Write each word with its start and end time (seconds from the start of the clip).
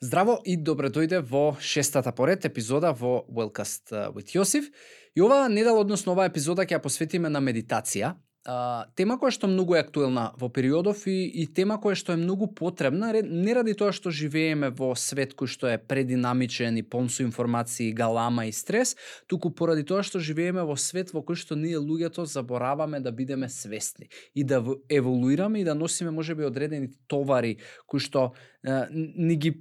Здраво 0.00 0.38
и 0.48 0.54
добре 0.56 0.88
дојде 0.88 1.18
во 1.20 1.58
шестата 1.60 2.08
поред 2.16 2.46
епизода 2.48 2.94
во 2.96 3.18
Wellcast 3.28 3.92
with 4.14 4.32
Јосиф. 4.32 4.70
И 5.12 5.20
оваа 5.20 5.50
недела, 5.52 5.82
односно 5.84 6.14
оваа 6.14 6.30
епизода 6.30 6.64
ќе 6.64 6.78
ја 6.78 6.80
посветиме 6.80 7.28
на 7.28 7.42
медитација. 7.44 8.14
А, 8.48 8.86
тема 8.96 9.18
која 9.20 9.34
што 9.36 9.50
многу 9.52 9.76
е 9.76 9.82
актуелна 9.84 10.30
во 10.40 10.48
периодов 10.48 11.02
и, 11.04 11.28
и 11.28 11.44
тема 11.44 11.76
која 11.76 11.98
што 12.00 12.16
е 12.16 12.20
многу 12.22 12.48
потребна, 12.48 13.12
не 13.12 13.52
ради 13.52 13.74
тоа 13.76 13.92
што 13.92 14.08
живееме 14.08 14.70
во 14.72 14.94
свет 14.96 15.36
кој 15.36 15.52
што 15.52 15.68
е 15.68 15.76
прединамичен 15.76 16.80
и 16.80 16.82
полн 16.82 17.12
со 17.12 17.20
информации, 17.20 17.92
галама 17.92 18.48
и 18.48 18.56
стрес, 18.56 18.96
туку 19.28 19.52
поради 19.52 19.84
тоа 19.84 20.00
што 20.00 20.16
живееме 20.16 20.64
во 20.64 20.80
свет 20.80 21.12
во 21.12 21.20
кој 21.20 21.36
што 21.36 21.60
ние 21.60 21.76
луѓето 21.76 22.24
забораваме 22.24 23.04
да 23.04 23.12
бидеме 23.12 23.52
свесни 23.52 24.08
и 24.32 24.48
да 24.48 24.64
еволуираме 24.88 25.60
и 25.60 25.68
да 25.68 25.76
носиме 25.76 26.10
можеби 26.10 26.48
одредени 26.48 26.88
товари 27.06 27.58
кои 27.84 28.00
што 28.00 28.32
е, 28.64 28.86
ни 28.88 29.36
ги 29.36 29.58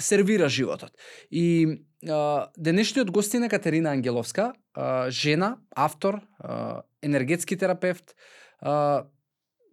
сервира 0.00 0.48
животот. 0.48 0.90
И 1.30 1.82
а, 2.08 2.48
денешниот 2.58 3.10
гостин 3.10 3.42
е 3.42 3.48
Катерина 3.48 3.90
Ангеловска, 3.90 4.52
а, 4.74 5.10
жена, 5.10 5.58
автор, 5.74 6.20
а, 6.38 6.82
енергетски 7.02 7.56
терапевт, 7.56 8.14
а, 8.60 9.06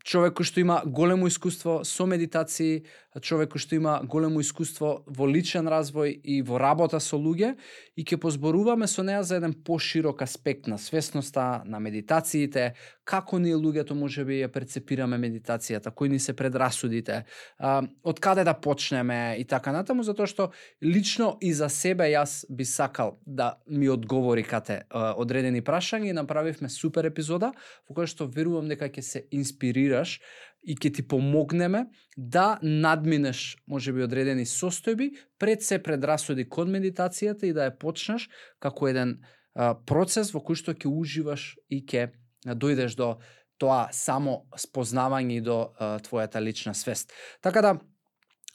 човек 0.04 0.36
кој 0.36 0.48
што 0.48 0.60
има 0.60 0.82
големо 0.86 1.28
искуство 1.32 1.82
со 1.88 2.06
медитации, 2.06 2.84
човек 3.24 3.56
кој 3.56 3.64
што 3.64 3.76
има 3.80 3.94
големо 4.04 4.44
искуство 4.44 5.04
во 5.08 5.28
личен 5.28 5.68
развој 5.72 6.12
и 6.12 6.42
во 6.44 6.60
работа 6.60 7.00
со 7.00 7.18
луѓе 7.18 7.56
и 7.96 8.04
ќе 8.04 8.20
позборуваме 8.20 8.88
со 8.88 9.04
неа 9.04 9.24
за 9.24 9.40
еден 9.40 9.56
поширок 9.64 10.22
аспект 10.22 10.68
на 10.68 10.78
свесноста, 10.78 11.64
на 11.66 11.80
медитациите, 11.80 12.74
како 13.04 13.40
ние 13.40 13.56
луѓето 13.56 13.96
може 14.00 14.24
би 14.26 14.40
ја 14.40 14.50
перцепираме 14.52 15.18
медитацијата, 15.20 15.92
кои 15.92 16.10
ни 16.10 16.20
се 16.20 16.36
предрасудите, 16.36 17.24
од 17.60 18.20
каде 18.24 18.46
да 18.48 18.54
почнеме 18.54 19.36
и 19.40 19.46
така 19.46 19.74
натаму, 19.76 20.04
затоа 20.08 20.28
што 20.28 20.50
лично 20.84 21.34
и 21.42 21.54
за 21.54 21.70
себе 21.70 22.08
јас 22.14 22.44
би 22.50 22.66
сакал 22.66 23.18
да 23.26 23.58
ми 23.68 23.90
одговори 23.90 24.44
кате 24.44 24.84
одредени 24.94 25.62
прашања 25.62 26.10
и 26.10 26.16
направивме 26.16 26.70
супер 26.70 27.10
епизода 27.12 27.52
во 27.90 27.96
која 27.98 28.08
што 28.08 28.30
верувам 28.32 28.72
дека 28.72 28.88
ќе 28.88 29.04
се 29.04 29.26
инспирираш 29.32 30.20
и 30.64 30.76
ќе 30.80 30.94
ти 30.96 31.04
помогнеме 31.04 31.86
да 32.18 32.58
надминеш 32.64 33.58
можеби 33.68 34.04
одредени 34.04 34.46
состојби 34.48 35.12
пред 35.40 35.64
се 35.64 35.82
предрасуди 35.84 36.48
кон 36.48 36.72
медитацијата 36.72 37.50
и 37.50 37.54
да 37.54 37.68
ја 37.68 37.78
почнеш 37.80 38.30
како 38.64 38.88
еден 38.88 39.18
а, 39.56 39.74
процес 39.76 40.32
во 40.32 40.40
кој 40.40 40.56
што 40.56 40.72
ќе 40.72 40.88
уживаш 40.88 41.56
и 41.70 41.84
ќе 41.84 42.14
дојдеш 42.46 42.96
до 42.96 43.18
тоа 43.58 43.88
само 43.92 44.44
спознавање 44.60 45.38
и 45.38 45.42
до 45.42 45.58
а, 45.78 46.00
твојата 46.04 46.42
лична 46.44 46.74
свест. 46.76 47.14
Така 47.42 47.62
да 47.62 47.72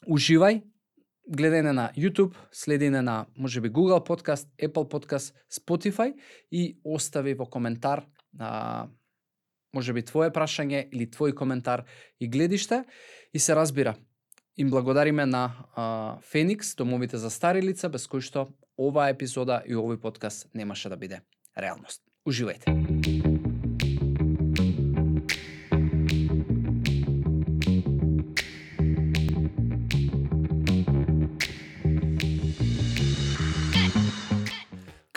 уживај, 0.07 0.61
гледај 1.29 1.71
на 1.71 1.89
YouTube, 1.97 2.35
следи 2.51 2.89
на 2.89 3.25
можеби 3.35 3.69
Google 3.69 4.05
Podcast, 4.05 4.47
Apple 4.61 4.89
Podcast, 4.89 5.33
Spotify 5.49 6.13
и 6.51 6.79
остави 6.83 7.33
во 7.33 7.45
коментар 7.45 8.05
а, 8.39 8.87
може 9.73 9.93
би 9.93 10.03
твое 10.05 10.31
прашање 10.33 10.87
или 10.91 11.09
твој 11.09 11.33
коментар 11.33 11.85
и 12.19 12.27
гледиште 12.27 12.83
и 13.33 13.39
се 13.39 13.55
разбира. 13.55 13.95
Им 14.57 14.69
благодариме 14.69 15.25
на 15.25 15.65
а, 15.75 16.17
Феникс, 16.21 16.75
домовите 16.75 17.17
за 17.17 17.29
стари 17.29 17.61
лица, 17.61 17.89
без 17.89 18.07
кои 18.07 18.21
што 18.21 18.49
оваа 18.77 19.09
епизода 19.13 19.63
и 19.65 19.75
овој 19.75 20.01
подкаст 20.01 20.49
немаше 20.53 20.89
да 20.89 20.97
биде 20.97 21.21
реалност. 21.55 22.03
Уживајте. 22.27 23.28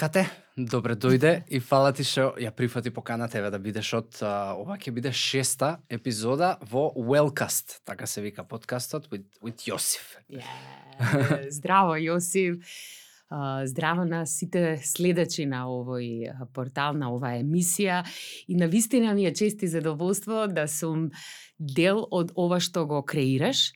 Кате, 0.02 0.24
добре 0.56 0.96
дојде 0.98 1.44
и 1.46 1.60
фала 1.62 1.92
ти 1.94 2.02
што 2.02 2.32
ја 2.42 2.50
прифати 2.50 2.90
покана 2.90 3.28
тебе 3.30 3.52
да 3.54 3.58
бидеш 3.62 3.92
од 3.94 4.16
ова 4.26 4.74
ќе 4.74 4.90
биде 4.90 5.12
шеста 5.14 5.76
епизода 5.86 6.56
во 6.72 6.88
Wellcast, 6.98 7.76
така 7.86 8.08
се 8.10 8.24
вика 8.24 8.42
подкастот 8.42 9.06
with, 9.12 9.28
with 9.38 9.62
Јосиф. 9.62 10.16
Yeah. 10.26 10.42
Здраво 11.56 11.94
Јосиф. 12.02 12.58
здраво 13.64 14.04
на 14.04 14.26
сите 14.26 14.80
следачи 14.82 15.46
на 15.46 15.70
овој 15.70 16.34
портал, 16.52 16.98
на 16.98 17.14
оваа 17.14 17.38
емисија 17.38 18.02
и 18.48 18.58
на 18.58 18.66
вистина 18.66 19.14
ми 19.14 19.26
е 19.26 19.32
чест 19.32 19.62
и 19.62 19.68
задоволство 19.68 20.48
да 20.48 20.66
сум 20.66 21.12
дел 21.58 22.08
од 22.10 22.34
ова 22.34 22.58
што 22.58 22.86
го 22.86 23.04
креираш, 23.06 23.70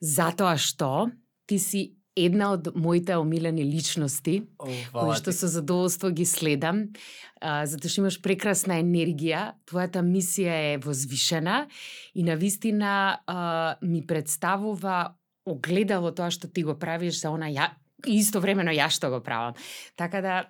затоа 0.00 0.54
што 0.56 1.10
ти 1.46 1.58
си 1.58 1.98
една 2.16 2.52
од 2.52 2.68
моите 2.74 3.16
омилени 3.16 3.64
личности, 3.64 4.44
О, 4.58 4.68
кои 4.92 5.16
што 5.18 5.32
со 5.34 5.48
задоволство 5.50 6.10
ги 6.14 6.24
следам, 6.24 6.94
а, 7.40 7.66
затоа 7.66 7.90
што 7.90 8.04
имаш 8.04 8.20
прекрасна 8.22 8.78
енергија, 8.78 9.54
твојата 9.66 10.02
мисија 10.06 10.74
е 10.74 10.78
возвишена 10.78 11.66
и 12.14 12.22
на 12.22 12.36
вистина 12.36 13.18
а, 13.26 13.76
ми 13.82 14.06
представува 14.06 15.14
огледало 15.46 16.14
тоа 16.14 16.30
што 16.30 16.48
ти 16.48 16.62
го 16.62 16.78
правиш 16.78 17.20
за 17.20 17.30
она 17.34 17.50
ја, 17.50 17.74
исто 18.06 18.40
времено 18.40 18.70
ја 18.70 18.88
што 18.88 19.10
го 19.10 19.20
правам. 19.20 19.54
Така 19.96 20.20
да 20.20 20.44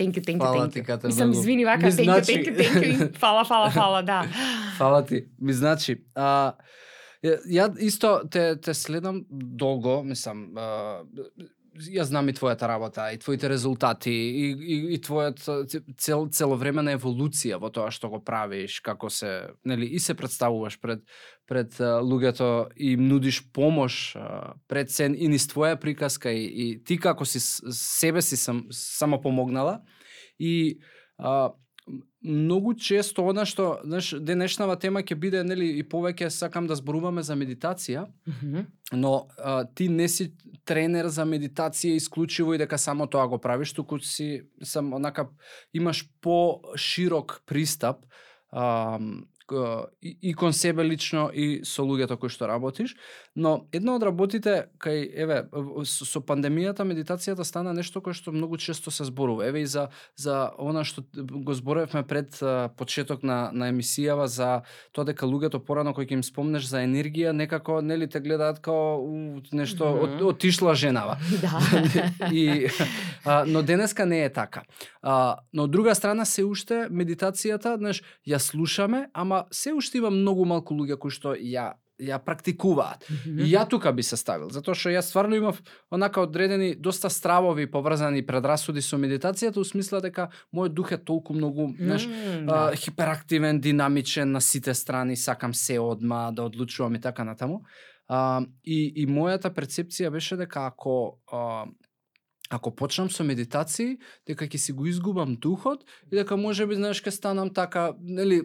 Thank 0.00 0.16
you, 0.16 0.24
thank 0.24 0.36
you, 0.36 0.38
фала 0.40 0.66
thank 0.66 0.72
ти, 0.72 0.82
you. 0.82 0.86
Кате, 0.86 1.06
Мислам, 1.06 1.28
многу. 1.28 1.40
извини 1.40 1.64
вака, 1.64 1.86
Ми 1.86 1.92
thank 1.92 2.00
you, 2.00 2.04
значи- 2.04 2.32
thank 2.32 2.46
you, 2.48 2.72
thank 2.72 2.98
you. 2.98 3.18
Фала, 3.18 3.44
фала, 3.44 3.70
фала, 3.70 4.02
да. 4.02 4.24
Фала 4.78 5.06
ти. 5.06 5.24
Ми 5.40 5.52
значи, 5.52 6.04
а, 6.14 6.22
Ја, 6.22 6.54
ја 7.22 7.68
исто 7.80 8.22
те, 8.30 8.56
те 8.60 8.74
следам 8.74 9.24
долго, 9.30 10.02
мислам, 10.02 10.50
а, 10.58 11.04
ја 11.72 12.04
знам 12.04 12.28
и 12.28 12.34
твојата 12.36 12.68
работа, 12.68 13.06
и 13.12 13.18
твоите 13.18 13.48
резултати, 13.48 14.12
и, 14.12 14.50
и, 14.52 14.76
и 14.94 14.98
твојот 15.00 15.40
цел, 15.96 16.26
целовремена 16.28 16.96
еволуција 16.98 17.56
во 17.62 17.70
тоа 17.72 17.90
што 17.94 18.10
го 18.12 18.20
правиш, 18.24 18.80
како 18.84 19.08
се, 19.10 19.54
нели, 19.64 19.86
и 19.86 20.00
се 20.02 20.14
представуваш 20.14 20.80
пред 20.80 21.06
пред 21.48 21.74
луѓето 21.80 22.70
и 22.76 22.94
нудиш 22.96 23.42
помош 23.52 24.14
пред 24.68 24.90
сен 24.90 25.16
и 25.18 25.28
низ 25.28 25.48
твоја 25.50 25.76
приказка 25.80 26.30
и, 26.32 26.44
и 26.46 26.66
ти 26.84 26.96
како 26.96 27.24
си 27.28 27.40
себе 27.40 28.22
си 28.22 28.36
сам 28.36 28.66
само 28.70 29.20
помогнала 29.20 29.80
и 30.38 30.78
а, 31.18 31.52
многу 32.22 32.74
често 32.74 33.24
она 33.26 33.44
што 33.44 33.80
знаеш 33.82 34.12
денешнава 34.22 34.76
тема 34.78 35.02
ќе 35.02 35.16
биде 35.18 35.42
нели 35.44 35.66
и 35.78 35.82
повеќе 35.82 36.30
сакам 36.30 36.66
да 36.70 36.76
зборуваме 36.78 37.22
за 37.22 37.34
медитација, 37.34 38.06
Mm 38.26 38.32
-hmm. 38.40 38.66
но 38.92 39.26
а, 39.38 39.64
ти 39.74 39.88
не 39.88 40.08
си 40.08 40.32
тренер 40.64 41.08
за 41.08 41.24
медитација 41.24 41.94
исклучиво 41.94 42.54
и 42.54 42.58
дека 42.58 42.78
само 42.78 43.06
тоа 43.06 43.26
го 43.26 43.38
правиш, 43.38 43.72
туку 43.72 43.98
си 43.98 44.42
сам 44.62 44.92
онака 44.92 45.28
имаш 45.72 46.08
по-широк 46.20 47.42
пристап 47.46 47.96
а, 48.50 48.98
и, 50.02 50.18
и 50.22 50.34
кон 50.34 50.52
себе 50.52 50.84
лично 50.84 51.30
и 51.34 51.64
со 51.64 51.82
луѓето 51.82 52.18
кои 52.18 52.30
што 52.30 52.46
работиш, 52.46 52.96
но 53.34 53.66
една 53.72 53.96
од 53.96 54.02
работите 54.02 54.68
кај 54.78 55.08
еве 55.24 55.38
со, 55.88 56.04
со 56.04 56.20
пандемијата 56.20 56.86
медитацијата 56.86 57.44
стана 57.44 57.72
нешто 57.72 58.00
кое 58.00 58.14
што 58.14 58.32
многу 58.32 58.56
често 58.56 58.90
се 58.90 59.04
зборува. 59.04 59.46
Еве 59.48 59.62
и 59.62 59.66
за 59.66 59.88
за 60.16 60.52
она 60.58 60.84
што 60.84 61.02
го 61.16 61.54
зборевме 61.54 62.02
пред 62.02 62.38
почеток 62.76 63.22
на 63.22 63.50
на 63.52 63.72
емисијава 63.72 64.26
за 64.26 64.62
тоа 64.92 65.04
дека 65.04 65.26
луѓето 65.26 65.58
порано 65.64 65.94
кои 65.94 66.06
ќе 66.06 66.20
им 66.20 66.22
спомнеш 66.22 66.68
за 66.68 66.84
енергија 66.84 67.32
некако 67.32 67.80
нели 67.80 68.08
те 68.08 68.20
гледаат 68.20 68.60
као 68.60 69.00
у, 69.00 69.40
нешто 69.52 69.84
mm 69.84 69.98
-hmm. 69.98 70.22
от, 70.22 70.34
отишла 70.34 70.74
женава. 70.74 71.18
Да. 71.42 71.58
и 72.32 72.68
а, 73.24 73.44
но 73.46 73.62
денеска 73.62 74.06
не 74.06 74.24
е 74.24 74.32
така. 74.32 74.62
А, 75.02 75.36
но 75.52 75.62
од 75.62 75.70
друга 75.70 75.94
страна 75.94 76.24
се 76.24 76.44
уште 76.44 76.86
медитацијата, 76.90 77.76
знаеш, 77.78 78.02
ја 78.28 78.38
слушаме, 78.38 79.06
ама 79.12 79.31
се 79.50 79.72
уште 79.72 79.98
има 79.98 80.10
многу 80.10 80.44
малку 80.44 80.74
луѓе 80.74 80.98
кои 80.98 81.10
што 81.14 81.36
ја 81.36 81.72
ја 82.02 82.18
практикуваат. 82.18 83.04
И 83.26 83.52
ја 83.52 83.62
тука 83.68 83.92
би 83.92 84.02
се 84.02 84.16
ставил, 84.18 84.50
затоа 84.50 84.74
што 84.74 84.90
јас 84.90 85.12
стварно 85.12 85.36
имав 85.38 85.60
онака 85.90 86.22
одредени 86.24 86.74
доста 86.74 87.10
стравови 87.10 87.68
поврзани 87.70 88.24
предрасуди 88.26 88.82
со 88.82 88.98
медитацијата, 88.98 89.60
у 89.60 89.64
смисла 89.64 90.00
дека 90.02 90.30
мојот 90.54 90.74
дух 90.74 90.92
е 90.92 90.98
толку 90.98 91.34
многу, 91.34 91.70
знаеш, 91.78 92.06
Mm, 92.08 92.48
а, 92.48 92.70
да. 92.70 92.76
хиперактивен, 92.76 93.60
динамичен 93.60 94.32
на 94.32 94.40
сите 94.40 94.74
страни, 94.74 95.16
сакам 95.16 95.54
се 95.54 95.78
одма 95.78 96.32
да 96.32 96.42
одлучувам 96.42 96.94
и 96.94 97.00
така 97.00 97.24
натаму. 97.24 97.62
А, 98.08 98.42
и, 98.64 98.92
и 98.96 99.06
мојата 99.06 99.52
перцепција 99.54 100.10
беше 100.10 100.36
дека 100.36 100.66
ако 100.66 101.20
а, 101.32 101.66
ако 102.52 102.70
почнам 102.70 103.10
со 103.10 103.24
медитации, 103.24 103.96
дека 104.28 104.46
ќе 104.46 104.58
си 104.60 104.72
го 104.76 104.86
изгубам 104.86 105.36
духот 105.36 105.84
и 106.10 106.16
дека 106.16 106.36
може 106.36 106.66
би 106.66 106.76
знаеш 106.76 107.02
ќе 107.02 107.10
станам 107.14 107.52
така, 107.54 107.92
нели, 108.02 108.42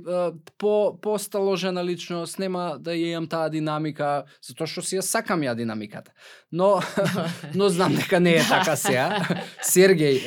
по 0.57 0.97
посталожена 1.01 1.83
личност, 1.85 2.39
нема 2.39 2.77
да 2.79 2.95
ја 2.95 3.17
имам 3.17 3.27
таа 3.27 3.49
динамика, 3.49 4.25
затоа 4.41 4.67
што 4.67 4.81
си 4.81 4.99
ја 4.99 5.05
сакам 5.05 5.43
ја 5.43 5.55
динамиката. 5.55 6.11
Но 6.51 6.79
но 7.57 7.69
знам 7.69 7.95
дека 7.95 8.19
не 8.19 8.37
е 8.39 8.45
така 8.49 8.75
сега. 8.75 9.25
Сергеј 9.63 10.23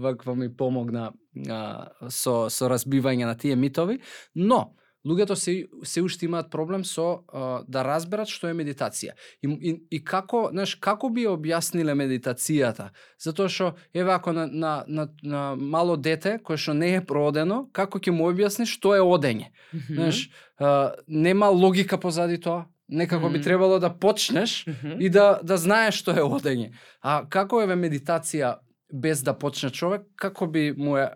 ваква 0.00 0.34
ми 0.36 0.50
помогна 0.52 1.12
а, 1.48 1.88
со 2.08 2.50
со 2.50 2.68
разбивање 2.68 3.24
на 3.24 3.34
тие 3.34 3.56
митови, 3.56 4.00
но 4.34 4.74
луѓето 5.06 5.34
се 5.34 5.66
се 5.84 6.02
уште 6.02 6.26
имаат 6.26 6.50
проблем 6.50 6.84
со 6.84 7.24
а, 7.32 7.62
да 7.68 7.84
разберат 7.84 8.28
што 8.28 8.48
е 8.48 8.54
медитација. 8.54 9.14
И, 9.42 9.48
и, 9.48 9.72
и 9.90 10.04
како, 10.04 10.48
знаеш, 10.52 10.74
како 10.76 11.08
би 11.08 11.24
ја 11.24 11.36
објасниле 11.38 11.94
медитацијата? 11.96 12.90
Затоа 13.18 13.48
што 13.48 13.74
еве 13.94 14.12
ако 14.12 14.32
на, 14.32 14.46
на, 14.46 14.84
на, 14.88 15.08
на 15.22 15.56
мало 15.56 15.96
дете 15.96 16.38
кое 16.44 16.56
што 16.56 16.74
не 16.74 16.96
е 16.96 17.04
проодено, 17.04 17.68
како 17.72 17.98
ќе 17.98 18.12
му 18.12 18.28
објасни 18.30 18.66
што 18.68 18.94
е 18.94 19.00
одење? 19.00 19.52
Мгм. 19.72 19.94
Знаеш, 19.94 20.30
а, 20.58 20.92
нема 21.08 21.48
логика 21.48 21.98
позади 21.98 22.40
тоа. 22.40 22.66
Некако 22.90 23.28
би 23.28 23.38
Мгм. 23.38 23.44
требало 23.44 23.78
да 23.78 23.88
почнеш 23.88 24.66
Мгм. 24.66 25.00
и 25.00 25.08
да 25.08 25.38
да 25.42 25.56
знаеш 25.56 25.94
што 25.94 26.10
е 26.10 26.26
одење. 26.26 26.72
А 27.00 27.22
како 27.28 27.62
еве 27.62 27.76
медитација 27.78 28.58
без 28.92 29.22
да 29.22 29.32
почне 29.38 29.70
човек, 29.70 30.02
како 30.16 30.46
би 30.46 30.72
му 30.76 30.96
е 30.98 31.08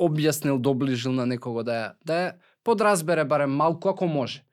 објаснил, 0.00 0.58
доближил 0.58 1.12
на 1.12 1.26
некого 1.26 1.62
да 1.62 1.72
ја 1.72 1.88
да 2.04 2.14
ја 2.14 2.32
подразбере 2.64 3.24
барем 3.24 3.50
малку 3.50 3.88
ако 3.88 4.06
може. 4.06 4.44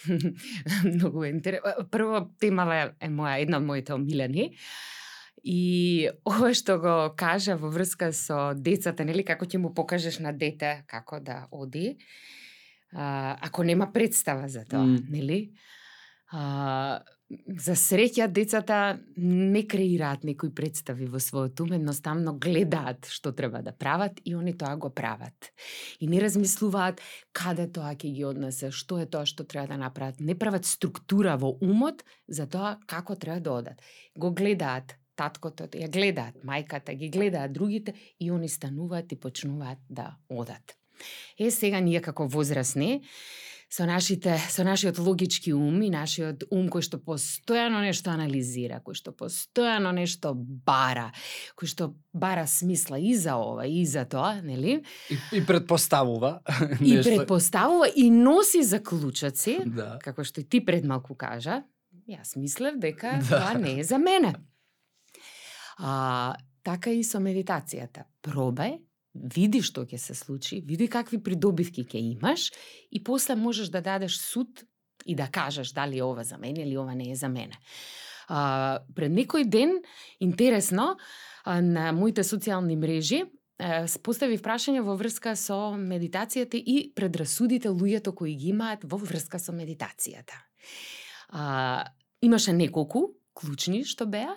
Многу 0.84 1.24
интересно. 1.24 1.86
Прво, 1.90 2.28
темава 2.40 2.92
е, 3.00 3.08
моја, 3.08 3.40
една 3.42 3.58
од 3.60 3.64
моите 3.64 3.92
омилени. 3.94 4.54
И 5.44 6.08
ова 6.28 6.52
што 6.56 6.76
го 6.80 6.94
кажа 7.16 7.56
во 7.56 7.70
врска 7.72 8.10
со 8.12 8.52
децата, 8.54 9.04
нели, 9.08 9.24
како 9.24 9.48
ќе 9.48 9.60
му 9.60 9.72
покажеш 9.74 10.18
на 10.20 10.32
дете 10.36 10.82
како 10.88 11.20
да 11.20 11.46
оди, 11.50 11.96
а, 12.92 13.36
ако 13.40 13.64
нема 13.64 13.88
представа 13.92 14.48
за 14.48 14.64
тоа, 14.68 14.84
М. 14.84 14.98
нели? 15.08 15.52
А, 16.30 17.00
за 17.46 17.74
среќа 17.78 18.26
децата 18.30 18.98
не 19.16 19.62
креираат 19.70 20.24
некои 20.26 20.50
представи 20.54 21.06
во 21.10 21.20
својот 21.22 21.62
ум, 21.62 21.74
едноставно 21.78 22.34
гледаат 22.42 23.06
што 23.10 23.32
треба 23.36 23.62
да 23.66 23.72
прават 23.72 24.18
и 24.24 24.34
они 24.34 24.54
тоа 24.58 24.76
го 24.76 24.90
прават. 24.90 25.50
И 26.00 26.08
не 26.10 26.20
размислуваат 26.22 27.02
каде 27.32 27.68
тоа 27.70 27.94
ќе 27.94 28.10
ги 28.14 28.24
однесе, 28.26 28.70
што 28.70 28.98
е 28.98 29.06
тоа 29.06 29.26
што 29.26 29.46
треба 29.46 29.74
да 29.74 29.78
направат. 29.78 30.20
Не 30.20 30.38
прават 30.38 30.66
структура 30.66 31.36
во 31.36 31.54
умот 31.62 32.02
за 32.26 32.46
тоа 32.50 32.78
како 32.86 33.14
треба 33.14 33.40
да 33.40 33.52
одат. 33.62 33.86
Го 34.14 34.34
гледаат 34.34 34.96
таткото, 35.14 35.68
ја 35.76 35.90
гледаат 35.92 36.42
мајката, 36.46 36.96
ги 36.96 37.10
гледаат 37.10 37.52
другите 37.52 37.94
и 38.18 38.30
они 38.30 38.48
стануваат 38.48 39.12
и 39.12 39.20
почнуваат 39.20 39.78
да 39.88 40.16
одат. 40.28 40.76
Е, 41.38 41.50
сега 41.50 41.80
ние 41.80 42.00
како 42.00 42.26
возрастни, 42.28 43.02
со 43.70 43.86
нашите 43.86 44.36
со 44.50 44.64
нашиот 44.64 44.98
логички 44.98 45.52
ум 45.54 45.80
и 45.82 45.90
нашиот 45.94 46.42
ум 46.50 46.66
кој 46.68 46.82
што 46.82 46.98
постојано 46.98 47.78
нешто 47.86 48.10
анализира, 48.10 48.80
кој 48.82 48.98
што 48.98 49.12
постојано 49.14 49.92
нешто 49.94 50.32
бара, 50.34 51.12
кој 51.54 51.70
што 51.70 51.94
бара 52.12 52.46
смисла 52.50 52.98
и 52.98 53.14
за 53.14 53.36
ова 53.38 53.62
и 53.70 53.84
за 53.86 54.02
тоа, 54.04 54.40
нели? 54.42 54.82
И, 55.08 55.18
и 55.38 55.40
предпоставува 55.46 56.40
И 56.80 56.96
нешто. 56.96 57.14
предпоставува 57.14 57.86
и 57.94 58.10
носи 58.10 58.62
заклучоци, 58.66 59.60
Да. 59.66 59.98
како 60.02 60.24
што 60.24 60.40
и 60.40 60.44
ти 60.44 60.58
пред 60.60 60.84
малку 60.84 61.14
кажа, 61.14 61.62
јас 62.10 62.34
мислев 62.36 62.74
дека 62.82 63.20
Да. 63.30 63.38
тоа 63.38 63.54
не 63.54 63.78
е 63.80 63.84
за 63.84 63.98
мене. 63.98 64.34
А, 65.78 66.34
така 66.62 66.90
и 66.90 67.04
со 67.04 67.18
медитацијата. 67.22 68.02
Пробај, 68.22 68.80
види 69.14 69.62
што 69.62 69.84
ќе 69.84 69.98
се 69.98 70.14
случи, 70.14 70.60
види 70.60 70.88
какви 70.88 71.18
придобивки 71.22 71.84
ќе 71.84 72.02
имаш 72.14 72.50
и 72.90 73.02
после 73.02 73.34
можеш 73.34 73.68
да 73.68 73.80
дадеш 73.80 74.18
суд 74.18 74.64
и 75.06 75.14
да 75.14 75.28
кажеш 75.32 75.72
дали 75.72 75.98
е 75.98 76.04
ова 76.04 76.24
за 76.24 76.38
мене 76.38 76.62
или 76.62 76.76
ова 76.76 76.94
не 76.94 77.10
е 77.10 77.16
за 77.16 77.28
мене. 77.28 77.58
А, 78.28 78.80
пред 78.94 79.12
некој 79.12 79.44
ден, 79.44 79.80
интересно, 80.20 80.96
а, 81.44 81.60
на 81.60 81.92
моите 81.92 82.22
социјални 82.22 82.76
мрежи, 82.76 83.24
постави 84.02 84.38
прашање 84.40 84.80
во 84.84 84.94
врска 84.96 85.34
со 85.36 85.72
медитацијата 85.76 86.56
и 86.56 86.92
предрасудите 86.96 87.68
луѓето 87.68 88.14
кои 88.16 88.34
ги 88.34 88.54
имаат 88.54 88.84
во 88.84 88.96
врска 88.96 89.38
со 89.38 89.52
медитацијата. 89.52 90.38
А, 91.28 91.84
имаше 92.22 92.52
неколку 92.52 93.16
клучни 93.34 93.84
што 93.84 94.06
беа. 94.06 94.34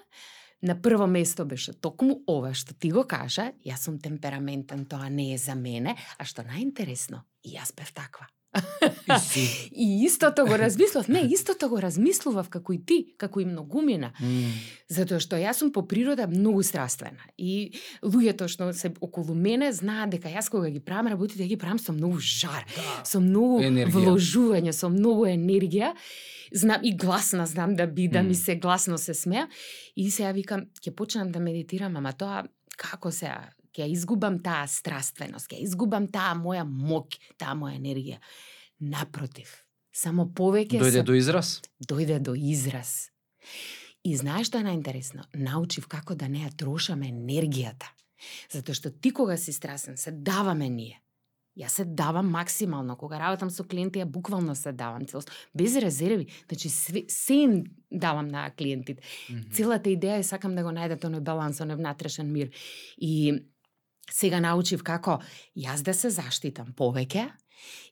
На 0.63 0.81
прво 0.81 1.07
место 1.07 1.43
беше 1.45 1.73
токму 1.73 2.21
ова 2.27 2.53
што 2.55 2.71
ти 2.73 2.87
го 2.95 3.03
кажа, 3.03 3.49
јас 3.67 3.83
сум 3.83 3.97
темпераментен, 3.99 4.85
тоа 4.87 5.09
не 5.11 5.33
е 5.33 5.37
за 5.37 5.57
мене, 5.59 5.97
а 6.15 6.23
што 6.23 6.45
најинтересно, 6.47 7.25
и 7.43 7.57
јас 7.57 7.73
бев 7.75 7.91
таква. 7.91 8.29
И 9.75 10.03
истото 10.05 10.45
го 10.45 10.57
размислав, 10.57 11.07
не, 11.07 11.21
истото 11.21 11.69
го 11.69 11.81
размислував 11.81 12.49
како 12.49 12.73
и 12.73 12.85
ти, 12.85 13.13
како 13.17 13.39
и 13.41 13.45
многумина. 13.45 14.11
М. 14.21 14.51
Затоа 14.89 15.19
што 15.19 15.35
јас 15.41 15.53
сум 15.61 15.71
по 15.73 15.81
природа 15.87 16.27
многу 16.27 16.63
страствена 16.63 17.23
и 17.37 17.73
луѓето 18.03 18.47
што 18.47 18.69
се 18.73 18.93
околу 19.01 19.33
мене 19.35 19.71
знаат 19.73 20.09
дека 20.13 20.29
јас 20.29 20.49
кога 20.49 20.69
ги 20.69 20.79
правам 20.79 21.07
работите, 21.07 21.47
ги 21.47 21.57
правам 21.57 21.79
со 21.79 21.93
многу 21.93 22.19
жар, 22.19 22.65
Да. 22.75 23.01
со 23.05 23.19
многу 23.19 23.61
Енергија. 23.61 23.91
вложување, 23.91 24.71
со 24.71 24.89
многу 24.89 25.25
енергија. 25.25 25.93
Знам 26.53 26.81
и 26.83 26.93
гласна 26.95 27.45
знам 27.45 27.75
да 27.75 27.87
би, 27.87 28.07
да 28.07 28.19
М. 28.21 28.27
ми 28.29 28.35
се 28.35 28.55
гласно 28.55 28.97
се 28.97 29.13
смеа 29.13 29.47
и 29.95 30.11
сега 30.11 30.31
викам 30.31 30.67
ќе 30.81 30.91
почнам 30.95 31.31
да 31.31 31.39
медитирам, 31.39 31.95
ама 31.97 32.13
тоа 32.13 32.43
како 32.77 33.11
сега 33.11 33.49
ќе 33.73 33.85
ја 33.85 33.91
изгубам 33.91 34.39
таа 34.43 34.67
страственост, 34.67 35.49
ќе 35.49 35.59
ја 35.59 35.67
изгубам 35.67 36.07
таа 36.07 36.33
моја 36.37 36.63
моќ, 36.67 37.19
таа 37.37 37.55
моја 37.57 37.77
енергија. 37.79 38.19
Напротив, 38.79 39.49
само 39.91 40.25
повеќе 40.25 40.79
Дојде 40.81 41.01
се 41.01 41.03
до 41.03 41.13
израз? 41.13 41.61
дојде 41.87 42.19
до 42.19 42.35
израз. 42.35 43.09
И 44.03 44.15
знаеш 44.17 44.47
што 44.47 44.59
е 44.59 44.67
најинтересно? 44.67 45.23
Научив 45.33 45.87
како 45.87 46.15
да 46.15 46.27
не 46.27 46.43
ја 46.43 46.51
трошаме 46.55 47.07
енергијата. 47.11 47.87
Затоа 48.51 48.75
што 48.75 48.91
ти 48.91 49.11
кога 49.11 49.37
си 49.37 49.53
страсен, 49.53 49.97
се 49.97 50.11
даваме 50.11 50.69
ние. 50.69 50.99
Јас 51.53 51.77
се 51.77 51.85
давам 51.85 52.31
максимално. 52.33 52.95
Кога 52.97 53.19
работам 53.21 53.51
со 53.53 53.63
клиенти, 53.63 54.01
ја 54.01 54.09
буквално 54.09 54.55
се 54.55 54.71
давам 54.73 55.05
целост. 55.05 55.29
Без 55.53 55.75
резерви. 55.77 56.25
Значи, 56.49 56.69
све, 56.69 57.03
се 57.07 57.33
им 57.33 57.63
давам 57.91 58.27
на 58.27 58.49
клиентите. 58.57 59.03
Мгм. 59.29 59.51
Целата 59.53 59.89
идеја 59.89 60.17
е 60.19 60.23
сакам 60.23 60.55
да 60.55 60.63
го 60.63 60.73
најдат 60.73 61.05
оној 61.05 61.21
баланс, 61.21 61.61
оној 61.61 61.77
внатрешен 61.77 62.31
мир. 62.31 62.49
И 62.97 63.37
сега 64.11 64.39
научив 64.39 64.83
како 64.83 65.19
јас 65.55 65.83
да 65.83 65.93
се 65.93 66.09
заштитам 66.09 66.73
повеќе 66.77 67.29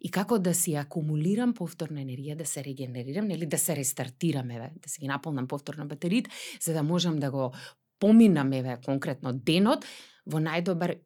и 0.02 0.12
како 0.12 0.40
да 0.40 0.54
си 0.54 0.76
акумулирам 0.76 1.54
повторна 1.54 2.02
енергија, 2.02 2.36
да 2.36 2.46
се 2.46 2.64
регенерирам, 2.64 3.28
нели 3.28 3.46
да 3.46 3.58
се 3.58 3.76
рестартирам, 3.76 4.52
еве, 4.52 4.72
да 4.76 4.90
се 4.90 5.00
ги 5.02 5.08
наполнам 5.08 5.48
повторно 5.48 5.88
батериите, 5.88 6.30
за 6.62 6.74
да 6.74 6.84
можам 6.84 7.20
да 7.20 7.32
го 7.32 7.52
поминам, 8.00 8.54
еве, 8.54 8.78
конкретно 8.86 9.34
денот 9.34 9.86
во 10.26 10.42
најдобар 10.42 10.98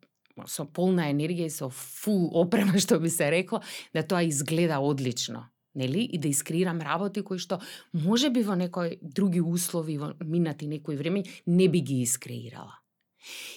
со 0.52 0.66
полна 0.66 1.10
енергија 1.12 1.48
и 1.48 1.54
со 1.54 1.70
фул 1.70 2.30
опрема, 2.36 2.80
што 2.84 3.00
би 3.00 3.10
се 3.10 3.30
рекло, 3.32 3.62
да 3.94 4.04
тоа 4.04 4.26
изгледа 4.28 4.80
одлично 4.80 5.50
нели, 5.76 6.06
и 6.08 6.18
да 6.18 6.28
искреирам 6.32 6.80
работи 6.82 7.22
кои 7.22 7.40
што 7.40 7.60
може 7.94 8.30
би 8.32 8.44
во 8.48 8.56
некои 8.56 8.98
други 9.02 9.42
услови, 9.44 9.98
во 10.00 10.14
минати 10.24 10.68
некои 10.72 10.96
време, 10.96 11.26
не 11.46 11.68
би 11.70 11.82
ги 11.82 12.02
искреирала. 12.02 12.80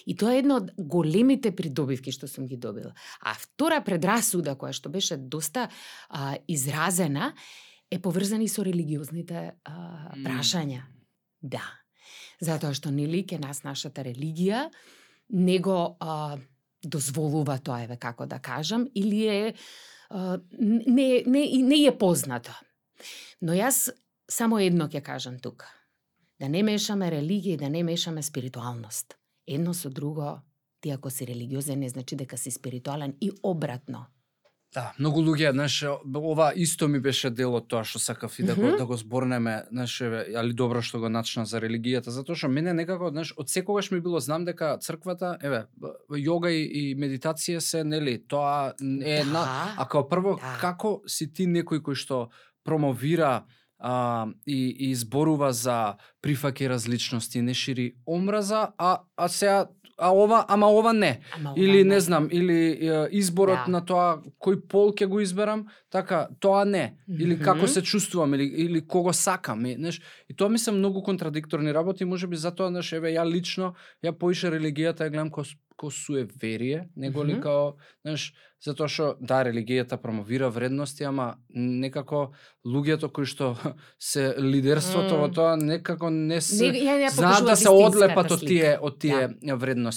И 0.07 0.17
тоа 0.17 0.35
е 0.35 0.43
една 0.43 0.59
од 0.63 0.71
големите 0.77 1.53
придобивки 1.55 2.13
што 2.15 2.29
сум 2.29 2.47
ги 2.49 2.57
добила. 2.57 2.95
А 3.21 3.35
втора 3.35 3.81
предрасуда 3.85 4.57
која 4.57 4.73
што 4.73 4.93
беше 4.93 5.17
доста 5.17 5.69
а, 6.09 6.37
изразена 6.49 7.33
е 7.91 7.99
поврзани 7.99 8.49
со 8.49 8.65
религиозните 8.65 9.53
а, 9.65 10.13
прашања. 10.25 10.85
Да. 11.43 11.65
Затоа 12.41 12.75
што 12.75 12.91
нели 12.95 13.25
ке 13.27 13.39
нас 13.39 13.65
нашата 13.65 14.05
религија 14.05 14.69
него 15.29 15.97
а, 16.01 16.39
дозволува 16.83 17.59
тоа 17.59 17.83
еве 17.85 17.97
како 17.97 18.27
да 18.27 18.39
кажам 18.39 18.87
или 18.95 19.27
е 19.27 19.55
а, 20.11 20.39
не 20.59 21.23
не 21.27 21.45
не 21.63 21.85
е 21.87 21.99
познато. 21.99 22.53
Но 23.41 23.53
јас 23.53 23.91
само 24.29 24.59
едно 24.59 24.89
ќе 24.89 25.03
кажам 25.03 25.39
тука. 25.39 25.69
Да 26.39 26.49
не 26.49 26.63
мешаме 26.63 27.11
религија 27.11 27.55
и 27.55 27.57
да 27.57 27.69
не 27.71 27.83
мешаме 27.83 28.23
спиритуалност. 28.23 29.17
Едно 29.49 29.75
со 29.75 29.91
друго, 29.91 30.41
ти 30.81 30.91
ако 30.91 31.11
си 31.11 31.27
религиозен 31.27 31.79
не 31.81 31.89
значи 31.89 32.17
дека 32.17 32.37
си 32.39 32.51
спиритуален 32.51 33.15
и 33.21 33.31
обратно. 33.43 34.07
Да, 34.75 34.93
многу 35.01 35.23
луѓе, 35.25 35.53
знаеш, 35.53 35.85
ова 36.15 36.53
исто 36.57 36.89
ми 36.89 37.01
беше 37.01 37.31
дел 37.31 37.55
од 37.57 37.71
тоа 37.73 37.85
што 37.89 37.99
сакав 37.99 38.35
и 38.39 38.43
да 38.45 38.55
го 38.55 38.67
Мгм. 38.67 38.77
да 38.77 38.87
го 38.87 38.97
зборнеме, 38.97 39.65
знаеш, 39.73 40.01
али 40.37 40.53
добро 40.53 40.83
што 40.85 41.01
го 41.01 41.09
начна 41.09 41.47
за 41.49 41.57
религијата, 41.61 42.13
затоа 42.13 42.37
што 42.37 42.49
мене 42.53 42.75
некако, 42.77 43.09
знаеш, 43.09 43.33
од 43.41 43.49
секогаш 43.49 43.89
ми 43.91 44.01
било 44.05 44.21
знам 44.21 44.45
дека 44.45 44.77
црквата, 44.79 45.39
еве, 45.41 45.65
јога 46.13 46.53
и, 46.53 46.69
и 46.69 46.95
медитација 47.01 47.61
се 47.65 47.81
нели, 47.85 48.19
тоа 48.29 48.75
е 49.05 49.25
да, 49.25 49.33
на 49.33 49.73
А 49.79 49.89
као 49.89 50.05
прво, 50.09 50.37
Да. 50.37 50.59
како 50.61 51.01
си 51.09 51.33
ти 51.33 51.47
некој 51.49 51.81
кој 51.81 51.95
што 51.97 52.29
промовира 52.65 53.47
а, 53.79 54.27
и, 54.47 54.69
и 54.69 54.95
зборува 54.95 55.53
за 55.53 55.97
прифаки 56.23 56.69
различности, 56.69 57.43
не 57.43 57.55
шири 57.55 57.95
омраза, 58.07 58.69
а, 58.79 59.01
а 59.17 59.29
сега 59.29 59.67
а 59.99 60.11
ова, 60.15 60.45
ама 60.49 60.67
ова 60.67 60.93
не. 60.93 61.21
Ама 61.37 61.55
Или 61.57 61.81
ова 61.81 61.89
не 61.89 62.01
знам, 62.01 62.29
или 62.33 62.87
е, 62.87 63.09
изборот 63.13 63.59
Да. 63.67 63.71
на 63.71 63.85
тоа 63.85 64.23
кој 64.41 64.61
пол 64.69 64.93
ќе 64.93 65.07
го 65.07 65.21
изберам, 65.21 65.67
така 65.91 66.29
тоа 66.41 66.65
не. 66.65 66.97
Или 67.09 67.35
Мгм. 67.35 67.43
како 67.45 67.67
се 67.67 67.83
чувствувам 67.83 68.35
или 68.35 68.45
или 68.45 68.81
кого 68.87 69.13
сакам, 69.13 69.67
и, 69.67 69.75
знаеш. 69.75 70.01
И 70.29 70.35
тоа 70.37 70.49
ми 70.49 70.59
се 70.59 70.71
многу 70.73 71.03
контрадикторни 71.03 71.75
работи, 71.75 72.05
можеби 72.05 72.37
затоа 72.37 72.69
знаеш, 72.69 72.93
еве 72.93 73.15
ја 73.15 73.25
лично 73.27 73.75
ја 74.05 74.13
поише 74.13 74.51
религијата 74.51 75.05
ја 75.05 75.11
гледам 75.11 75.31
како 75.31 75.45
како 75.79 75.91
суеверие, 75.91 76.89
него 76.97 77.23
ли 77.25 77.33
Мгм. 77.33 77.41
као, 77.43 77.75
знаеш, 78.03 78.35
затоа 78.65 78.89
што 78.89 79.15
да 79.21 79.45
религијата 79.47 79.97
промовира 79.97 80.49
вредности, 80.51 81.05
ама 81.05 81.37
некако 81.55 82.33
луѓето 82.67 83.13
кои 83.13 83.25
што 83.25 83.55
се 83.99 84.35
лидерството 84.39 85.15
во 85.17 85.25
М. 85.29 85.33
тоа 85.33 85.57
некако 85.57 86.11
не 86.11 86.41
се 86.41 86.73
Не, 86.73 86.99
не 86.99 87.09
знаат 87.11 87.45
да 87.47 87.57
се 87.57 87.69
одлепат 87.69 88.31
од 88.31 88.41
тие 88.41 88.79
од 88.83 88.99
тие 88.99 89.29
вредности. 89.55 89.88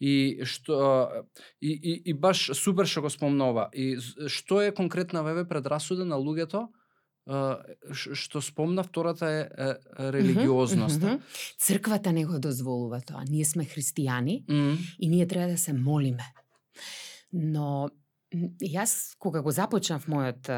И 0.00 0.40
што 0.44 1.26
и, 1.60 1.70
и, 1.70 2.02
и 2.10 2.12
баш 2.12 2.50
супер 2.54 2.86
што 2.86 3.02
го 3.02 3.10
спомнува. 3.10 3.70
И 3.72 3.96
што 4.28 4.60
е 4.62 4.72
конкретна 4.72 5.22
веве 5.22 5.44
предрасуда 5.48 6.04
на 6.04 6.16
луѓето? 6.16 6.68
што 7.92 8.40
спомна 8.40 8.82
втората 8.82 9.26
е, 9.26 9.40
е, 9.40 9.66
е 9.70 10.12
религиозноста. 10.12 11.06
Мгм, 11.06 11.14
мгм. 11.14 11.22
Црквата 11.58 12.12
не 12.12 12.24
го 12.26 12.38
дозволува 12.38 13.00
тоа. 13.00 13.22
Ние 13.28 13.44
сме 13.44 13.64
христијани 13.64 14.42
Мгм. 14.48 14.78
и 14.98 15.08
ние 15.08 15.26
треба 15.26 15.52
да 15.52 15.58
се 15.58 15.72
молиме. 15.72 16.24
Но 17.32 17.90
јас 18.62 19.14
кога 19.18 19.42
го 19.42 19.50
започнав 19.50 20.06
мојот 20.06 20.48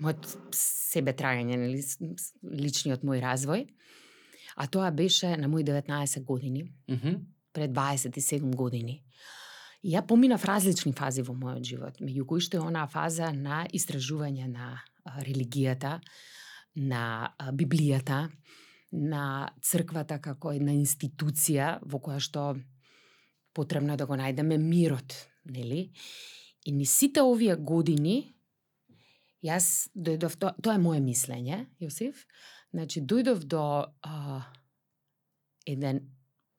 мојот 0.00 0.54
себе 0.56 1.12
трагање, 1.12 1.56
нели, 1.56 1.82
личниот 2.42 3.04
мој 3.04 3.20
развој, 3.20 3.66
а 4.56 4.66
тоа 4.66 4.90
беше 4.90 5.36
на 5.36 5.48
мои 5.48 5.64
19 5.64 6.24
години, 6.24 6.72
Мгм 6.88 7.26
пред 7.52 7.70
27 7.70 8.54
години. 8.54 9.02
И 9.82 9.94
ја 9.94 10.02
поминав 10.06 10.44
различни 10.44 10.92
фази 10.92 11.22
во 11.24 11.32
мојот 11.32 11.64
живот, 11.64 12.00
меѓу 12.04 12.26
кои 12.28 12.40
што 12.44 12.58
е 12.58 12.66
онаа 12.66 12.88
фаза 12.90 13.30
на 13.32 13.62
истражување 13.72 14.48
на 14.52 14.74
религијата, 15.24 16.00
на 16.76 17.32
Библијата, 17.56 18.28
на 18.92 19.50
црквата 19.62 20.20
како 20.20 20.52
една 20.52 20.74
институција 20.76 21.78
во 21.86 22.00
која 22.02 22.20
што 22.20 22.44
потребно 23.56 23.94
е 23.94 24.00
да 24.00 24.06
го 24.06 24.18
најдеме 24.18 24.58
мирот, 24.60 25.14
нели? 25.44 25.90
И 26.66 26.72
ни 26.72 26.86
сите 26.86 27.22
овие 27.24 27.56
години 27.56 28.34
јас 29.40 29.88
дојдов 29.96 30.36
тоа, 30.36 30.52
тоа 30.60 30.76
е 30.76 30.82
мое 30.82 31.00
мислење, 31.00 31.64
Јосиф. 31.80 32.26
Значи 32.74 33.00
дојдов 33.00 33.44
до 33.48 33.62
а, 34.04 34.42
еден 35.66 36.04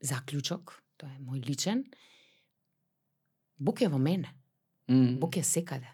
заклучок, 0.01 0.81
тоа 0.97 1.09
е 1.13 1.21
мој 1.21 1.45
личен. 1.45 1.85
Бог 3.57 3.81
е 3.81 3.87
во 3.87 3.97
мене. 3.97 4.33
Мгм. 4.89 5.19
Бог 5.19 5.37
е 5.37 5.43
секаде. 5.43 5.89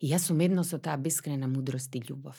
И 0.00 0.10
јас 0.10 0.28
сум 0.28 0.40
едно 0.40 0.64
со 0.64 0.78
таа 0.78 0.98
бескрена 0.98 1.48
мудрост 1.48 1.94
и 1.94 2.00
љубов. 2.00 2.38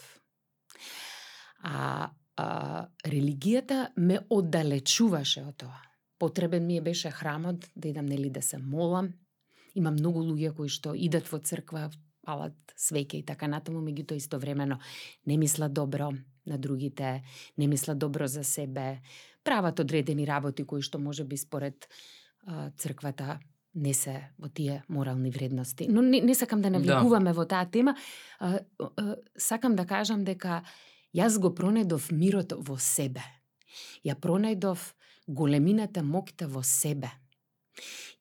А, 1.63 2.11
а 2.37 2.87
религијата 3.05 3.89
ме 3.97 4.19
оддалечуваше 4.29 5.43
од 5.47 5.57
тоа. 5.57 5.79
Потребен 6.19 6.65
ми 6.67 6.77
е 6.77 6.81
беше 6.81 7.11
храмот 7.11 7.69
да 7.75 7.87
идам 7.87 8.05
нели 8.05 8.29
да 8.29 8.41
се 8.41 8.57
молам. 8.57 9.13
Има 9.75 9.91
многу 9.91 10.21
луѓе 10.23 10.53
кои 10.55 10.69
што 10.69 10.93
идат 10.95 11.27
во 11.31 11.39
црква, 11.39 11.89
палат 12.25 12.55
свеќе 12.77 13.21
и 13.21 13.25
така 13.25 13.47
натаму, 13.47 13.81
меѓутоа 13.81 14.19
истовремено 14.19 14.79
не 15.25 15.37
мислат 15.37 15.73
добро 15.73 16.11
на 16.45 16.57
другите, 16.57 17.23
не 17.57 17.67
мислат 17.67 17.99
добро 17.99 18.27
за 18.27 18.43
себе, 18.43 19.01
прават 19.49 19.79
одредени 19.79 20.27
работи 20.27 20.63
кои 20.63 20.85
што 20.85 20.99
може 21.01 21.25
би 21.25 21.37
според 21.37 21.87
а, 22.45 22.69
црквата 22.77 23.39
не 23.73 23.93
се 23.93 24.29
во 24.37 24.49
тие 24.49 24.83
морални 24.89 25.31
вредности. 25.31 25.87
Но 25.89 26.01
не, 26.01 26.21
не 26.21 26.35
сакам 26.35 26.61
да 26.61 26.69
навлегуваме 26.69 27.33
во 27.33 27.45
таа 27.49 27.65
тема. 27.65 27.95
А, 28.39 28.59
а, 28.79 29.15
сакам 29.37 29.75
да 29.75 29.85
кажам 29.89 30.23
дека 30.25 30.61
јас 31.15 31.39
го 31.41 31.49
пронајдов 31.49 32.11
мирот 32.13 32.53
во 32.57 32.77
себе. 32.77 33.25
Ја 34.05 34.13
пронајдов 34.13 34.93
големината 35.27 36.05
моќта 36.05 36.49
во 36.49 36.61
себе. 36.65 37.09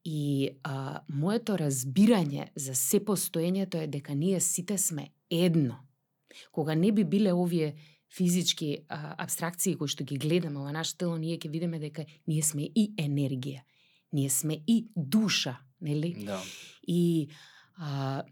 И 0.04 0.49
а, 0.64 1.04
моето 1.08 1.58
разбирање 1.61 2.49
за 2.56 2.75
се 2.75 3.04
постоењето 3.04 3.85
е 3.85 3.87
дека 3.87 4.14
ние 4.14 4.40
сите 4.40 4.78
сме 4.78 5.11
едно. 5.30 5.76
Кога 6.52 6.75
не 6.75 6.92
би 6.92 7.04
биле 7.04 7.32
овие 7.32 7.75
физички 8.16 8.78
а, 8.88 9.14
абстракции 9.24 9.76
кои 9.76 9.88
што 9.88 10.04
ги 10.04 10.18
гледаме 10.18 10.60
во 10.60 10.72
наше 10.72 10.96
тело, 10.96 11.18
ние 11.18 11.38
ќе 11.38 11.50
видиме 11.50 11.78
дека 11.78 12.06
ние 12.26 12.42
сме 12.42 12.68
и 12.68 12.92
енергија. 12.96 13.62
Ние 14.12 14.30
сме 14.30 14.62
и 14.66 14.88
душа, 14.96 15.58
нели? 15.80 16.14
Да. 16.24 16.40
И 16.88 17.28
а, 17.76 18.24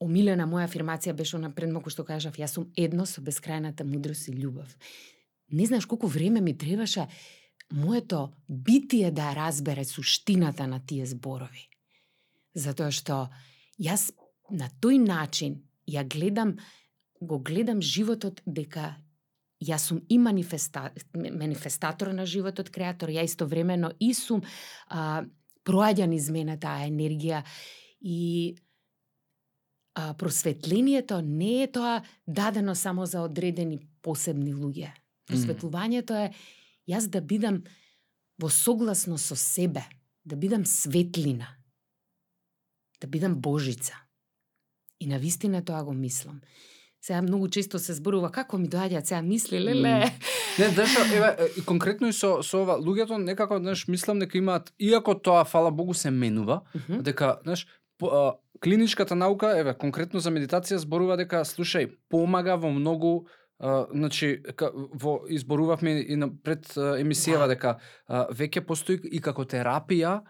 омилена 0.00 0.46
моја 0.46 0.68
афирмација 0.68 1.14
беше 1.16 1.36
она 1.36 1.50
предмалку 1.54 1.90
што 1.90 2.04
кажав, 2.06 2.38
јас 2.38 2.56
сум 2.56 2.70
едно 2.76 3.06
со 3.06 3.20
бескрајната 3.20 3.84
мудрост 3.84 4.28
и 4.28 4.34
љубов. 4.36 4.70
Не 5.50 5.66
знаеш 5.66 5.86
колку 5.86 6.06
време 6.06 6.40
ми 6.40 6.56
требаше 6.56 7.08
моето 7.72 8.30
битие 8.48 9.10
да 9.10 9.34
разбере 9.34 9.84
суштината 9.84 10.66
на 10.66 10.80
тие 10.86 11.06
зборови. 11.06 11.68
Затоа 12.54 12.90
што 12.90 13.28
јас 13.78 14.10
на 14.50 14.70
тој 14.82 14.98
начин 15.02 15.62
ја 15.86 16.06
гледам, 16.06 16.56
го 17.20 17.38
гледам 17.38 17.82
животот 17.82 18.40
дека 18.46 18.94
јас 19.60 19.90
сум 19.90 20.00
и 20.08 20.18
манифеста, 20.18 20.90
манифестатор 21.14 22.14
на 22.16 22.24
животот, 22.26 22.70
креатор, 22.70 23.12
ја 23.12 23.24
истовремено 23.24 23.92
и 24.00 24.14
сум 24.14 24.42
а, 24.88 25.22
проаѓа 25.64 26.08
низ 26.08 26.30
мене 26.32 26.56
таа 26.56 26.86
енергија 26.88 27.42
и 28.00 28.56
а, 29.94 30.14
просветлението 30.14 31.20
не 31.20 31.62
е 31.62 31.68
тоа 31.72 32.00
дадено 32.26 32.74
само 32.74 33.06
за 33.06 33.20
одредени 33.20 33.80
посебни 34.02 34.54
луѓе. 34.54 34.94
Просветлувањето 35.28 36.16
е 36.16 36.32
јас 36.88 37.06
да 37.12 37.20
бидам 37.20 37.62
во 38.40 38.48
согласно 38.48 39.18
со 39.18 39.36
себе, 39.36 39.84
да 40.24 40.36
бидам 40.36 40.64
светлина, 40.64 41.56
да 43.00 43.06
бидам 43.06 43.40
Божица. 43.40 43.94
И 45.00 45.06
на 45.06 45.18
вистина 45.18 45.64
тоа 45.64 45.84
го 45.84 45.92
мислам. 45.92 46.40
Сега 47.02 47.22
многу 47.22 47.48
често 47.48 47.78
се 47.78 47.94
зборува 47.94 48.28
како 48.30 48.58
ми 48.58 48.68
доаѓаат 48.68 49.08
сега 49.08 49.22
мисли, 49.22 49.58
леле. 49.58 50.10
Не, 50.58 50.68
знаеш, 50.68 50.90
што, 50.92 51.04
еве, 51.16 51.30
конкретно 51.66 52.08
и 52.08 52.12
со, 52.12 52.42
со 52.44 52.60
ова, 52.62 52.76
луѓето 52.76 53.16
некако, 53.24 53.56
знаеш, 53.58 53.86
мислам 53.88 54.18
дека 54.20 54.36
имаат, 54.38 54.72
иако 54.78 55.14
тоа, 55.14 55.44
фала 55.44 55.70
Богу, 55.70 55.94
се 55.94 56.10
менува, 56.10 56.60
Мгм. 56.74 57.02
дека, 57.02 57.38
знаеш, 57.42 57.66
клиничката 58.60 59.14
наука, 59.16 59.54
еве, 59.58 59.74
конкретно 59.74 60.20
за 60.20 60.30
медитација 60.30 60.76
зборува 60.76 61.16
дека, 61.16 61.44
слушај, 61.44 61.88
помага 62.08 62.56
во 62.56 62.70
многу 62.70 63.26
значи, 63.92 64.42
ка, 64.56 64.70
во 64.72 65.20
изборувавме 65.28 66.00
и 66.00 66.16
на 66.16 66.28
пред 66.32 66.64
емисијава 66.76 67.46
Да. 67.48 67.54
дека 67.54 67.76
веќе 68.32 68.60
постои 68.64 69.00
и 69.04 69.20
како 69.20 69.44
терапија 69.44 70.20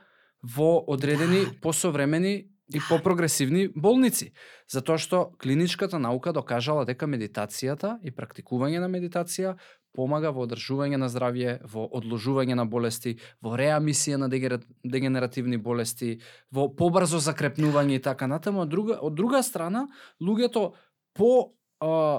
во 0.43 0.85
одредени 0.89 1.45
Да. 1.45 1.53
посовремени 1.62 2.50
и 2.75 2.81
попрогресивни 2.89 3.69
болници. 3.75 4.33
Затоа 4.71 4.99
што 4.99 5.33
клиничката 5.43 5.99
наука 5.99 6.33
докажала 6.33 6.85
дека 6.87 7.07
медитацијата 7.11 7.99
и 8.03 8.15
практикување 8.15 8.81
на 8.81 8.89
медитација 8.89 9.57
помага 9.97 10.31
во 10.31 10.45
одржување 10.47 10.99
на 11.03 11.09
здравје, 11.11 11.59
во 11.67 11.87
одложување 11.99 12.55
на 12.55 12.65
болести, 12.65 13.17
во 13.43 13.57
реамисија 13.59 14.21
на 14.23 14.29
дегенеративни 14.31 15.59
болести, 15.59 16.21
во 16.50 16.69
побрзо 16.71 17.19
закрепнување 17.19 17.99
и 17.99 18.03
така 18.03 18.31
натаму. 18.31 18.62
Од 18.62 18.71
друга, 18.71 18.99
од 19.03 19.15
друга 19.19 19.43
страна, 19.43 19.89
луѓето 20.23 20.71
по 21.15 21.57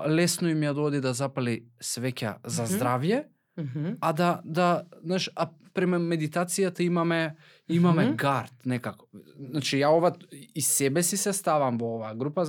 лесно 0.10 0.50
им 0.50 0.63
ја 0.65 0.74
доди 0.74 1.01
да 1.01 1.13
запали 1.13 1.70
свеќа 1.79 2.39
за 2.43 2.63
Мгм. 2.63 3.30
Мгм. 3.58 3.98
а 4.01 4.13
да 4.13 4.41
да 4.46 4.84
знаеш 5.03 5.29
а 5.36 5.50
према 5.74 5.98
медитацијата 5.98 6.81
имаме 6.81 7.36
имаме 7.70 8.05
Мгм. 8.05 8.15
гард 8.15 8.53
некако. 8.65 9.08
Значи 9.51 9.77
ја 9.77 9.88
ова 9.89 10.13
и 10.55 10.62
себе 10.62 11.03
си 11.03 11.17
се 11.17 11.34
ставам 11.34 11.77
во 11.77 11.96
оваа 11.98 12.15
група 12.15 12.46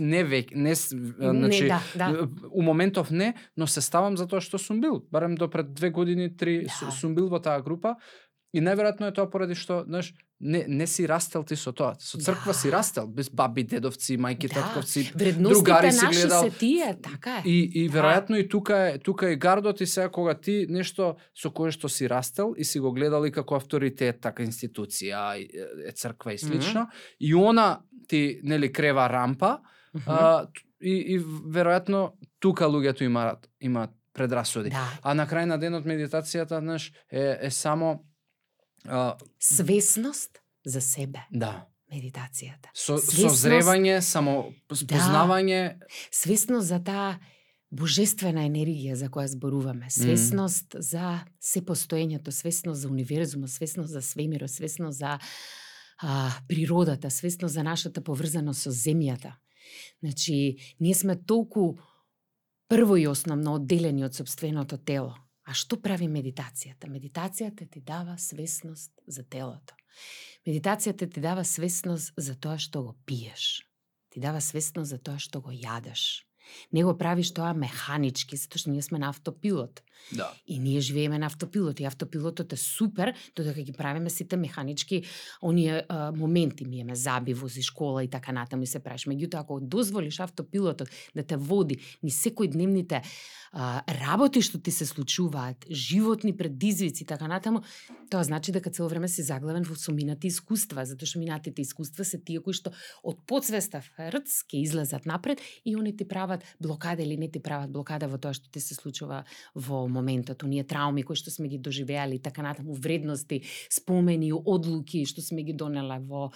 не 0.00 0.24
веќе 0.24 0.54
не 0.56 0.74
значи 0.74 1.62
не, 1.62 1.68
да, 1.68 1.80
да. 1.96 2.28
у 2.50 2.62
моментов 2.62 3.10
не, 3.10 3.34
но 3.56 3.66
се 3.66 3.80
ставам 3.80 4.16
затоа 4.16 4.40
што 4.40 4.58
сум 4.58 4.80
бил, 4.80 5.04
барем 5.12 5.34
до 5.34 5.50
пред 5.50 5.74
две 5.74 5.90
години, 5.90 6.30
три, 6.30 6.64
Да. 6.64 6.70
су- 6.70 6.90
сум 6.90 7.14
бил 7.14 7.28
во 7.28 7.38
таа 7.38 7.60
група 7.60 7.96
и 8.54 8.60
најверојатно 8.60 9.08
е 9.08 9.12
тоа 9.12 9.30
поради 9.30 9.54
што, 9.54 9.84
знаеш, 9.84 10.14
не 10.44 10.64
не 10.68 10.86
си 10.86 11.08
растел 11.08 11.42
ти 11.42 11.56
со 11.56 11.72
тоа. 11.72 11.94
Со 11.98 12.18
црква 12.18 12.46
Да. 12.46 12.54
си 12.54 12.68
растел, 12.68 13.06
без 13.08 13.30
баби, 13.30 13.64
дедовци, 13.64 14.18
мајки, 14.18 14.48
Да. 14.48 14.54
татковци, 14.56 15.12
Вредностите 15.14 15.64
другари 15.64 15.92
си 15.92 16.06
гледал. 16.06 16.42
се 16.42 16.50
тие, 16.52 16.96
така 17.02 17.36
е. 17.36 17.42
И, 17.44 17.70
и 17.74 17.88
Да. 17.88 17.94
веројатно 17.94 18.36
и 18.36 18.48
тука 18.48 18.78
е 18.86 18.98
тука 18.98 19.30
е 19.30 19.36
гардот 19.36 19.80
и 19.80 19.86
сега 19.86 20.08
кога 20.10 20.34
ти 20.36 20.66
нешто 20.68 21.16
со 21.34 21.50
кое 21.50 21.70
што 21.70 21.88
си 21.88 22.06
растел 22.06 22.54
и 22.56 22.64
си 22.64 22.78
го 22.78 22.92
гледал 22.92 23.24
и 23.24 23.32
како 23.32 23.54
авторитет 23.56 24.20
така 24.20 24.42
институција 24.42 25.36
и, 25.36 25.48
е, 25.82 25.92
црква 25.92 26.32
и 26.32 26.38
слично 26.38 26.88
и 27.20 27.34
она 27.34 27.80
ти 28.08 28.40
нели 28.42 28.68
крева 28.68 29.08
рампа 29.08 29.58
Мгм. 29.94 30.04
а, 30.06 30.42
т- 30.42 30.50
и, 30.82 30.92
и 31.08 31.20
веројатно 31.48 32.10
тука 32.40 32.64
луѓето 32.64 33.02
имаат 33.02 33.48
имаат 33.60 33.90
предрасуди. 34.12 34.70
Да. 34.70 34.92
А 35.02 35.14
на 35.14 35.26
крај 35.26 35.44
на 35.44 35.58
денот 35.58 35.84
медитацијата, 35.84 36.60
знаеш, 36.60 36.92
е, 37.10 37.38
е 37.40 37.50
само 37.50 38.04
а, 38.88 39.16
Свесност 39.40 40.40
за 40.66 40.80
себе, 40.80 41.26
да, 41.32 41.66
медитацијата. 41.92 42.68
со 42.74 42.98
Свесност- 42.98 43.28
созревање, 43.28 44.00
само 44.00 44.52
спознавање, 44.72 45.78
Свесност 46.10 46.68
за 46.68 46.80
таа 46.84 47.18
божествена 47.74 48.44
енергија 48.46 48.94
за 48.94 49.08
која 49.10 49.26
зборуваме, 49.26 49.90
свесност 49.90 50.74
mm. 50.74 50.80
за 50.80 51.24
се 51.40 51.62
постоењето, 51.62 52.30
свесност 52.30 52.80
за 52.80 52.88
универзумот, 52.88 53.50
свесност 53.50 53.92
за 53.92 54.02
свемирот, 54.02 54.50
свесност 54.50 54.98
за 54.98 55.18
а, 55.98 56.32
природата, 56.48 57.10
свесност 57.10 57.54
за 57.54 57.62
нашата 57.62 58.00
поврзаност 58.00 58.62
со 58.62 58.70
земјата. 58.70 59.34
Значи, 60.02 60.56
ние 60.80 60.94
сме 60.94 61.16
толку 61.16 61.74
прво 62.68 62.96
и 62.96 63.06
основно 63.08 63.54
одделени 63.54 64.04
од 64.04 64.14
собственото 64.14 64.78
тело. 64.78 65.14
А 65.44 65.52
што 65.52 65.76
прави 65.76 66.08
медитацијата? 66.08 66.88
Медитацијата 66.88 67.68
ти 67.70 67.80
дава 67.80 68.16
свесност 68.18 68.92
за 69.06 69.24
телото. 69.24 69.76
Медитацијата 70.46 71.08
ти 71.10 71.20
дава 71.20 71.44
свесност 71.44 72.14
за 72.16 72.34
тоа 72.34 72.58
што 72.58 72.82
го 72.82 72.94
пиеш. 73.06 73.66
Ти 74.10 74.20
дава 74.20 74.40
свесност 74.40 74.90
за 74.90 74.98
тоа 74.98 75.18
што 75.18 75.40
го 75.44 75.52
јадеш. 75.52 76.24
Не 76.72 76.84
го 76.84 76.96
правиш 76.98 77.32
тоа 77.32 77.52
механички, 77.56 78.36
затоа 78.36 78.60
што 78.60 78.72
ние 78.72 78.82
сме 78.84 79.00
на 79.00 79.08
автопилот. 79.12 79.82
Да. 80.12 80.32
И 80.46 80.58
ние 80.58 80.80
живееме 80.80 81.18
на 81.18 81.26
автопилот 81.26 81.80
и 81.80 81.84
автопилотот 81.84 82.52
е 82.52 82.56
супер 82.56 83.14
додека 83.36 83.62
ги 83.62 83.72
правиме 83.72 84.10
сите 84.10 84.36
механички 84.36 85.02
оние 85.42 85.84
а, 85.88 86.12
моменти 86.12 86.64
ми 86.64 86.80
еме 86.80 86.94
заби 86.94 87.34
вози 87.34 87.62
школа 87.62 88.04
и 88.04 88.08
така 88.08 88.32
натаму 88.32 88.62
и 88.62 88.66
се 88.66 88.80
правиш. 88.80 89.06
Меѓутоа 89.06 89.40
ако 89.40 89.60
дозволиш 89.60 90.20
автопилотот 90.20 90.88
да 91.16 91.22
те 91.22 91.36
води 91.36 91.80
ни 92.02 92.10
секој 92.10 92.52
дневните 92.52 93.02
а, 93.54 93.82
работи 93.88 94.42
што 94.42 94.58
ти 94.58 94.70
се 94.70 94.86
случуваат, 94.86 95.64
животни 95.70 96.36
предизвици 96.36 97.02
и 97.02 97.06
така 97.06 97.28
натаму, 97.28 97.62
тоа 98.10 98.24
значи 98.24 98.52
дека 98.52 98.70
цело 98.70 98.88
време 98.88 99.08
си 99.08 99.22
заглавен 99.22 99.62
во 99.62 99.76
суминати 99.78 100.26
искуства, 100.26 100.84
затоа 100.84 101.06
што 101.06 101.22
минатите 101.22 101.62
искуства 101.62 102.04
се 102.04 102.18
тие 102.18 102.42
кои 102.42 102.54
што 102.54 102.74
од 103.02 103.22
подсвеста 103.26 103.80
фрц 103.80 104.42
ќе 104.50 104.60
излезат 104.62 105.06
напред 105.06 105.40
и 105.64 105.76
они 105.76 105.94
ти 105.96 106.04
прават 106.04 106.44
блокада 106.60 107.02
или 107.02 107.16
не 107.16 107.30
ти 107.30 107.40
прават 107.40 107.70
блокада 107.70 108.08
во 108.10 108.18
тоа 108.18 108.34
што 108.34 108.50
ти 108.50 108.60
се 108.60 108.74
случува 108.74 109.24
во 109.54 109.83
моментот, 109.88 110.42
оние 110.42 110.64
трауми 110.64 111.02
кои 111.02 111.16
што 111.16 111.30
сме 111.30 111.48
ги 111.48 111.58
доживеали, 111.58 112.18
така 112.18 112.42
натаму 112.42 112.74
вредности, 112.74 113.42
спомени, 113.70 114.32
одлуки 114.32 115.04
што 115.06 115.22
сме 115.22 115.42
ги 115.42 115.52
донела 115.52 116.00
во 116.00 116.30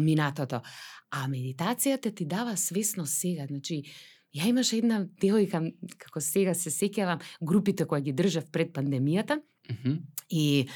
минатото. 0.00 0.62
А 1.10 1.26
медитацијата 1.28 2.14
ти 2.14 2.24
дава 2.24 2.56
свесно 2.56 3.06
сега, 3.06 3.46
значи 3.46 3.84
Ја 4.30 4.46
имаше 4.46 4.76
една 4.78 5.08
девојка, 5.18 5.58
како 5.98 6.20
сега 6.22 6.52
се 6.54 6.70
сеќавам, 6.70 7.18
групите 7.42 7.82
кои 7.82 7.98
ги 8.00 8.12
држав 8.14 8.44
пред 8.54 8.70
пандемијата, 8.72 9.40
Mm 9.70 9.76
-hmm. 9.84 9.98
и 10.28 10.68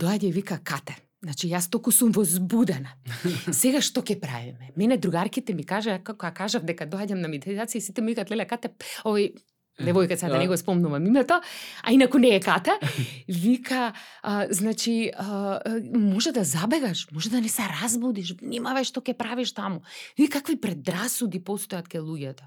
доаѓа 0.00 0.24
и 0.24 0.32
вика 0.32 0.58
Кате. 0.64 0.96
Значи, 1.22 1.48
јас 1.48 1.70
толку 1.70 1.92
сум 1.92 2.12
возбудена. 2.12 2.92
Сега 3.62 3.80
што 3.80 4.02
ќе 4.02 4.20
правиме? 4.20 4.70
Мене 4.76 4.96
другарките 4.96 5.54
ми 5.54 5.64
кажа, 5.64 5.98
како 6.04 6.26
ја 6.26 6.34
кажав 6.34 6.64
дека 6.64 6.86
доаѓам 6.86 7.20
на 7.20 7.28
медитација, 7.28 7.80
сите 7.80 8.02
ми 8.02 8.12
викаат, 8.12 8.30
леле, 8.30 8.44
Кате, 8.44 8.68
овој 9.04 9.32
девојка 9.80 10.16
сега 10.16 10.32
да 10.32 10.38
не 10.38 10.48
го 10.48 10.56
спомнувам 10.56 11.06
името, 11.06 11.40
а 11.82 11.92
инаку 11.92 12.18
не 12.18 12.34
е 12.34 12.40
Ката, 12.40 12.78
вика, 13.28 13.92
а, 14.22 14.46
значи, 14.50 15.10
а, 15.16 15.60
може 15.94 16.32
да 16.32 16.44
забегаш, 16.44 17.06
може 17.12 17.30
да 17.30 17.40
не 17.40 17.48
се 17.48 17.62
разбудиш, 17.82 18.36
внимавај 18.38 18.86
што 18.86 19.02
ќе 19.02 19.16
правиш 19.18 19.54
таму. 19.54 19.82
Ви 20.18 20.28
какви 20.28 20.56
предрасуди 20.60 21.42
постојат 21.42 21.88
ке 21.88 21.98
луѓето. 21.98 22.46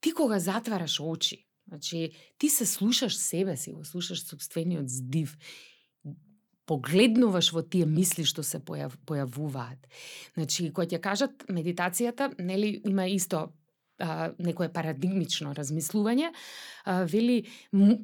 Ти 0.00 0.12
кога 0.12 0.38
затвараш 0.38 1.00
очи, 1.00 1.44
значи, 1.68 2.10
ти 2.38 2.48
се 2.48 2.66
слушаш 2.66 3.16
себе 3.16 3.56
си, 3.56 3.72
го 3.72 3.84
слушаш 3.84 4.24
собствениот 4.24 4.88
здив, 4.88 5.36
погледнуваш 6.70 7.52
во 7.52 7.62
тие 7.66 7.84
мисли 7.84 8.24
што 8.24 8.44
се 8.46 8.62
појав, 8.62 8.94
појавуваат. 9.04 9.90
Значи, 10.38 10.70
кој 10.70 10.94
ќе 10.94 11.00
кажат 11.02 11.44
медитацијата, 11.50 12.30
нели 12.38 12.80
има 12.86 13.08
исто 13.10 13.50
а, 14.00 14.32
некое 14.38 14.68
парадигмично 14.68 15.54
размислување, 15.54 16.30
а, 16.84 17.04
вели 17.04 17.44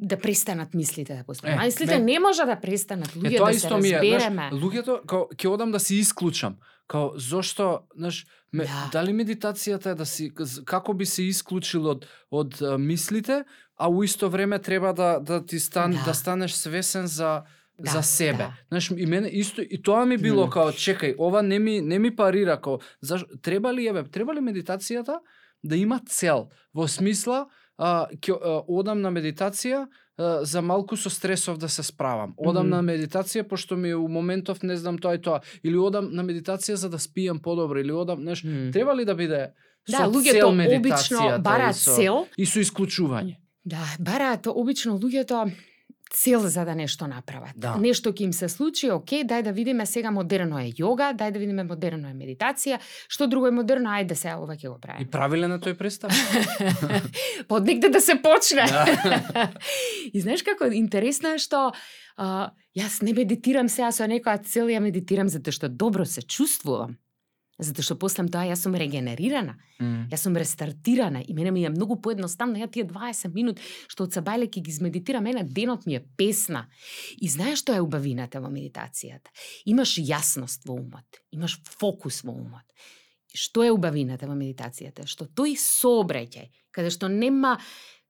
да 0.01 0.17
престанат 0.17 0.75
мислите 0.75 1.15
да 1.15 1.25
постојат. 1.25 1.63
Е, 1.63 1.67
Мислите 1.67 1.99
не 1.99 2.19
може 2.19 2.45
да 2.45 2.57
престанат, 2.57 3.09
Е, 3.09 3.19
луѓе 3.19 3.37
тоа 3.37 3.47
да 3.47 3.53
се 3.53 3.67
исто 3.67 3.79
ми 3.79 3.89
е, 3.89 3.93
разбереме. 3.95 4.49
знаеш, 4.49 4.53
луѓето 4.55 5.07
као 5.07 5.29
ќе 5.31 5.49
одам 5.49 5.71
да 5.71 5.81
се 5.81 5.95
исклучам. 5.95 6.57
Као 6.87 7.11
зошто, 7.17 7.81
знаеш, 7.97 8.27
ме, 8.53 8.65
Да. 8.65 8.89
дали 8.93 9.13
медитацијата 9.13 9.87
е 9.87 9.95
да 9.95 10.07
си 10.07 10.31
како 10.65 10.95
би 10.95 11.07
се 11.07 11.23
исклучил 11.25 11.87
од 11.87 12.07
од 12.31 12.63
а, 12.63 12.79
мислите, 12.79 13.45
а 13.77 13.89
у 13.89 14.03
исто 14.03 14.31
време 14.31 14.59
треба 14.59 14.93
да 14.93 15.21
да 15.21 15.45
ти 15.45 15.59
стан 15.59 15.91
Да. 15.93 16.03
да, 16.05 16.15
станеш 16.15 16.53
свесен 16.53 17.07
за 17.07 17.43
Да, 17.79 17.91
за 17.91 18.03
себе. 18.03 18.39
да. 18.39 18.53
Знаеш, 18.69 18.91
и 18.91 19.07
мене 19.07 19.29
исто 19.29 19.61
и 19.61 19.83
тоа 19.83 20.07
ми 20.07 20.17
било 20.17 20.43
Мм. 20.43 20.51
као 20.51 20.69
чекај, 20.69 21.15
ова 21.19 21.43
не 21.43 21.59
ми 21.59 21.81
не 21.81 21.99
ми 21.99 22.17
парира 22.17 22.61
као 22.61 22.79
заш 23.03 23.25
треба 23.43 23.75
ли 23.75 23.87
еве, 23.87 24.05
треба 24.05 24.35
ли 24.35 24.41
медитацијата 24.41 25.19
да 25.67 25.77
има 25.77 26.01
цел 26.09 26.49
во 26.75 26.89
смисла 26.89 27.47
а, 27.79 28.07
ќе 28.21 28.33
а, 28.35 28.63
одам 28.69 29.01
на 29.01 29.11
медитација 29.11 29.87
а, 29.87 30.45
за 30.45 30.63
малку 30.63 30.97
со 30.97 31.11
стресов 31.11 31.59
да 31.59 31.69
се 31.69 31.83
справам. 31.83 32.35
Одам 32.37 32.67
Мгм. 32.67 32.77
на 32.77 32.83
медитација 32.93 33.43
пошто 33.49 33.77
ми 33.77 33.95
у 33.95 34.09
моментов 34.09 34.63
не 34.63 34.77
знам 34.77 34.99
тоа 34.99 35.15
и 35.15 35.21
тоа 35.23 35.41
или 35.63 35.77
одам 35.77 36.09
на 36.13 36.25
медитација 36.25 36.75
за 36.75 36.89
да 36.89 36.99
спијам 36.99 37.41
подобро 37.43 37.81
или 37.81 37.93
одам, 37.93 38.23
знаеш, 38.23 38.45
Мм. 38.45 38.73
треба 38.73 38.95
ли 38.95 39.05
да 39.05 39.15
биде 39.15 39.53
Да, 39.89 39.97
со 39.99 40.03
цел 40.03 40.13
луѓето 40.13 40.45
обично 40.49 40.53
медитацијата 40.53 41.43
бараат 41.43 41.77
цел, 41.77 42.27
и 42.37 42.47
со 42.47 42.59
исклучување. 42.61 43.37
Да, 43.65 43.83
бараат 43.99 44.47
обично 44.47 44.99
луѓето 44.99 45.53
цел 46.11 46.41
за 46.49 46.65
да 46.65 46.75
нешто 46.75 47.07
направат. 47.07 47.53
Да. 47.57 47.77
Нешто 47.77 48.13
ќе 48.13 48.23
им 48.29 48.33
се 48.33 48.49
случи, 48.49 48.91
окей, 48.91 49.25
дај 49.25 49.43
да 49.43 49.53
видиме 49.53 49.87
сега 49.87 50.11
модерно 50.11 50.59
е 50.59 50.71
јога, 50.71 51.13
дај 51.17 51.33
да 51.33 51.39
видиме 51.39 51.65
модерно 51.65 52.09
е 52.09 52.15
медитација, 52.15 52.79
што 53.09 53.27
друго 53.27 53.49
е 53.49 53.55
модерно, 53.55 53.91
ајде 53.91 54.15
сега 54.15 54.39
ова 54.39 54.55
ќе 54.55 54.69
го 54.69 54.77
И 54.77 54.81
правиме. 54.81 55.11
правилен 55.11 55.53
е 55.53 55.59
тој 55.59 55.75
пристап. 55.75 56.13
Под 57.49 57.65
негде 57.65 57.89
да 57.89 58.01
се 58.01 58.15
почне. 58.23 58.67
Да. 58.67 59.51
и 60.15 60.21
знаеш 60.21 60.43
како 60.43 60.71
интересно 60.71 61.35
е 61.35 61.39
што 61.39 61.73
а, 62.17 62.51
јас 62.77 63.03
не 63.03 63.13
медитирам 63.13 63.69
сега 63.69 63.91
со 63.93 64.07
некоја 64.07 64.43
цел, 64.45 64.67
ја 64.67 64.81
медитирам 64.81 65.29
затоа 65.29 65.53
што 65.53 65.69
добро 65.69 66.05
се 66.05 66.23
чувствувам. 66.23 66.97
Затоа 67.59 67.87
што 67.87 67.97
после 67.97 68.27
тоа 68.29 68.45
јас 68.45 68.67
сум 68.67 68.75
регенерирана. 68.77 69.57
Мм. 69.81 70.09
Јас 70.13 70.27
сум 70.27 70.37
рестартирана 70.37 71.23
и 71.25 71.35
мене 71.35 71.51
ми 71.51 71.65
е 71.65 71.71
многу 71.73 71.97
поедноставно 71.97 72.61
ја 72.61 72.69
тие 72.71 72.85
20 72.85 73.33
минут 73.35 73.61
што 73.89 74.05
од 74.05 74.13
сабајле 74.13 74.51
ќе 74.51 74.61
ги 74.61 74.71
измедитирам, 74.71 75.25
мене 75.25 75.45
денот 75.45 75.87
ми 75.87 75.97
е 75.97 76.05
песна. 76.17 76.67
И 77.17 77.29
знаеш 77.29 77.65
што 77.65 77.73
е 77.73 77.81
убавината 77.81 78.41
во 78.41 78.53
медитацијата? 78.53 79.33
Имаш 79.65 79.97
јасност 79.97 80.69
во 80.69 80.77
умот, 80.77 81.23
имаш 81.33 81.57
фокус 81.65 82.23
во 82.25 82.37
умот. 82.37 82.65
И 83.33 83.39
Што 83.41 83.65
е 83.65 83.73
убавината 83.73 84.29
во 84.29 84.37
медитацијата? 84.37 85.07
Што 85.09 85.25
тој 85.25 85.57
сообраќај, 85.57 86.51
каде 86.71 86.91
што 86.91 87.09
нема 87.09 87.57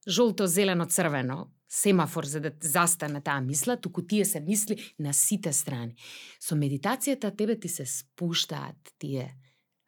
жолто, 0.07 0.47
зелено, 0.47 0.85
црвено, 0.85 1.47
семафор 1.69 2.25
за 2.25 2.39
да 2.39 2.51
застане 2.61 3.21
таа 3.21 3.41
мисла, 3.41 3.77
туку 3.77 4.01
тие 4.01 4.25
се 4.25 4.39
мисли 4.39 4.93
на 4.99 5.13
сите 5.13 5.53
страни. 5.53 5.95
Со 6.39 6.55
медитацијата 6.55 7.35
тебе 7.35 7.59
ти 7.59 7.69
се 7.69 7.85
спуштаат 7.85 8.93
тие 8.99 9.35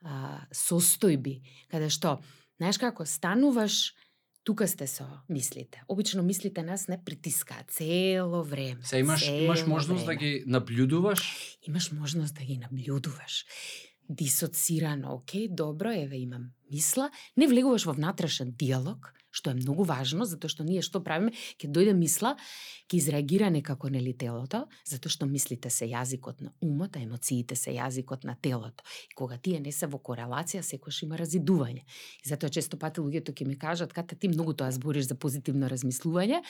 а, 0.03 0.45
состојби, 0.53 1.39
каде 1.71 1.89
што, 1.89 2.19
знаеш 2.59 2.77
како, 2.77 3.05
стануваш, 3.05 3.95
тука 4.43 4.67
сте 4.67 4.87
со 4.87 5.05
мислите. 5.29 5.83
Обично 5.87 6.23
мислите 6.23 6.63
нас 6.63 6.87
не 6.87 7.03
притискаат 7.03 7.71
цело 7.71 8.43
време. 8.43 8.83
Се 8.83 8.97
имаш 8.97 9.27
имаш 9.27 9.65
можност 9.65 10.05
да 10.05 10.05
време. 10.05 10.19
ги 10.19 10.43
наблюдуваш 10.47 11.57
Имаш 11.67 11.91
можност 11.91 12.35
да 12.35 12.43
ги 12.43 12.57
наблюдуваш. 12.57 13.45
Дисоцирано, 14.09 15.13
окей, 15.13 15.47
добро, 15.47 15.91
еве 15.91 16.17
имам 16.17 16.51
мисла, 16.71 17.09
не 17.37 17.47
влегуваш 17.47 17.85
во 17.85 17.93
внатрешен 17.93 18.55
диалог, 18.57 19.13
што 19.29 19.51
е 19.53 19.59
многу 19.59 19.85
важно, 19.85 20.25
затоа 20.25 20.49
што 20.49 20.65
ние 20.65 20.81
што 20.81 21.01
правиме, 21.05 21.35
ќе 21.61 21.69
дојде 21.69 21.93
мисла, 21.93 22.33
ќе 22.89 22.97
изреагира 22.97 23.49
некако 23.53 23.89
нели 23.93 24.13
телото, 24.17 24.65
затоа 24.89 25.13
што 25.13 25.29
мислите 25.29 25.69
се 25.69 25.85
јазикот 25.89 26.41
на 26.41 26.53
умот, 26.65 26.97
а 26.97 27.05
емоциите 27.05 27.55
се 27.55 27.75
јазикот 27.77 28.25
на 28.25 28.33
телото. 28.33 28.83
И 29.09 29.13
кога 29.13 29.37
тие 29.37 29.61
не 29.61 29.71
се 29.71 29.85
во 29.85 30.01
корелација, 30.01 30.65
секогаш 30.65 31.03
има 31.05 31.19
разидување. 31.21 31.85
И 32.25 32.29
затоа 32.29 32.49
често 32.49 32.81
пати 32.81 33.05
луѓето 33.05 33.33
ќе 33.33 33.45
ми 33.45 33.57
кажат, 33.61 33.93
ката 33.93 34.17
ти 34.17 34.33
многу 34.33 34.57
тоа 34.57 34.71
збориш 34.73 35.09
за 35.13 35.15
позитивно 35.15 35.69
размислување, 35.69 36.41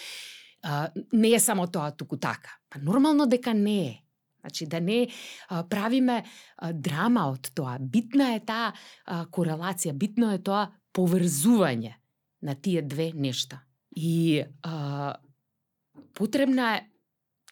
а, 0.64 0.90
не 1.12 1.36
е 1.36 1.40
само 1.40 1.68
тоа 1.68 1.92
туку 1.92 2.18
така. 2.18 2.56
Па 2.70 2.80
нормално 2.80 3.28
дека 3.28 3.54
не 3.54 3.80
е. 3.88 3.96
Значи 4.42 4.66
да 4.66 4.80
не 4.80 5.08
а, 5.50 5.64
правиме 5.64 6.24
а, 6.58 6.74
драма 6.74 7.30
од 7.32 7.52
тоа. 7.56 7.78
Битна 7.80 8.34
е 8.36 8.44
таа 8.46 8.72
а, 8.72 9.26
корелација, 9.26 9.94
битно 9.94 10.32
е 10.34 10.40
тоа 10.44 10.70
поврзување 10.96 11.96
на 12.42 12.56
тие 12.56 12.82
две 12.82 13.12
нешта. 13.14 13.62
И 13.96 14.44
а, 14.64 15.16
потребна 16.14 16.76
е 16.78 16.86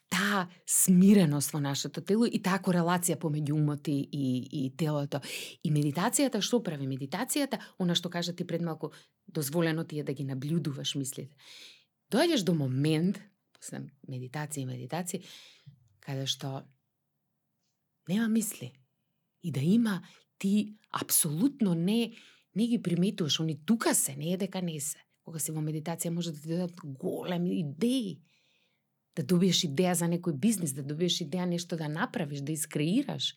таа 0.09 0.47
смиреност 0.65 1.51
во 1.51 1.59
нашето 1.59 2.01
тело 2.01 2.25
и 2.25 2.39
таа 2.43 2.61
корелација 2.63 3.17
помеѓу 3.19 3.57
умот 3.57 3.87
и, 3.91 3.99
и, 4.11 4.27
и 4.65 4.69
телото. 4.77 5.19
И 5.63 5.71
медитацијата 5.71 6.41
што 6.41 6.61
прави? 6.63 6.87
Медитацијата, 6.87 7.59
она 7.79 7.95
што 7.95 8.09
кажа 8.09 8.33
ти 8.33 8.47
пред 8.47 8.63
малку, 8.63 8.93
дозволено 9.27 9.83
ти 9.83 9.99
е 9.99 10.03
да 10.03 10.13
ги 10.13 10.23
наблюдуваш 10.23 10.95
мислите. 10.95 11.35
Доаѓаш 12.11 12.45
до 12.47 12.55
момент, 12.55 13.19
после 13.51 13.83
медитација 14.07 14.63
и 14.63 14.69
медитација, 14.69 15.21
каде 15.99 16.27
што 16.27 16.63
нема 18.09 18.27
мисли. 18.27 18.73
И 19.43 19.51
да 19.51 19.59
има 19.59 20.01
ти 20.39 20.75
апсолутно 20.91 21.75
не 21.75 22.13
не 22.57 22.67
ги 22.67 22.81
приметуваш, 22.81 23.39
они 23.39 23.65
тука 23.65 23.95
се, 23.95 24.15
не 24.15 24.33
е 24.33 24.37
дека 24.37 24.61
не 24.61 24.79
се. 24.79 24.97
Кога 25.23 25.39
си 25.39 25.51
во 25.51 25.61
медитација 25.61 26.09
може 26.09 26.31
да 26.33 26.41
ти 26.41 26.47
дадат 26.47 26.79
големи 26.83 27.59
идеи. 27.59 28.17
Да 29.15 29.23
добиеш 29.23 29.61
идеја 29.67 29.93
за 29.93 30.07
некој 30.09 30.33
бизнис, 30.33 30.73
да 30.73 30.83
добиеш 30.83 31.19
идеја 31.21 31.45
нешто 31.45 31.77
да 31.77 31.89
направиш, 31.89 32.41
да 32.41 32.51
искреираш. 32.51 33.35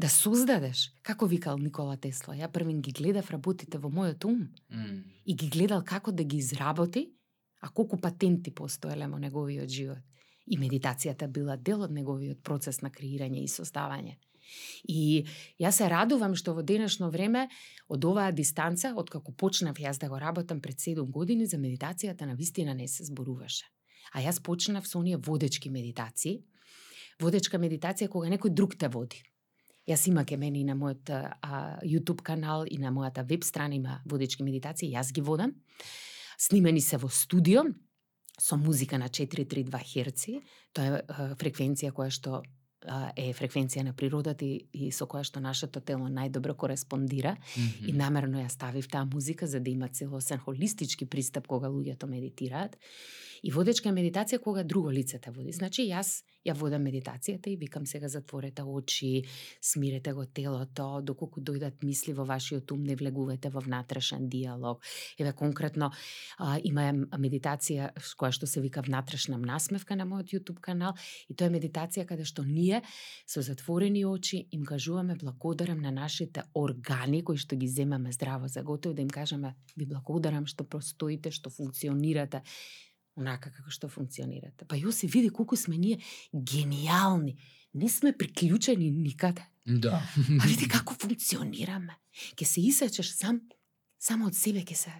Да 0.00 0.08
создадеш. 0.08 0.90
Како 1.02 1.28
викал 1.30 1.58
Никола 1.58 1.94
Тесла, 1.96 2.34
ја 2.34 2.48
првен 2.50 2.80
ги 2.82 2.90
гледав 2.90 3.30
работите 3.30 3.78
во 3.78 3.92
мојот 3.92 4.24
ум 4.24 4.48
М. 4.70 5.04
и 5.26 5.36
ги 5.36 5.48
гледал 5.48 5.84
како 5.84 6.12
да 6.12 6.24
ги 6.24 6.36
изработи, 6.42 7.12
а 7.60 7.68
колку 7.68 8.00
патенти 8.00 8.50
постоеле 8.50 9.06
во 9.06 9.18
неговиот 9.18 9.68
живот. 9.68 10.02
И 10.46 10.58
медитацијата 10.58 11.28
била 11.28 11.56
дел 11.56 11.82
од 11.86 11.92
неговиот 11.94 12.42
процес 12.42 12.82
на 12.82 12.90
креирање 12.90 13.44
и 13.44 13.48
создавање. 13.48 14.16
И 14.84 15.24
јас 15.60 15.78
се 15.80 15.88
радувам 15.88 16.34
што 16.36 16.54
во 16.56 16.62
денешно 16.66 17.10
време 17.10 17.46
од 17.88 18.04
оваа 18.04 18.32
дистанца, 18.32 18.92
од 18.96 19.10
како 19.10 19.32
почнав 19.32 19.78
јас 19.78 20.00
да 20.02 20.08
го 20.08 20.18
работам 20.18 20.60
пред 20.60 20.80
7 20.82 21.10
години, 21.10 21.46
за 21.46 21.58
медитацијата 21.58 22.26
на 22.26 22.34
вистина 22.34 22.74
не 22.74 22.88
се 22.88 23.04
зборуваше. 23.04 23.64
А 24.12 24.20
јас 24.20 24.42
почнав 24.42 24.86
со 24.86 24.98
оние 24.98 25.16
водечки 25.16 25.70
медитации. 25.70 26.42
Водечка 27.20 27.58
медитација 27.58 28.08
кога 28.08 28.28
некој 28.28 28.50
друг 28.50 28.76
те 28.76 28.88
води. 28.88 29.22
Јас 29.88 30.08
има 30.08 30.24
ке 30.24 30.36
мене 30.36 30.60
и 30.60 30.64
на 30.64 30.74
мојот 30.78 31.10
а, 31.10 31.78
YouTube 31.82 32.22
канал 32.22 32.66
и 32.66 32.78
на 32.78 32.92
мојата 32.92 33.24
веб 33.26 33.44
страна 33.44 33.74
има 33.74 34.00
водечки 34.06 34.42
медитации, 34.42 34.92
јас 34.94 35.12
ги 35.12 35.20
водам. 35.20 35.54
Снимени 36.38 36.80
се 36.80 36.98
во 36.98 37.08
студио 37.08 37.64
со 38.38 38.56
музика 38.56 38.98
на 38.98 39.08
432 39.08 39.70
Hz. 39.70 40.40
Тоа 40.72 41.02
е 41.02 41.34
фреквенција 41.38 41.92
која 41.92 42.10
што 42.10 42.42
е 43.16 43.30
фреквенција 43.36 43.84
на 43.86 43.92
природата 43.94 44.44
и, 44.44 44.66
и 44.72 44.90
со 44.92 45.06
која 45.06 45.22
што 45.26 45.40
нашето 45.40 45.80
тело 45.80 46.08
најдобро 46.10 46.54
кореспондира. 46.58 47.36
Мгм. 47.56 47.88
И 47.88 47.92
намерно 47.92 48.42
ја 48.42 48.48
ставив 48.50 48.88
таа 48.88 49.04
музика 49.04 49.46
за 49.46 49.60
да 49.60 49.70
има 49.70 49.88
целосен 49.88 50.38
холистички 50.38 51.06
пристап 51.06 51.46
кога 51.46 51.68
луѓето 51.68 52.06
медитираат. 52.06 52.76
И 53.42 53.50
водечка 53.50 53.90
медитација 53.90 54.38
кога 54.38 54.62
друго 54.62 54.90
лице 54.94 55.18
те 55.18 55.30
води. 55.34 55.50
Значи 55.52 55.82
јас 55.88 56.22
ја 56.46 56.54
водам 56.58 56.84
медитацијата 56.86 57.50
и 57.50 57.56
викам 57.58 57.86
сега 57.86 58.08
затворете 58.08 58.62
очи, 58.62 59.24
смирете 59.60 60.12
го 60.14 60.26
телото, 60.26 61.00
доколку 61.02 61.40
дојдат 61.40 61.82
мисли 61.82 62.14
во 62.14 62.24
вашиот 62.26 62.70
ум, 62.72 62.84
не 62.86 62.94
влегувате 62.96 63.50
во 63.50 63.60
внатрешен 63.60 64.28
диалог. 64.28 64.82
Еве 65.18 65.32
конкретно 65.32 65.90
а, 66.38 66.58
има 66.62 66.92
медитација 67.18 67.90
која 68.18 68.30
што 68.30 68.46
се 68.46 68.62
вика 68.62 68.82
внатрешна 68.82 69.38
насмевка 69.38 69.96
на 69.98 70.06
мојот 70.06 70.34
YouTube 70.34 70.60
канал 70.60 70.94
и 71.28 71.34
тоа 71.34 71.50
е 71.50 71.56
медитација 71.58 72.06
каде 72.06 72.24
што 72.24 72.46
ние 72.46 72.82
со 73.26 73.42
затворени 73.42 74.04
очи 74.06 74.46
им 74.52 74.64
кажуваме 74.64 75.18
благодарам 75.18 75.82
на 75.82 75.90
нашите 75.90 76.46
органи 76.54 77.24
кои 77.24 77.36
што 77.36 77.56
ги 77.56 77.66
земаме 77.66 78.12
здраво 78.12 78.48
за 78.48 78.62
готово 78.62 78.94
да 78.94 79.02
им 79.02 79.10
кажеме 79.10 79.54
ви 79.76 79.86
благодарам 79.86 80.46
што 80.46 80.64
простоите, 80.64 81.30
што 81.30 81.50
функционирате 81.50 82.42
онака 83.16 83.50
како 83.52 83.70
што 83.70 83.88
функционирате. 83.88 84.66
Па 84.68 84.76
Јоси 84.76 85.10
види 85.10 85.30
колку 85.30 85.56
сме 85.56 85.78
ние 85.78 86.00
гениални. 86.32 87.36
Не 87.74 87.88
сме 87.88 88.12
приклучени 88.12 88.90
никаде. 88.90 89.46
Да. 89.66 90.02
А 90.40 90.46
види 90.46 90.68
како 90.68 90.94
функционираме. 90.94 91.96
Ке 92.36 92.44
се 92.44 92.60
исечеш 92.60 93.14
сам, 93.16 93.40
само 93.98 94.26
од 94.26 94.36
себе 94.36 94.64
ке 94.64 94.74
се 94.74 94.92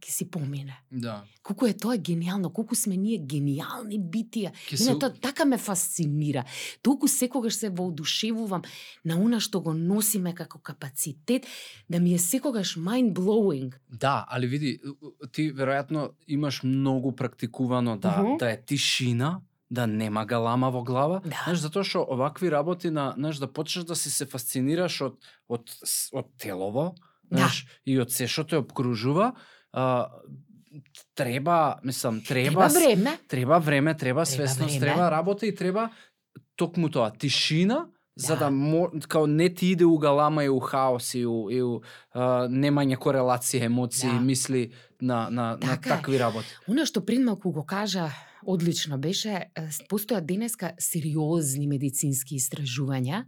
ке 0.00 0.12
си 0.12 0.30
помине. 0.30 0.80
Да. 0.92 1.22
Колку 1.42 1.66
е 1.66 1.72
тоа 1.72 1.96
гениално, 1.96 2.50
колку 2.50 2.74
сме 2.74 2.96
ние 2.96 3.18
гениални 3.18 4.00
битија. 4.00 4.50
Ке 4.68 4.76
Мене 4.80 4.92
се 4.92 4.98
тоа 4.98 5.12
така 5.20 5.44
ме 5.44 5.58
фасцинира. 5.58 6.44
Толку 6.82 7.08
секогаш 7.08 7.54
се 7.54 7.68
воодушевувам 7.70 8.62
на 9.04 9.16
она 9.20 9.40
што 9.40 9.60
го 9.60 9.74
носиме 9.74 10.34
како 10.34 10.58
капацитет, 10.58 11.46
да 11.90 12.00
ми 12.00 12.14
е 12.14 12.18
секогаш 12.18 12.76
mind 12.76 13.12
blowing. 13.12 13.72
Да, 13.88 14.24
али 14.28 14.46
види, 14.46 14.80
ти 15.32 15.52
веројатно 15.54 16.10
имаш 16.28 16.62
многу 16.62 17.12
практикувано 17.16 17.96
да 17.96 18.22
Мгм. 18.22 18.36
да 18.38 18.50
е 18.50 18.62
тишина, 18.64 19.40
да 19.70 19.86
нема 19.86 20.26
галама 20.26 20.70
во 20.70 20.82
глава, 20.84 21.20
Да. 21.24 21.42
знаеш, 21.44 21.58
затоа 21.58 21.84
што 21.84 22.02
овакви 22.10 22.50
работи 22.50 22.90
на, 22.90 23.14
знаеш, 23.16 23.36
да 23.36 23.46
почнеш 23.52 23.84
да 23.84 23.94
си 23.96 24.10
се 24.10 24.26
фасцинираш 24.26 25.00
од 25.00 25.14
од 25.48 25.70
од 26.12 26.26
телово, 26.38 26.94
Да. 27.30 27.36
знаеш, 27.36 27.66
и 27.86 27.98
од 28.00 28.10
се 28.10 28.26
што 28.26 28.44
те 28.44 28.56
обкружува, 28.58 29.32
а, 29.72 30.08
треба, 31.14 31.80
мислам, 31.82 32.20
треба 32.20 32.50
Треба 32.50 32.66
време. 32.66 33.18
треба 33.28 33.58
време, 33.58 33.94
треба 33.94 34.24
свесност, 34.24 34.80
треба 34.80 35.10
работа 35.10 35.46
и 35.46 35.52
треба 35.52 35.90
токму 36.56 36.88
тоа, 36.90 37.10
тишина, 37.10 37.86
за 38.16 38.34
Да. 38.34 38.38
да 38.38 38.50
мо, 38.50 38.90
као 39.08 39.26
не 39.26 39.48
ти 39.48 39.66
иде 39.66 39.84
у 39.84 39.98
галама 39.98 40.44
и 40.44 40.48
у 40.48 40.60
хаос 40.60 41.14
и 41.14 41.26
у, 41.26 41.50
и 41.50 41.62
у 41.62 41.80
а, 42.12 42.48
немање 42.48 42.96
корелација, 42.96 43.64
емоции, 43.64 44.10
Да. 44.10 44.20
мисли 44.20 44.72
на, 45.02 45.30
на, 45.30 45.42
на 45.52 45.58
Така 45.60 45.94
е. 45.94 45.96
такви 45.96 46.18
работи. 46.18 46.48
Она 46.68 46.86
што 46.86 47.00
пред 47.00 47.20
малку 47.20 47.50
го 47.50 47.64
кажа 47.64 48.10
одлично 48.46 48.96
беше, 48.98 49.50
постојат 49.90 50.24
денеска 50.24 50.72
сериозни 50.78 51.66
медицински 51.66 52.38
истражувања, 52.40 53.24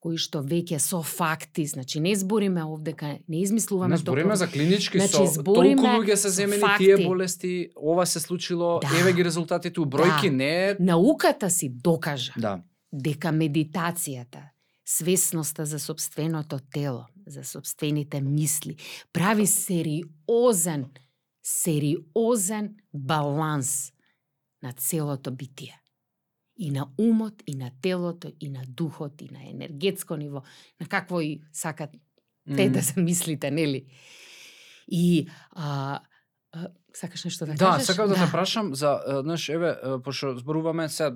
кои 0.00 0.18
што 0.18 0.42
веќе 0.42 0.78
со 0.78 1.02
факти, 1.02 1.66
значи 1.66 2.00
не 2.00 2.16
збориме 2.16 2.64
овдека, 2.64 3.18
не 3.28 3.40
измислуваме 3.42 3.94
Не 3.94 3.96
збориме 3.96 4.36
за 4.36 4.46
клинички 4.50 4.98
Значи, 4.98 5.12
со 5.12 5.26
збориме 5.26 5.76
толку 5.76 6.02
луѓе 6.02 6.14
се 6.14 6.28
земени 6.30 6.60
факти. 6.60 6.84
тие 6.84 6.96
болести, 6.98 7.68
ова 7.76 8.06
се 8.06 8.20
случило, 8.20 8.80
Да. 8.80 8.88
еве 9.00 9.12
ги 9.12 9.24
резултатите 9.24 9.80
у 9.80 9.84
бројки, 9.84 10.30
Да. 10.30 10.36
не 10.36 10.68
е... 10.68 10.76
Науката 10.80 11.50
си 11.50 11.68
докажа 11.70 12.32
Да. 12.36 12.60
дека 12.92 13.28
медитацијата, 13.28 14.50
свесноста 14.84 15.66
за 15.66 15.78
собственото 15.78 16.58
тело, 16.72 17.06
за 17.26 17.44
собствените 17.44 18.20
мисли, 18.20 18.76
прави 19.12 19.46
сериозен, 19.46 20.86
сериозен 21.46 22.74
баланс 22.94 23.92
на 24.62 24.72
целото 24.72 25.30
битие. 25.30 25.80
И 26.58 26.70
на 26.70 26.88
умот, 26.98 27.34
и 27.46 27.54
на 27.54 27.70
телото, 27.82 28.32
и 28.40 28.48
на 28.50 28.62
духот, 28.68 29.22
и 29.22 29.28
на 29.32 29.50
енергетско 29.50 30.16
ниво, 30.16 30.42
на 30.80 30.86
какво 30.86 31.20
и 31.20 31.40
сакат 31.52 31.90
те 32.56 32.70
да 32.70 32.80
замислите, 32.80 33.50
нели? 33.50 33.86
И 34.88 35.28
а, 35.50 36.00
а, 36.52 36.68
сакаш 36.94 37.24
нешто 37.24 37.46
да, 37.46 37.52
Да, 37.52 37.58
кажеш? 37.58 37.86
сакам 37.86 38.08
да, 38.08 38.14
те 38.14 38.32
прашам 38.32 38.74
за, 38.74 39.00
знаеш, 39.22 39.48
еве, 39.48 39.76
пошто 40.04 40.34
зборуваме 40.38 40.88
се 40.88 41.12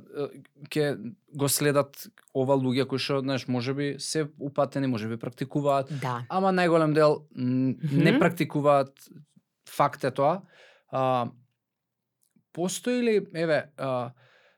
ќе 0.71 1.15
го 1.35 1.49
следат 1.49 2.07
ова 2.35 2.55
луѓе 2.55 2.87
кои 2.87 2.99
што, 2.99 3.19
знаеш, 3.25 3.49
можеби 3.49 3.97
се 3.99 4.29
упатени, 4.39 4.87
можеби 4.87 5.17
практикуваат, 5.19 5.91
Да. 6.01 6.23
ама 6.29 6.53
најголем 6.55 6.95
дел 6.95 7.27
не 7.35 8.13
Мгм. 8.13 8.19
практикуваат 8.19 8.95
факт 9.77 10.05
е 10.05 10.11
тоа. 10.11 10.43
А, 10.91 11.31
постои 12.53 13.03
ли, 13.03 13.17
еве, 13.35 13.71
а, 13.79 14.11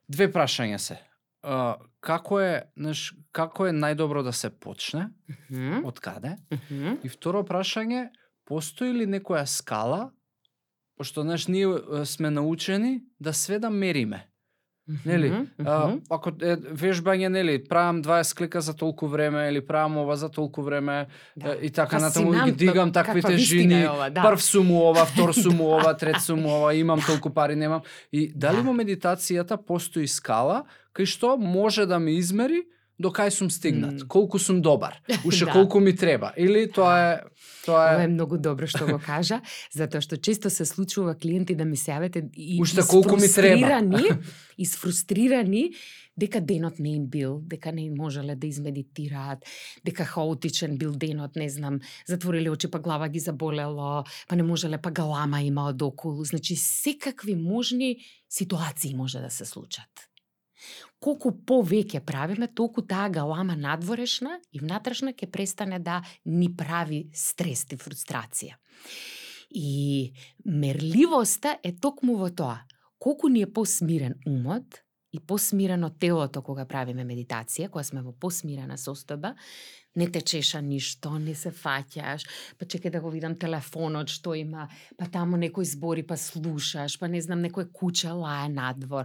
две 0.09 0.29
прашања 0.33 0.79
се. 0.79 0.98
А, 1.42 1.77
како 2.01 2.40
е, 2.40 2.64
знаеш, 2.77 3.12
како 3.33 3.66
е 3.66 3.72
најдобро 3.77 4.22
да 4.22 4.33
се 4.33 4.51
почне, 4.51 5.11
Мгм, 5.51 5.85
од 5.85 6.01
каде? 6.01 6.37
мгм. 6.53 6.98
И 7.05 7.09
второ 7.09 7.44
прашање, 7.44 8.09
постои 8.44 8.92
ли 8.92 9.07
некоја 9.07 9.44
скала, 9.46 10.11
пошто 10.96 11.22
знаеш 11.22 11.48
ние 11.48 11.66
сме 12.05 12.31
научени 12.31 13.03
да 13.20 13.33
све 13.33 13.59
да 13.59 13.70
мериме. 13.70 14.29
Нели? 15.07 15.31
Мгм, 15.31 15.47
А, 15.61 15.87
мгм. 15.87 15.99
ако 16.11 16.29
е 16.42 16.57
вежбање, 16.57 17.29
нели, 17.29 17.64
правам 17.64 18.03
20 18.03 18.35
клика 18.35 18.61
за 18.61 18.75
толку 18.75 19.07
време 19.07 19.49
или 19.49 19.61
правам 19.61 19.97
ова 19.97 20.16
за 20.16 20.29
толку 20.29 20.62
време 20.62 21.07
Да. 21.37 21.57
и 21.62 21.71
така 21.71 21.99
натаму 21.99 22.33
ги 22.45 22.53
дигам 22.53 22.92
каква 22.92 23.12
таквите 23.14 23.37
жени. 23.38 23.87
ова, 23.87 24.11
да. 24.11 24.23
Прв 24.23 24.42
сум 24.42 24.73
ова, 24.73 25.05
втор 25.05 25.33
сум 25.33 25.61
ова, 25.61 25.97
трет 25.97 26.21
сум 26.21 26.47
ова, 26.47 26.75
имам 26.75 27.01
толку 27.01 27.31
пари, 27.31 27.57
немам. 27.57 27.81
И 28.12 28.33
дали 28.35 28.57
Да. 28.57 28.62
во 28.62 28.73
медитацијата 28.73 29.57
постои 29.57 30.07
скала 30.07 30.64
кај 30.95 31.05
што 31.07 31.37
може 31.37 31.87
да 31.87 31.99
ме 31.99 32.11
измери 32.12 32.62
до 32.98 33.09
кај 33.11 33.31
сум 33.31 33.50
стигнат, 33.50 34.00
М. 34.00 34.09
колку 34.09 34.38
сум 34.38 34.62
добар, 34.62 35.00
уште 35.26 35.44
Да. 35.44 35.52
колку 35.52 35.81
ми 35.81 35.96
треба. 35.96 36.33
Или 36.37 36.70
тоа 36.70 36.98
е 37.02 37.20
тоа 37.66 37.74
Ова 37.88 38.02
е 38.02 38.05
е 38.05 38.09
многу 38.09 38.38
добро 38.38 38.66
што 38.66 38.87
го 38.87 38.98
кажа, 38.98 39.40
затоа 39.72 40.00
што 40.00 40.16
често 40.16 40.50
се 40.50 40.64
случува 40.64 41.14
клиенти 41.14 41.55
да 41.55 41.64
ми 41.64 41.76
се 41.76 41.90
јавете 41.90 42.31
и 42.35 42.61
Уште 42.62 42.83
колку 42.83 43.16
ми 43.16 43.28
треба. 43.28 43.59
исфрустрирани, 43.59 44.05
исфрустрирани 44.59 45.72
дека 46.16 46.40
денот 46.40 46.78
не 46.78 46.94
им 46.94 47.07
бил, 47.07 47.40
дека 47.40 47.72
не 47.72 47.90
можеле 47.90 48.37
да 48.37 48.46
измедитираат, 48.46 49.38
дека 49.85 50.05
хаотичен 50.05 50.76
бил 50.76 50.92
денот, 50.92 51.37
не 51.37 51.48
знам, 51.48 51.81
затвориле 52.07 52.50
очи 52.50 52.68
па 52.70 52.78
глава 52.78 53.09
ги 53.09 53.18
заболело, 53.18 54.05
па 54.28 54.37
не 54.37 54.42
можеле 54.42 54.78
па 54.78 54.90
галама 54.90 55.40
има 55.40 55.68
од 55.68 55.83
околу, 55.83 56.24
значи 56.24 56.57
секакви 56.57 57.35
можни 57.35 57.96
ситуации 58.28 58.94
може 58.94 59.18
да 59.20 59.31
се 59.31 59.44
случат. 59.44 59.88
Колку 61.02 61.32
повеќе 61.34 62.00
правиме, 62.06 62.46
толку 62.46 62.84
таа 62.86 63.08
галама 63.10 63.56
надворешна 63.58 64.36
и 64.54 64.60
внатрешна 64.62 65.10
ќе 65.12 65.26
престане 65.34 65.80
да 65.82 66.02
ни 66.24 66.46
прави 66.54 67.08
стрес 67.14 67.64
и 67.74 67.78
фрустрација. 67.80 68.54
И 69.50 70.12
мерливоста 70.46 71.56
е 71.62 71.74
токму 71.74 72.16
во 72.20 72.30
тоа. 72.30 72.62
Колку 73.02 73.28
ни 73.28 73.42
е 73.42 73.50
посмирен 73.50 74.14
умот, 74.26 74.78
и 75.12 75.20
посмирено 75.20 75.90
телото 75.90 76.42
кога 76.42 76.64
правиме 76.64 77.05
медитација, 77.05 77.68
кога 77.68 77.85
сме 77.85 78.03
во 78.03 78.12
посмирена 78.12 78.79
состојба, 78.81 79.35
не 79.94 80.07
те 80.09 80.22
чеша 80.25 80.62
ништо, 80.64 81.18
не 81.20 81.35
се 81.37 81.53
фаќаш, 81.53 82.25
па 82.57 82.64
чекај 82.64 82.94
да 82.94 83.03
го 83.05 83.11
видам 83.12 83.37
телефонот 83.37 84.09
што 84.09 84.33
има, 84.38 84.68
па 84.96 85.09
таму 85.12 85.37
некој 85.37 85.68
збори 85.68 86.05
па 86.09 86.16
слушаш, 86.16 86.96
па 86.98 87.11
не 87.12 87.20
знам 87.20 87.44
некој 87.44 87.68
куче 87.77 88.09
лае 88.09 88.48
надвор. 88.48 89.05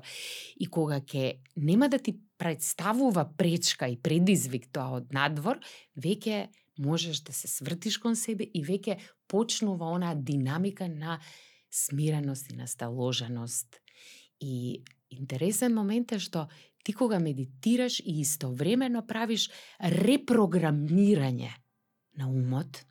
И 0.56 0.65
кога 0.72 1.02
ќе 1.02 1.41
нема 1.56 1.89
да 1.91 2.00
ти 2.00 2.15
представува 2.39 3.28
пречка 3.38 3.89
и 3.91 4.00
предизвик 4.00 4.72
тоа 4.72 5.02
од 5.02 5.12
надвор, 5.12 5.60
веќе 6.00 6.48
можеш 6.80 7.20
да 7.28 7.34
се 7.34 7.50
свртиш 7.52 7.98
кон 8.00 8.15
себе 8.15 8.48
и 8.48 8.63
веќе 8.63 9.00
почнува 9.28 9.91
онаа 9.91 10.15
динамика 10.15 10.88
на 10.88 11.20
смиреност 11.70 12.52
и 12.52 12.56
насталоженост. 12.56 13.82
И 14.39 14.84
интересен 15.10 15.76
момент 15.76 16.12
е 16.12 16.20
што 16.20 16.48
ти 16.84 16.93
кога 16.93 17.20
медитираш 17.20 18.00
и 18.00 18.22
истовремено 18.22 19.04
правиш 19.08 19.50
репрограмирање 19.80 21.52
на 22.17 22.30
умот 22.30 22.84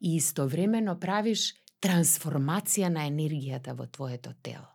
и 0.00 0.16
истовремено 0.16 0.96
правиш 1.00 1.54
трансформација 1.82 2.88
на 2.92 3.06
енергијата 3.08 3.74
во 3.76 3.86
твоето 3.86 4.32
тело. 4.42 4.68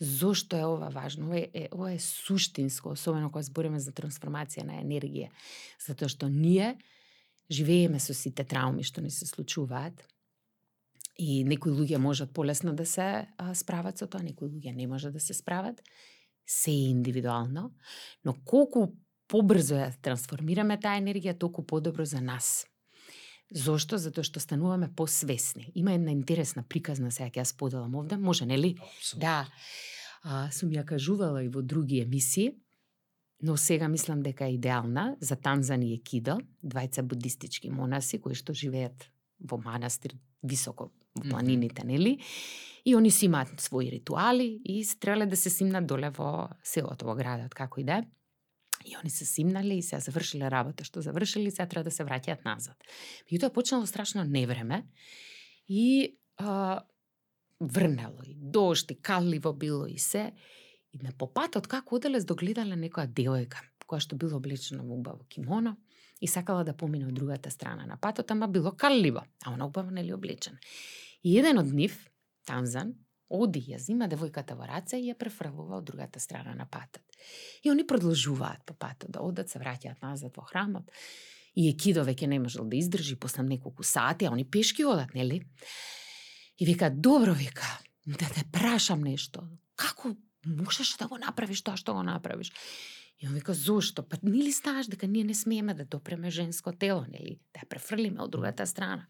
Зошто 0.00 0.56
е 0.56 0.64
ова 0.64 0.88
важно? 0.88 1.26
Ова 1.26 1.38
е, 1.38 1.68
ова 1.72 1.92
е 1.92 1.98
суштинско, 1.98 2.90
особено 2.90 3.30
кога 3.30 3.42
збориме 3.42 3.80
за 3.80 3.92
трансформација 3.92 4.64
на 4.64 4.80
енергија. 4.80 5.30
Затоа 5.86 6.08
што 6.08 6.28
ние 6.28 6.74
живееме 7.50 8.00
со 8.00 8.14
сите 8.14 8.44
трауми 8.44 8.82
што 8.82 9.00
ни 9.00 9.10
се 9.10 9.26
случуваат, 9.26 10.02
и 11.18 11.44
некои 11.44 11.72
луѓе 11.72 11.98
можат 11.98 12.32
полесно 12.32 12.74
да 12.74 12.86
се 12.86 13.26
а, 13.36 13.54
справат 13.54 13.98
со 13.98 14.06
тоа, 14.06 14.22
некои 14.22 14.48
луѓе 14.48 14.74
не 14.76 14.86
можат 14.86 15.12
да 15.12 15.20
се 15.20 15.34
справат. 15.34 15.82
Се 16.46 16.70
е 16.70 16.90
индивидуално, 16.90 17.70
но 18.24 18.34
колку 18.44 18.88
побрзо 19.30 19.78
ја 19.78 19.90
трансформираме 20.02 20.80
таа 20.80 20.98
енергија, 20.98 21.38
толку 21.38 21.62
подобро 21.62 22.04
за 22.04 22.20
нас. 22.20 22.66
Зошто? 23.50 23.98
Затоа 23.98 24.24
што 24.26 24.40
стануваме 24.40 24.90
посвесни. 24.96 25.70
Има 25.74 25.94
една 25.94 26.10
интересна 26.14 26.62
приказна, 26.62 27.10
сега 27.10 27.30
ќе 27.30 27.42
ја 27.42 27.50
споделам 27.52 27.94
овде, 27.94 28.16
може 28.16 28.46
нели? 28.46 28.76
Да. 29.16 29.46
А, 30.22 30.48
сум 30.52 30.70
ја 30.74 30.84
кажувала 30.84 31.42
и 31.44 31.48
во 31.48 31.62
други 31.62 32.00
емисии, 32.00 32.54
но 33.42 33.56
сега 33.56 33.88
мислам 33.88 34.22
дека 34.22 34.46
е 34.46 34.54
идеална 34.54 35.16
за 35.20 35.36
Танзани 35.36 35.94
и 35.94 36.02
Кидо, 36.02 36.38
двајца 36.64 37.02
будистички 37.02 37.70
монаси 37.70 38.20
кои 38.20 38.34
што 38.34 38.54
живеат 38.54 39.08
во 39.40 39.56
манастир 39.56 40.16
високо 40.42 40.90
во 41.16 41.28
планините, 41.30 41.84
нели? 41.84 42.18
И 42.84 42.94
они 42.96 43.10
си 43.10 43.26
имаат 43.26 43.60
своји 43.60 43.90
ритуали 43.90 44.60
и 44.64 44.84
стреле 44.84 45.26
да 45.26 45.36
се 45.36 45.50
симнат 45.50 45.86
доле 45.86 46.10
во 46.10 46.48
селото, 46.64 47.04
во 47.06 47.14
градот, 47.14 47.54
како 47.54 47.80
и 47.80 47.84
да 47.84 48.02
И 48.84 48.96
они 48.96 49.10
се 49.10 49.24
симнале 49.24 49.74
и 49.76 49.82
се 49.82 50.00
завршиле 50.00 50.48
работа 50.50 50.84
што 50.84 51.02
завршили, 51.04 51.50
сега 51.50 51.68
треба 51.68 51.84
да 51.84 51.92
се 51.92 52.04
враќаат 52.04 52.44
назад. 52.44 52.76
Меѓутоа 53.28 53.52
почнало 53.52 53.86
страшно 53.86 54.24
невреме 54.24 54.86
и 55.68 56.16
а, 56.38 56.80
врнело 57.60 58.24
и 58.24 58.34
дошт 58.34 58.90
и 58.90 58.96
калливо 58.96 59.52
било 59.52 59.86
и 59.86 59.98
се. 59.98 60.32
И 60.92 60.98
на 60.98 61.12
попатот 61.12 61.68
како 61.68 61.96
оделе 61.96 62.20
догледале 62.24 62.76
некоја 62.76 63.06
девојка 63.06 63.60
која 63.90 64.00
што 64.00 64.16
било 64.16 64.38
облечена 64.38 64.82
во 64.86 64.96
убаво 64.96 65.26
кимоно 65.28 65.76
и 66.20 66.28
сакала 66.28 66.64
да 66.64 66.76
помине 66.76 67.06
од 67.08 67.14
другата 67.14 67.50
страна 67.50 67.86
на 67.86 67.96
патот, 67.96 68.30
ама 68.30 68.48
било 68.48 68.72
калливо, 68.72 69.24
а 69.44 69.52
она 69.52 69.66
убаво 69.66 69.90
нели 69.90 70.12
облечена. 70.12 70.58
И 71.22 71.36
еден 71.38 71.58
од 71.58 71.72
нив, 71.72 71.96
Танзан, 72.46 72.94
оди, 73.28 73.60
ја 73.70 73.78
зима 73.78 74.08
девојката 74.10 74.56
во 74.58 74.66
раце 74.66 74.98
и 74.98 75.08
ја 75.08 75.16
префрлува 75.18 75.78
од 75.78 75.84
другата 75.84 76.20
страна 76.20 76.54
на 76.54 76.66
патот. 76.66 77.02
И 77.62 77.70
они 77.70 77.84
продолжуваат 77.84 78.64
по 78.66 78.74
патот, 78.74 79.10
да 79.10 79.20
одат, 79.20 79.50
се 79.50 79.58
враќаат 79.58 80.02
назад 80.02 80.36
во 80.36 80.42
храмот. 80.42 80.90
И 81.54 81.68
Екидо 81.68 82.04
веќе 82.04 82.26
не 82.26 82.38
можел 82.38 82.64
да 82.64 82.76
издржи 82.76 83.16
после 83.16 83.42
неколку 83.44 83.82
сати, 83.82 84.24
а 84.24 84.32
они 84.32 84.44
пешки 84.44 84.84
одат, 84.84 85.14
нели? 85.14 85.42
И 86.58 86.66
вика, 86.66 86.90
добро, 86.90 87.32
вика, 87.34 87.66
да 88.06 88.26
те 88.34 88.44
прашам 88.52 89.02
нешто. 89.02 89.48
Како 89.76 90.16
можеш 90.44 90.96
да 90.96 91.08
го 91.08 91.18
направиш 91.18 91.62
тоа 91.62 91.76
што 91.76 91.94
го 91.94 92.02
направиш? 92.02 92.52
И 93.20 93.26
он 93.26 93.34
вика, 93.34 93.54
зошто? 93.54 94.02
Па 94.02 94.16
нели 94.22 94.50
знаеш 94.52 94.86
дека 94.86 95.06
ние 95.06 95.24
не 95.24 95.34
смееме 95.34 95.74
да 95.74 95.84
допреме 95.84 96.30
женско 96.30 96.72
тело, 96.72 97.04
нели? 97.04 97.36
Да 97.52 97.60
ја 97.60 97.68
префрлиме 97.68 98.22
од 98.24 98.30
другата 98.30 98.66
страна. 98.66 99.06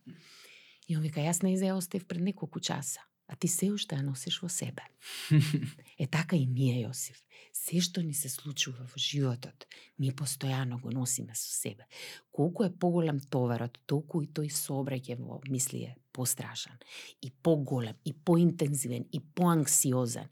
И 0.89 0.97
он 0.97 1.03
вика, 1.03 1.23
јас 1.23 1.45
не 1.47 1.55
ја 1.55 1.77
остев 1.79 2.07
пред 2.07 2.23
неколку 2.23 2.61
часа, 2.61 3.01
а 3.31 3.37
ти 3.37 3.49
се 3.49 3.71
уште 3.71 3.95
ја 3.95 4.03
носиш 4.03 4.43
во 4.43 4.49
себе. 4.49 4.83
е 6.03 6.07
така 6.11 6.37
и 6.37 6.47
ние, 6.47 6.83
Јосиф. 6.83 7.23
Се 7.53 7.81
што 7.81 8.03
ни 8.03 8.15
се 8.15 8.29
случува 8.29 8.83
во 8.83 8.99
животот, 8.99 9.67
ние 9.99 10.11
постојано 10.11 10.81
го 10.81 10.91
носиме 10.91 11.35
со 11.35 11.55
себе. 11.55 11.87
Колку 12.33 12.65
е 12.65 12.75
поголем 12.75 13.21
товарот, 13.21 13.79
толку 13.87 14.23
и 14.23 14.27
тој 14.27 14.51
сообраќај 14.51 15.23
во 15.23 15.39
мисли 15.47 15.87
пострашан 16.13 16.79
и 17.23 17.31
поголем, 17.43 17.95
и 18.05 18.13
поинтензивен, 18.13 19.05
и 19.13 19.21
поанксиозен. 19.21 20.29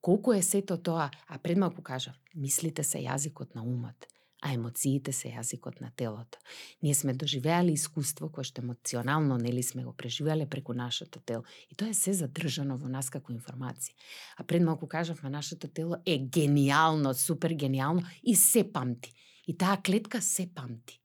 Колку 0.00 0.32
е 0.32 0.42
сето 0.42 0.76
тоа, 0.76 1.10
а 1.28 1.38
пред 1.38 1.58
малку 1.58 1.82
кажав, 1.82 2.14
мислите 2.34 2.84
се 2.84 2.98
јазикот 2.98 3.54
на 3.54 3.62
умот 3.62 4.06
а 4.46 4.52
емоциите 4.52 5.12
се 5.12 5.30
јазикот 5.32 5.80
на 5.80 5.90
телото. 5.96 6.38
Ние 6.82 6.94
сме 6.94 7.14
доживеали 7.14 7.72
искуство 7.72 8.28
кое 8.30 8.44
што 8.44 8.62
емоционално 8.62 9.38
нели 9.40 9.62
сме 9.62 9.84
го 9.84 9.92
преживеале 9.92 10.46
преку 10.46 10.74
нашето 10.76 11.20
тело 11.20 11.44
и 11.70 11.74
тоа 11.74 11.90
е 11.90 11.94
се 11.94 12.12
задржано 12.12 12.76
во 12.76 12.88
нас 12.92 13.10
како 13.10 13.32
информација. 13.32 13.96
А 14.36 14.44
пред 14.44 14.62
малку 14.62 14.86
кажавме 14.86 15.30
нашето 15.30 15.68
тело 15.68 15.96
е 16.06 16.18
гениално, 16.18 17.14
супер 17.14 17.56
гениално 17.56 18.04
и 18.22 18.36
се 18.36 18.64
памти. 18.72 19.12
И 19.46 19.56
таа 19.56 19.80
клетка 19.82 20.22
се 20.22 20.50
памти. 20.54 21.00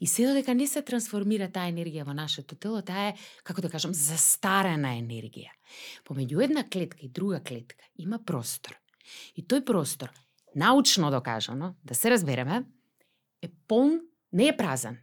И 0.00 0.06
се 0.06 0.26
додека 0.26 0.54
не 0.54 0.66
се 0.66 0.82
трансформира 0.82 1.48
таа 1.48 1.70
енергија 1.70 2.04
во 2.04 2.14
нашето 2.16 2.56
тело, 2.56 2.82
таа 2.82 3.10
е, 3.10 3.14
како 3.44 3.60
да 3.60 3.70
кажам, 3.70 3.94
застарена 3.94 4.96
енергија. 5.00 5.52
Помеѓу 6.04 6.44
една 6.44 6.64
клетка 6.68 7.04
и 7.06 7.08
друга 7.08 7.40
клетка 7.40 7.84
има 7.96 8.18
простор. 8.18 8.76
И 9.36 9.42
тој 9.42 9.64
простор 9.64 10.12
научно 10.54 11.10
докажано, 11.10 11.74
да 11.84 11.94
се 11.94 12.10
разбереме, 12.10 12.64
е 13.42 13.48
полн, 13.68 14.00
не 14.32 14.48
е 14.48 14.56
празен, 14.56 14.98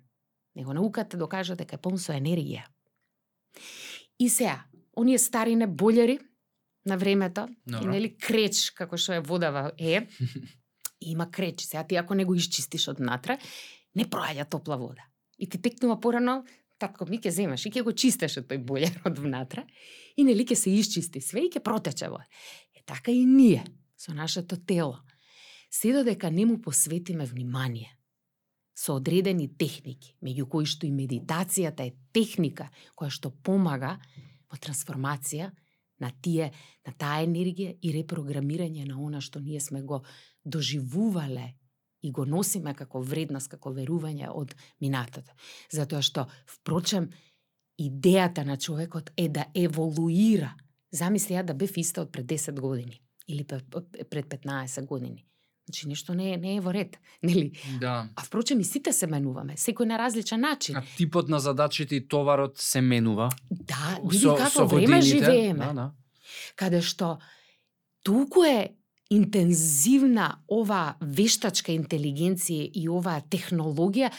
него 0.56 0.74
науката 0.74 1.18
докажа 1.18 1.56
дека 1.56 1.76
е 1.76 1.82
полн 1.82 1.98
со 1.98 2.14
енергија. 2.14 2.66
И 4.20 4.30
сега, 4.30 4.66
оние 4.98 5.20
стари 5.22 5.56
неболјари 5.56 6.20
на 6.86 6.98
времето, 6.98 7.48
Добро. 7.66 7.84
и 7.84 7.88
нели 7.88 8.18
креч, 8.18 8.72
како 8.72 8.98
што 8.98 9.14
е 9.14 9.22
водава 9.22 9.72
е, 9.78 10.08
има 11.02 11.32
креч. 11.32 11.62
Сега 11.62 11.84
ти 11.84 11.96
ако 11.96 12.16
не 12.16 12.26
го 12.26 12.36
исчистиш 12.36 12.88
од 12.88 13.00
натре, 13.00 13.38
не 13.96 14.06
проаѓа 14.06 14.48
топла 14.50 14.78
вода. 14.78 15.06
И 15.38 15.50
ти 15.50 15.62
текнува 15.62 16.00
порано, 16.00 16.44
татко 16.80 17.06
ми 17.10 17.20
ќе 17.22 17.32
земаш 17.34 17.66
и 17.66 17.72
ќе 17.74 17.84
го 17.86 17.94
чистеше 17.94 18.44
тој 18.48 18.62
бујар 18.66 19.02
од 19.10 19.20
внатре 19.20 19.68
и 20.18 20.26
нели 20.28 20.46
ќе 20.46 20.56
се 20.56 20.74
исчисти 20.74 21.22
све 21.22 21.48
и 21.48 21.52
ќе 21.52 21.64
протече 21.64 22.10
вода. 22.10 22.26
Е 22.76 22.84
така 22.86 23.12
и 23.12 23.26
ние 23.26 23.66
со 23.98 24.14
нашето 24.14 24.58
тело 24.58 25.00
се 25.72 25.94
додека 25.94 26.32
не 26.32 26.46
му 26.46 26.62
посветиме 26.62 27.26
внимание 27.26 27.98
со 28.78 28.94
одредени 28.94 29.50
техники, 29.58 30.14
меѓу 30.22 30.46
кои 30.46 30.66
што 30.70 30.86
и 30.86 30.94
медитацијата 30.94 31.88
е 31.88 31.96
техника 32.14 32.70
која 32.94 33.10
што 33.10 33.32
помага 33.32 33.96
во 34.52 34.58
трансформација 34.62 35.50
на 36.00 36.12
тие, 36.22 36.52
на 36.86 36.94
таа 36.94 37.24
енергија 37.26 37.74
и 37.82 37.94
репрограмирање 37.96 38.86
на 38.86 39.00
она 39.02 39.22
што 39.22 39.42
ние 39.42 39.60
сме 39.60 39.82
го 39.82 40.04
доживувале 40.46 41.56
и 42.02 42.12
го 42.12 42.26
носиме 42.26 42.74
како 42.74 43.02
вредност, 43.02 43.50
како 43.52 43.72
верување 43.74 44.30
од 44.30 44.54
минатото. 44.82 45.32
Затоа 45.74 46.02
што, 46.02 46.28
впрочем, 46.46 47.10
идејата 47.78 48.46
на 48.46 48.58
човекот 48.58 49.12
е 49.18 49.30
да 49.30 49.46
еволуира. 49.56 50.54
Замисли 50.92 51.36
ја 51.36 51.44
да 51.44 51.54
бев 51.54 51.78
иста 51.78 52.02
од 52.02 52.12
пред 52.12 52.26
10 52.26 52.60
години 52.60 53.02
или 53.28 53.44
пред 53.44 54.26
15 54.26 54.86
години. 54.86 55.26
Значи 55.68 55.88
нешто 55.88 56.14
не 56.14 56.34
е, 56.34 56.38
не 56.38 56.56
е 56.56 56.62
во 56.62 56.72
ред, 56.74 57.00
нели? 57.24 57.52
Да. 57.82 58.10
А 58.16 58.24
впрочем 58.24 58.60
и 58.60 58.64
сите 58.64 58.94
се 58.94 59.08
менуваме, 59.08 59.58
секој 59.60 59.86
на 59.86 59.98
различен 60.00 60.40
начин. 60.40 60.78
А 60.78 60.84
типот 60.96 61.28
на 61.30 61.40
задачите 61.40 61.96
и 61.96 62.08
товарот 62.08 62.58
се 62.58 62.82
менува. 62.82 63.30
Да, 63.52 64.00
види 64.10 64.24
како 64.38 64.68
време 64.68 65.02
живееме. 65.02 65.66
Да, 65.66 65.74
да. 65.74 65.92
Каде 66.56 66.82
што 66.82 67.18
толку 68.04 68.44
е 68.48 68.78
интензивна 69.10 70.42
ова 70.52 70.98
вештачка 71.02 71.72
интелигенција 71.72 72.68
и 72.74 72.88
оваа 72.90 73.22
технологија 73.30 74.12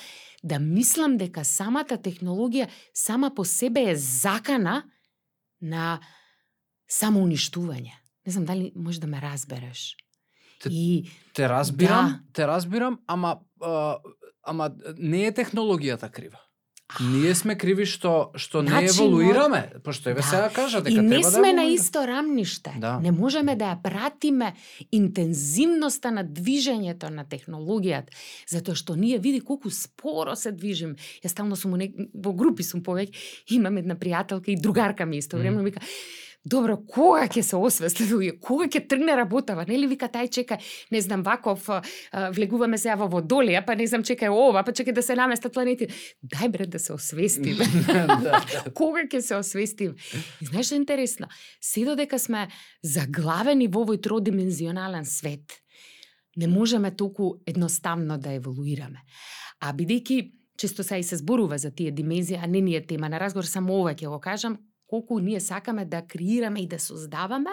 да 0.42 0.58
мислам 0.58 1.16
дека 1.18 1.44
самата 1.44 1.98
технологија 1.98 2.68
сама 2.94 3.30
по 3.34 3.44
себе 3.44 3.90
е 3.90 3.96
закана 3.96 4.82
на 5.60 6.00
самоуништување. 6.88 7.94
Не 8.26 8.32
знам 8.32 8.44
дали 8.44 8.72
може 8.76 9.00
да 9.00 9.06
ме 9.06 9.20
разбереш. 9.20 9.96
Те, 10.62 10.68
и 10.72 11.10
те 11.34 11.48
разбирам, 11.48 12.06
да. 12.06 12.20
те 12.32 12.46
разбирам, 12.46 12.98
ама 13.06 13.38
а, 13.62 13.98
ама 14.42 14.70
не 14.98 15.26
е 15.26 15.32
технологијата 15.32 16.10
крива. 16.10 16.40
Ние 17.02 17.34
сме 17.34 17.54
криви 17.54 17.84
што 17.84 18.30
што 18.34 18.62
не 18.62 18.70
Начинот- 18.70 18.96
еволуираме, 18.96 19.72
пошто 19.84 20.10
еве 20.10 20.20
Да. 20.20 20.26
сега 20.26 20.48
кажа 20.48 20.80
дека 20.80 20.94
И 20.94 21.02
не 21.02 21.08
треба 21.10 21.22
да 21.22 21.30
сме 21.30 21.52
на 21.52 21.62
еволуира. 21.62 21.74
исто 21.74 21.98
рамниште. 22.00 22.72
Да. 22.78 22.98
Не 22.98 23.12
можеме 23.12 23.56
да 23.56 23.64
ја 23.66 23.82
пратиме 23.82 24.54
интензивноста 24.92 26.10
на 26.10 26.24
движењето 26.24 27.10
на 27.10 27.24
технологијата, 27.24 28.08
затоа 28.46 28.74
што 28.74 28.96
ние 28.96 29.18
види 29.18 29.40
колку 29.40 29.70
споро 29.70 30.36
се 30.36 30.52
движим. 30.52 30.96
Ја 31.20 31.28
стално 31.28 31.56
сум 31.56 31.76
во 32.14 32.32
групи 32.32 32.62
сум 32.62 32.80
повеќе, 32.80 33.12
имам 33.50 33.76
една 33.76 33.94
пријателка 33.94 34.48
и 34.48 34.56
другарка 34.56 35.06
ми 35.06 35.18
истовремено 35.18 35.62
вика 35.62 35.80
Добро, 36.44 36.76
кога 36.86 37.26
ќе 37.26 37.42
се 37.42 37.58
освесте 37.58 38.04
луѓе? 38.06 38.36
Кога 38.40 38.68
ќе 38.70 38.84
тргне 38.88 39.16
работава? 39.18 39.64
Нели 39.68 39.88
вика 39.90 40.06
тај 40.08 40.30
чека, 40.32 40.58
не 40.94 41.00
знам, 41.02 41.24
ваков 41.26 41.66
влегуваме 42.34 42.78
сега 42.78 42.94
во 43.00 43.08
водолија, 43.10 43.64
па 43.66 43.74
не 43.76 43.88
знам, 43.90 44.04
чекај 44.06 44.30
ова, 44.30 44.62
па 44.64 44.72
чекај 44.72 44.94
да 44.96 45.02
се 45.02 45.16
наместат 45.18 45.52
планети. 45.52 45.90
Дај 46.22 46.52
бре 46.54 46.68
да 46.70 46.78
се 46.78 46.94
освестиме. 46.94 47.66
да, 47.88 48.16
да. 48.22 48.42
Кога 48.78 49.04
ќе 49.04 49.20
се 49.20 49.36
освестим? 49.36 49.96
И 50.40 50.48
знаеш 50.48 50.70
што 50.70 50.78
е 50.78 50.82
интересно? 50.84 51.28
Се 51.60 51.84
додека 51.88 52.22
сме 52.22 52.46
заглавени 52.86 53.66
во 53.66 53.82
овој 53.84 54.00
тродимензионален 54.04 55.04
свет, 55.10 55.58
не 56.38 56.46
можеме 56.46 56.94
толку 56.94 57.40
едноставно 57.46 58.18
да 58.18 58.38
еволуираме. 58.38 59.02
А 59.58 59.74
бидејќи 59.74 60.22
често 60.58 60.82
се 60.82 60.98
и 60.98 61.02
се 61.02 61.16
зборува 61.16 61.58
за 61.58 61.70
тие 61.70 61.90
димензии, 61.90 62.38
а 62.42 62.46
не 62.46 62.60
ни 62.60 62.76
е 62.76 62.86
тема 62.86 63.08
на 63.08 63.20
разговор, 63.20 63.44
само 63.44 63.82
ова 63.82 63.94
ќе 63.94 64.08
го 64.08 64.20
кажам, 64.20 64.58
колку 64.88 65.20
ние 65.20 65.40
сакаме 65.40 65.84
да 65.84 66.02
креираме 66.02 66.60
и 66.64 66.68
да 66.68 66.78
создаваме, 66.80 67.50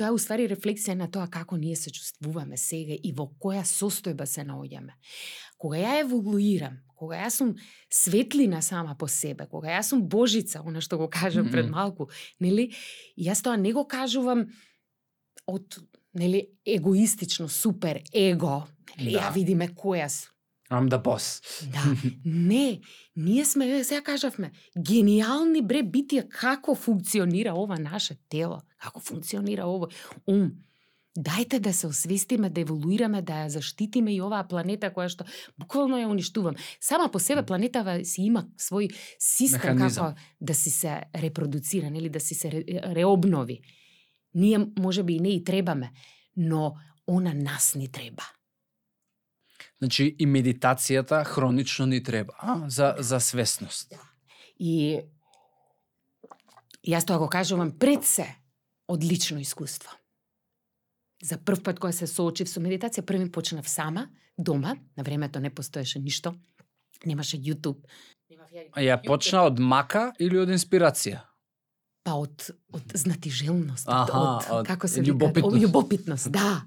тоа 0.00 0.08
е 0.08 0.16
уствари 0.16 0.48
рефлексија 0.48 0.96
на 0.96 1.10
тоа 1.12 1.28
како 1.28 1.58
ние 1.60 1.76
се 1.76 1.92
чувствуваме 1.92 2.56
сега 2.56 2.96
и 2.96 3.12
во 3.12 3.28
која 3.36 3.66
состојба 3.68 4.24
се 4.24 4.46
наоѓаме. 4.48 4.96
Кога 5.60 5.76
ја 5.76 5.98
еволуирам, 6.00 6.80
кога 6.96 7.20
јас 7.20 7.36
сум 7.42 7.54
светлина 7.92 8.62
сама 8.64 8.96
по 8.96 9.08
себе, 9.08 9.46
кога 9.46 9.68
јас 9.68 9.92
сум 9.92 10.06
божица, 10.08 10.62
она 10.64 10.80
што 10.80 10.96
го 10.96 11.10
кажав 11.12 11.50
пред 11.52 11.68
малку, 11.68 12.08
нели, 12.40 12.70
јас 13.20 13.44
тоа 13.44 13.60
не 13.60 13.74
го 13.76 13.84
кажувам 13.84 14.48
од 15.46 15.80
нели 16.16 16.46
егоистично 16.64 17.48
супер 17.48 18.00
его, 18.12 18.66
нели, 18.96 19.12
Да. 19.12 19.28
ја 19.28 19.34
видиме 19.34 19.68
која 19.68 20.08
сум. 20.08 20.32
I'm 20.70 20.88
the 20.88 21.02
boss. 21.02 21.42
Да, 21.72 22.10
не, 22.24 22.80
ние 23.16 23.44
сме, 23.44 23.84
сега 23.84 24.02
кажавме, 24.02 24.52
гениални 24.78 25.62
бре 25.62 25.82
битија 25.82 26.28
како 26.30 26.74
функционира 26.74 27.54
ова 27.58 27.78
наше 27.78 28.14
тело, 28.30 28.60
како 28.78 29.00
функционира 29.02 29.66
овој 29.66 29.90
ум. 30.30 30.52
Дајте 31.18 31.58
да 31.58 31.72
се 31.74 31.88
освестиме, 31.90 32.50
да 32.50 32.62
еволуираме, 32.62 33.18
да 33.22 33.42
ја 33.42 33.48
заштитиме 33.58 34.14
и 34.14 34.20
оваа 34.22 34.46
планета 34.46 34.92
која 34.94 35.10
што 35.10 35.26
буквално 35.58 35.98
ја 35.98 36.06
уништувам. 36.06 36.54
Сама 36.80 37.10
по 37.10 37.18
себе 37.18 37.42
планетава 37.42 38.04
си 38.04 38.30
има 38.30 38.46
свој 38.54 38.94
систем 39.18 39.74
како 39.76 40.14
да 40.40 40.54
си 40.54 40.70
се 40.70 41.00
репродуцира, 41.14 41.90
нели 41.90 42.08
да 42.08 42.20
си 42.20 42.34
се 42.34 42.50
ре, 42.50 42.62
реобнови. 42.94 43.58
Ние 44.34 44.58
можеби 44.78 45.18
и 45.18 45.20
не 45.20 45.34
и 45.34 45.44
требаме, 45.44 45.90
но 46.36 46.74
она 47.06 47.34
нас 47.34 47.74
ни 47.74 47.88
треба. 47.88 48.22
Значи 49.80 50.10
и 50.18 50.26
медитацијата 50.26 51.22
хронично 51.24 51.86
ни 51.86 52.02
треба, 52.02 52.34
а? 52.38 52.68
За 52.68 52.94
за 52.98 53.20
свесност. 53.20 53.94
И 54.60 55.00
јас 56.84 57.06
тоа 57.08 57.18
го 57.18 57.28
кажувам 57.28 57.72
пред 57.78 58.04
се 58.04 58.26
од 58.88 59.04
лично 59.04 59.40
искуство. 59.40 59.90
За 61.22 61.38
прв 61.38 61.62
пат 61.62 61.80
кога 61.80 61.92
се 61.92 62.06
соочив 62.06 62.48
со 62.48 62.60
медитација, 62.60 63.04
први 63.04 63.30
почнав 63.32 63.68
сама, 63.68 64.08
дома, 64.38 64.76
на 64.96 65.02
времето 65.02 65.40
не 65.40 65.50
постоеше 65.50 65.98
ништо, 65.98 66.34
немаше 67.06 67.36
YouTube. 67.36 67.84
Немав 68.30 68.52
ја... 68.52 68.68
А 68.72 68.80
ја 68.80 69.00
почна 69.04 69.44
од 69.48 69.58
мака 69.60 70.12
или 70.20 70.38
од 70.40 70.52
инспирација? 70.52 71.24
Па 72.02 72.14
од, 72.16 72.46
од 72.72 72.92
знатижелност, 72.96 73.84
од, 73.84 73.92
Аха, 73.92 74.18
од, 74.18 74.44
од 74.50 74.66
како 74.66 74.88
се 74.88 75.02
љубопитност. 75.04 75.36
вика, 75.36 75.46
од 75.46 75.56
љубопитност, 75.60 76.30
да. 76.32 76.62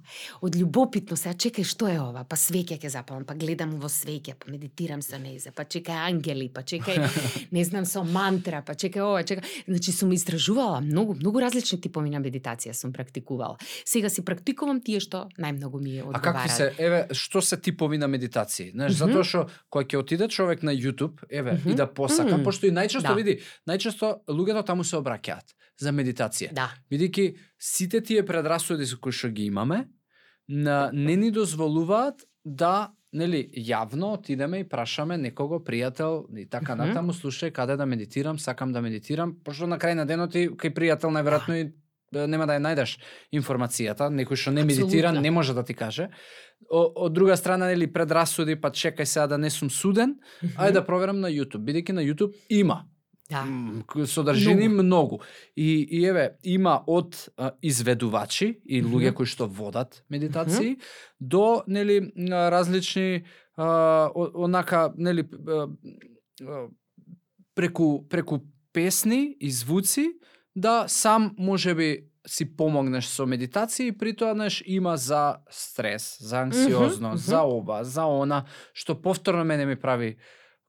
Од 0.46 0.54
љубопитност, 0.54 1.26
а 1.26 1.34
чекај 1.34 1.66
што 1.66 1.88
е 1.90 1.96
ова? 1.98 2.22
Па 2.24 2.38
свеќе 2.38 2.78
ќе 2.78 2.92
запалам, 2.94 3.26
па 3.26 3.34
гледам 3.34 3.72
во 3.82 3.90
свеќе, 3.90 4.36
па 4.38 4.52
медитирам 4.54 5.02
со 5.02 5.18
нејзе, 5.18 5.50
па 5.50 5.66
чекај 5.66 5.98
ангели, 6.06 6.52
па 6.54 6.62
чекај, 6.62 7.02
не 7.52 7.64
знам, 7.66 7.82
со 7.84 8.04
мантра, 8.06 8.62
па 8.62 8.76
чекај 8.78 9.02
ова, 9.02 9.24
чекај. 9.24 9.42
Значи 9.66 9.92
сум 9.92 10.14
истражувала 10.14 10.78
многу, 10.82 11.16
многу 11.16 11.42
различни 11.42 11.82
типови 11.82 12.14
на 12.14 12.22
медитација 12.22 12.74
сум 12.74 12.94
практикувала. 12.94 13.58
Сега 13.84 14.14
си 14.14 14.22
практикувам 14.22 14.84
тие 14.86 15.02
што 15.02 15.26
најмногу 15.36 15.82
ми 15.82 15.98
А 15.98 16.06
одговараат. 16.06 16.22
какви 16.22 16.50
се, 16.52 16.70
еве, 16.78 17.08
што 17.12 17.42
се 17.42 17.58
типови 17.58 17.98
на 17.98 18.06
медитации? 18.08 18.70
Знаеш, 18.70 18.94
Мгм. 18.94 19.02
затоа 19.02 19.24
што 19.24 19.48
кога 19.72 19.84
ќе 19.84 19.98
отиде 19.98 20.30
човек 20.30 20.62
на 20.62 20.78
YouTube, 20.78 21.26
еве, 21.28 21.58
и 21.58 21.70
Мгм. 21.70 21.76
да 21.76 21.88
посака, 21.88 22.38
Мм. 22.38 22.44
пошто 22.44 22.68
и 22.68 22.72
најчесто 22.72 23.02
Да. 23.04 23.16
види, 23.16 23.40
најчесто 23.68 24.22
луѓето 24.30 24.62
таму 24.64 24.84
се 24.84 24.96
обраќаат 24.96 25.23
за 25.80 25.92
медитација. 25.92 26.54
Да. 26.54 26.70
Бидејќи 26.92 27.34
сите 27.58 28.02
тие 28.02 28.26
предрасуди 28.26 28.86
со 28.86 29.00
кои 29.02 29.16
што 29.16 29.32
ги 29.34 29.48
имаме, 29.50 29.88
на, 30.48 30.90
не 30.94 31.16
ни 31.16 31.32
дозволуваат 31.32 32.26
да 32.44 32.94
нели 33.14 33.44
јавно 33.54 34.16
отидеме 34.18 34.64
и 34.64 34.68
прашаме 34.70 35.18
некого 35.22 35.60
пријател 35.64 36.26
и 36.38 36.48
така 36.50 36.76
натаму 36.76 37.14
слушај 37.14 37.54
каде 37.54 37.78
да 37.78 37.86
медитирам, 37.86 38.40
сакам 38.40 38.74
да 38.74 38.82
медитирам, 38.82 39.36
пошто 39.46 39.70
на 39.70 39.78
крај 39.78 39.96
на 40.02 40.06
денот 40.10 40.34
ти 40.34 40.48
кај 40.50 40.74
пријател 40.74 41.14
најверојатно 41.14 41.60
и 41.62 41.70
нема 42.28 42.48
да 42.50 42.58
ја 42.58 42.64
најдеш 42.66 42.98
информацијата, 43.34 44.10
некој 44.14 44.38
што 44.38 44.54
не 44.54 44.66
медитира 44.66 45.12
не 45.14 45.32
може 45.32 45.54
да 45.54 45.64
ти 45.64 45.74
каже. 45.74 46.10
О, 46.70 46.86
од 47.06 47.14
друга 47.14 47.38
страна 47.38 47.70
нели 47.70 47.88
предрасуди, 47.92 48.56
па 48.56 48.72
чекај 48.72 49.06
сега 49.06 49.28
да 49.28 49.38
не 49.38 49.50
сум 49.50 49.70
суден, 49.70 50.18
ајде 50.58 50.80
да 50.80 50.86
проверам 50.86 51.22
на 51.22 51.30
YouTube, 51.30 51.66
бидејќи 51.70 51.94
на 51.94 52.06
YouTube 52.06 52.34
има 52.50 52.84
Да. 53.30 53.48
Содржини 54.06 54.68
многу. 54.68 54.84
многу. 54.84 55.20
И, 55.56 55.88
и 55.90 56.06
еве, 56.06 56.38
има 56.44 56.84
од 56.88 57.30
а, 57.38 57.52
изведувачи 57.62 58.60
и 58.66 58.84
луѓе 58.84 59.14
кои 59.14 59.26
што 59.26 59.48
водат 59.48 60.04
медитации 60.10 60.78
до 61.20 61.64
нели 61.68 62.12
различни 62.30 63.24
а, 63.56 64.12
о- 64.14 64.44
онака 64.44 64.94
нели 64.98 65.24
а, 65.48 65.68
а, 66.44 66.68
преку 67.56 68.08
преку 68.10 68.40
песни 68.74 69.38
и 69.40 69.52
звуци 69.52 70.14
да 70.56 70.86
сам 70.88 71.36
можеби 71.38 72.10
си 72.28 72.46
помогнеш 72.56 73.08
со 73.08 73.26
медитација 73.28 73.92
и 73.92 73.98
при 73.98 74.14
тоа 74.16 74.34
знаеш 74.36 74.62
има 74.66 74.96
за 74.98 75.44
стрес, 75.52 76.18
за 76.20 76.44
анксиозност, 76.44 77.02
мгм. 77.02 77.18
за 77.18 77.42
ова, 77.44 77.84
за 77.84 78.06
она 78.06 78.46
што 78.74 78.96
повторно 78.96 79.44
мене 79.44 79.66
ми 79.66 79.76
прави 79.76 80.18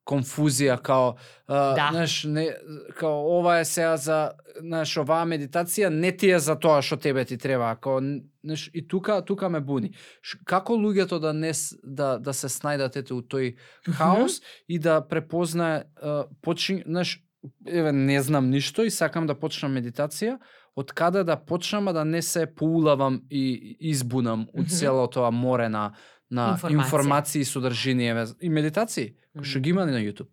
конфузија 0.07 0.77
као 0.83 1.15
а, 1.49 1.75
Да. 1.75 1.89
знаеш 1.93 2.25
не 2.25 2.57
као 2.97 3.39
ова 3.39 3.59
е 3.59 3.65
сега 3.65 3.97
за 3.97 4.33
знаеш 4.61 4.97
оваа 4.97 5.25
медитација 5.27 5.89
не 5.89 6.13
ти 6.13 6.31
е 6.31 6.39
за 6.39 6.57
тоа 6.57 6.83
што 6.83 6.97
тебе 6.97 7.25
ти 7.25 7.39
треба 7.39 7.77
као 7.81 8.01
знаеш 8.45 8.71
и 8.75 8.89
тука 8.89 9.23
тука 9.25 9.49
ме 9.49 9.61
буни 9.61 9.93
Ш, 10.23 10.39
како 10.45 10.73
луѓето 10.77 11.19
да 11.21 11.33
не 11.33 11.53
да 11.85 12.19
да 12.19 12.33
се 12.33 12.49
снајдат 12.49 12.97
ете 12.97 13.15
у 13.15 13.23
тој 13.23 13.57
хаос 13.91 14.41
и 14.69 14.79
да 14.79 15.01
препознае 15.01 15.85
а, 16.03 16.25
почин 16.43 16.83
знаеш 16.87 17.21
еве 17.67 17.93
не 17.93 18.23
знам 18.23 18.51
ништо 18.51 18.83
и 18.85 18.91
сакам 18.91 19.27
да 19.27 19.35
почнам 19.35 19.73
медитација 19.73 20.39
од 20.77 20.93
каде 20.93 21.25
да 21.25 21.37
почнам 21.37 21.89
а 21.89 21.93
да 21.93 22.05
не 22.05 22.23
се 22.23 22.47
поулавам 22.47 23.23
и 23.31 23.77
избунам 23.81 24.49
од 24.55 24.67
Мгм. 24.67 24.69
цело 24.69 25.07
тоа 25.07 25.31
море 25.31 25.69
на 25.69 25.93
на 26.35 26.47
Информација. 26.53 26.73
информации 26.75 27.41
и 27.41 27.47
содржини 27.47 28.11
и 28.41 28.49
медитации 28.51 29.13
кои 29.33 29.47
што 29.47 29.61
ги 29.61 29.71
има 29.71 29.87
на 29.87 30.01
YouTube. 30.01 30.31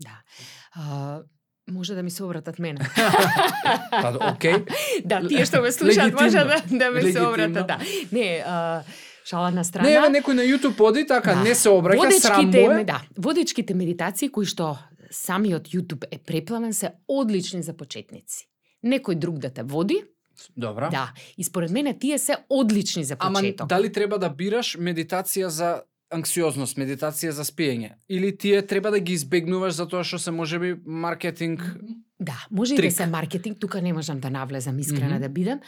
Да. 0.00 0.16
А, 0.72 1.22
може 1.68 1.94
да 1.94 2.02
ми 2.02 2.10
се 2.10 2.24
обратат 2.24 2.58
мене. 2.58 2.80
Па 3.92 4.18
окей. 4.26 4.54
да, 5.04 5.22
тие 5.22 5.44
што 5.46 5.62
ме 5.62 5.70
слушаат 5.70 6.12
може 6.12 6.38
да, 6.38 6.62
да 6.68 6.90
ми 6.90 7.00
се 7.00 7.06
Легитимно. 7.06 7.28
обратат, 7.28 7.66
да. 7.66 7.78
Не, 8.12 8.42
а, 8.42 8.82
шала 9.24 9.50
на 9.50 9.64
страна. 9.64 9.88
Не, 9.88 9.94
еве 9.94 10.08
некој 10.10 10.34
на 10.34 10.42
YouTube 10.42 10.80
оди 10.80 11.06
така, 11.06 11.34
Да. 11.34 11.42
не 11.42 11.54
се 11.54 11.68
обраќа, 11.68 12.10
срам 12.12 12.40
му 12.40 12.50
Водечките, 12.50 12.80
е. 12.80 12.84
да, 12.84 13.02
водечките 13.18 13.74
медитации 13.74 14.28
кои 14.28 14.46
што 14.46 14.78
самиот 15.10 15.68
YouTube 15.68 16.04
е 16.10 16.18
преплавен 16.18 16.72
се 16.72 16.90
одлични 17.08 17.62
за 17.62 17.72
почетници. 17.72 18.46
Некој 18.84 19.14
друг 19.14 19.38
да 19.38 19.50
те 19.50 19.62
води, 19.62 20.02
Добра. 20.56 20.88
да, 20.90 21.12
и 21.38 21.44
според 21.44 21.70
мене 21.70 21.98
тие 21.98 22.18
се 22.18 22.36
одлични 22.50 23.04
за 23.04 23.16
Ама 23.18 23.40
почеток. 23.40 23.68
дали 23.68 23.92
треба 23.92 24.18
да 24.18 24.30
бираш 24.30 24.76
медитација 24.76 25.46
за 25.46 25.82
анксиозност, 26.10 26.76
медитација 26.76 27.30
за 27.30 27.44
спиење? 27.44 27.90
Или 28.08 28.36
тие 28.36 28.66
треба 28.66 28.90
да 28.90 29.00
ги 29.00 29.12
избегнуваш 29.12 29.74
затоа 29.74 30.04
што 30.04 30.18
се 30.18 30.30
можеби 30.30 30.76
маркетинг 30.84 31.62
Да, 32.20 32.46
може 32.50 32.74
и 32.74 32.76
Трик. 32.76 32.90
да 32.90 32.96
се 32.96 33.06
маркетинг, 33.06 33.58
тука 33.60 33.82
не 33.82 33.92
можам 33.92 34.20
да 34.20 34.30
навлезам 34.30 34.78
искрена 34.78 35.10
Мгм. 35.10 35.20
да 35.20 35.28
бидам, 35.28 35.60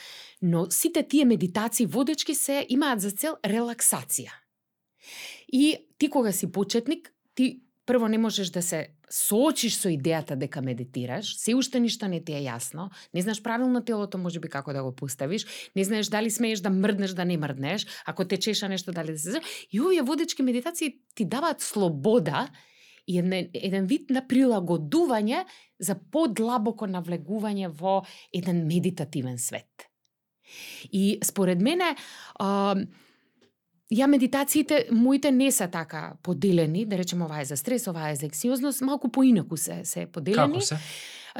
но 0.43 0.67
сите 0.71 1.03
тие 1.03 1.25
медитации 1.25 1.87
водечки 1.87 2.35
се 2.35 2.67
имаат 2.69 3.01
за 3.01 3.11
цел 3.11 3.37
релаксација. 3.45 4.31
И 5.49 5.77
ти 5.99 6.11
кога 6.11 6.33
си 6.33 6.53
почетник, 6.53 7.13
ти 7.35 7.63
прво 7.87 8.09
не 8.09 8.19
можеш 8.19 8.51
да 8.51 8.63
се 8.63 8.87
соочиш 9.11 9.77
со 9.77 9.91
идејата 9.93 10.37
дека 10.39 10.63
медитираш, 10.63 11.35
се 11.37 11.55
уште 11.55 11.81
ништо 11.81 12.09
не 12.09 12.23
ти 12.25 12.33
е 12.33 12.45
јасно, 12.47 12.89
не 13.15 13.23
знаеш 13.23 13.43
правилно 13.43 13.83
телото 13.85 14.19
можеби 14.19 14.49
како 14.49 14.73
да 14.73 14.83
го 14.83 14.95
поставиш, 14.95 15.47
не 15.77 15.85
знаеш 15.85 16.09
дали 16.09 16.31
смееш 16.31 16.61
да 16.61 16.71
мрднеш, 16.71 17.13
да 17.13 17.25
не 17.25 17.37
мрднеш, 17.37 17.87
ако 18.07 18.25
те 18.25 18.39
чеша 18.39 18.69
нешто 18.69 18.93
дали 18.93 19.13
да 19.13 19.19
се... 19.19 19.41
И 19.73 19.81
овие 19.81 20.03
водечки 20.03 20.43
медитации 20.43 20.95
ти 21.15 21.25
даваат 21.25 21.61
слобода 21.61 22.49
и 23.07 23.19
еден, 23.19 23.51
еден 23.55 23.87
вид 23.87 24.11
на 24.11 24.23
прилагодување 24.23 25.45
за 25.81 25.99
подлабоко 25.99 26.87
навлегување 26.87 27.69
во 27.69 28.03
еден 28.33 28.67
медитативен 28.67 29.39
свет. 29.39 29.89
И 30.93 31.19
според 31.25 31.61
мене, 31.61 31.97
а, 32.39 32.77
ја 33.93 34.07
медитациите 34.09 34.87
моите 34.91 35.31
не 35.31 35.51
се 35.53 35.69
така 35.69 36.13
поделени, 36.23 36.85
да 36.85 36.99
речеме 36.99 37.25
ова 37.25 37.41
е 37.41 37.45
за 37.45 37.57
стрес, 37.57 37.87
ова 37.87 38.11
е 38.11 38.17
за 38.17 38.27
ексиозност, 38.27 38.81
малку 38.81 39.09
поинаку 39.09 39.57
се 39.57 39.85
се 39.85 40.07
поделени. 40.07 40.53
Како 40.53 40.61
се? 40.61 40.79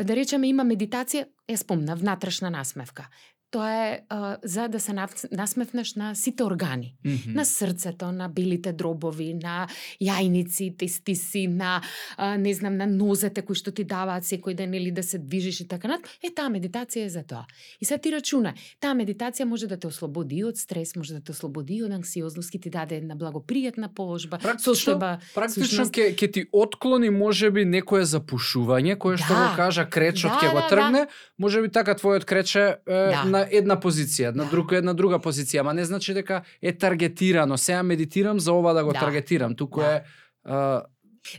Да 0.05 0.17
речеме 0.17 0.49
има 0.49 0.65
медитација, 0.65 1.27
е 1.49 1.57
спомна, 1.57 1.97
внатрешна 1.97 2.51
насмевка 2.51 3.09
тоа 3.53 3.71
е 3.87 4.01
а, 4.09 4.37
за 4.45 4.69
да 4.69 4.81
се 4.81 4.93
насмевнеш 5.33 5.95
на 5.95 6.15
сите 6.15 6.45
органи. 6.45 6.95
Mm 7.05 7.17
-hmm. 7.17 7.35
На 7.35 7.45
срцето, 7.45 8.13
на 8.13 8.29
белите 8.29 8.73
дробови, 8.73 9.35
на 9.35 9.69
јајници, 10.01 10.77
тестиси, 10.77 11.47
на 11.47 11.83
а, 12.17 12.37
не 12.37 12.55
знам, 12.55 12.77
на 12.77 12.87
нозете 12.87 13.43
кои 13.43 13.57
што 13.57 13.71
ти 13.71 13.85
даваат 13.85 14.25
секој 14.25 14.55
ден 14.55 14.75
или 14.75 14.91
да 14.91 15.03
се 15.03 15.19
движиш 15.19 15.61
и 15.61 15.69
така 15.69 15.89
нат. 15.89 16.01
Е 16.23 16.31
таа 16.31 16.49
медитација 16.49 17.05
е 17.05 17.09
за 17.09 17.23
тоа. 17.23 17.45
И 17.81 17.85
сега 17.85 17.99
ти 17.99 18.13
рачуна, 18.13 18.55
таа 18.81 18.95
медитација 18.95 19.45
може 19.45 19.67
да 19.67 19.77
те 19.77 19.87
ослободи 19.87 20.45
од 20.45 20.57
стрес, 20.57 20.97
може 20.97 21.15
да 21.15 21.21
те 21.21 21.33
ослободи 21.33 21.83
од 21.83 21.93
анксиозност, 21.93 22.53
ти 22.63 22.71
даде 22.71 22.97
една 22.97 23.17
благопријатна 23.17 23.89
положба, 23.89 24.39
Практично, 24.39 24.99
практично 25.35 25.85
ќе 25.85 26.15
ќе 26.15 26.33
ти 26.33 26.45
отклони 26.53 27.11
можеби 27.11 27.65
некое 27.65 28.05
запушување 28.07 28.97
кое 28.99 29.17
што 29.17 29.35
Да. 29.35 29.49
го 29.49 29.57
кажа 29.57 29.85
кречот 29.91 30.31
Да, 30.31 30.39
ќе 30.39 30.53
го 30.53 30.61
да, 30.61 30.69
тргне, 30.69 31.07
можеби 31.39 31.69
така 31.69 31.95
твојот 31.95 32.25
крече 32.25 32.61
е, 32.61 32.77
Да. 32.87 33.25
на 33.25 33.42
една 33.51 33.77
позиција, 33.77 34.31
на 34.31 34.45
Да. 34.45 34.51
друга 34.51 34.77
една 34.77 34.95
друга 34.95 35.19
позиција, 35.19 35.61
ама 35.61 35.75
не 35.75 35.85
значи 35.85 36.15
дека 36.15 36.43
е 36.63 36.73
таргетирано. 36.73 37.59
Сега 37.59 37.83
медитирам 37.83 38.41
за 38.41 38.53
ова 38.53 38.73
да 38.73 38.85
го 38.85 38.93
Да. 38.93 39.01
таргетирам, 39.01 39.55
туку 39.55 39.81
Да. 39.81 39.87
е 39.89 40.03
а, 40.45 40.83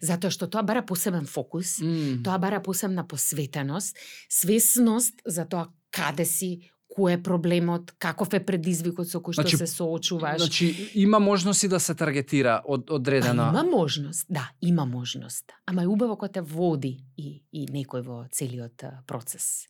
Затоа 0.02 0.32
што 0.32 0.48
тоа 0.48 0.64
бара 0.64 0.82
посебен 0.82 1.26
фокус, 1.26 1.82
м, 1.82 2.24
Тоа 2.24 2.38
бара 2.40 2.62
посебна 2.62 3.04
посветеност, 3.04 3.98
свесност 4.30 5.14
за 5.26 5.46
тоа 5.46 5.68
каде 5.92 6.26
си, 6.26 6.60
кој 6.90 7.14
е 7.14 7.24
проблемот, 7.24 7.92
каков 8.00 8.34
е 8.34 8.40
предизвикот 8.40 9.08
со 9.08 9.18
кој 9.18 9.34
што 9.34 9.42
Значи, 9.42 9.58
се 9.58 9.68
соочуваш. 9.68 10.38
Значи 10.38 10.92
има 10.96 11.20
можност 11.20 11.64
и 11.64 11.68
да 11.68 11.80
се 11.80 11.96
таргетира 11.96 12.62
од 12.64 12.86
Па 12.88 12.94
одредена. 12.94 13.50
има 13.50 13.64
можност, 13.66 14.26
да, 14.30 14.52
има 14.62 14.86
можност. 14.86 15.46
Ама 15.66 15.84
е 15.84 15.88
убаво 15.88 16.16
кога 16.16 16.28
те 16.30 16.42
води 16.42 17.04
и, 17.18 17.44
и 17.52 17.68
некој 17.68 18.02
во 18.02 18.26
целиот 18.32 18.84
процес. 19.08 19.66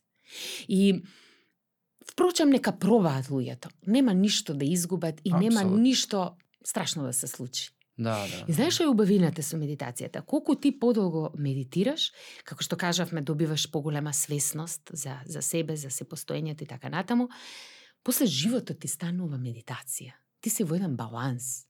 И 0.68 1.02
впрочем 2.10 2.50
нека 2.50 2.72
пробаат 2.72 3.26
луѓето. 3.26 3.70
Нема 3.86 4.14
ништо 4.14 4.54
да 4.54 4.64
изгубат 4.64 5.20
и 5.24 5.32
нема 5.32 5.60
Апсолутно. 5.60 5.78
ништо 5.78 6.30
страшно 6.64 7.02
да 7.02 7.12
се 7.12 7.26
случи. 7.26 7.70
Да, 7.98 8.26
да. 8.26 8.44
И 8.48 8.52
знаеш 8.52 8.74
што 8.74 8.88
е 8.88 8.90
убавината 8.90 9.42
со 9.42 9.54
медитацијата? 9.56 10.24
Колку 10.26 10.56
ти 10.58 10.72
подолго 10.74 11.30
медитираш, 11.38 12.10
како 12.42 12.64
што 12.66 12.76
кажавме, 12.76 13.22
добиваш 13.22 13.68
поголема 13.70 14.12
свесност 14.12 14.90
за, 14.90 15.20
за 15.26 15.42
себе, 15.42 15.76
за 15.76 15.90
се 15.90 16.04
постоењето 16.04 16.66
и 16.66 16.66
така 16.66 16.90
натаму, 16.90 17.28
после 18.02 18.26
животот 18.26 18.80
ти 18.82 18.88
станува 18.88 19.38
медитација. 19.38 20.18
Ти 20.40 20.50
си 20.50 20.64
во 20.64 20.74
еден 20.74 20.96
баланс. 20.96 21.68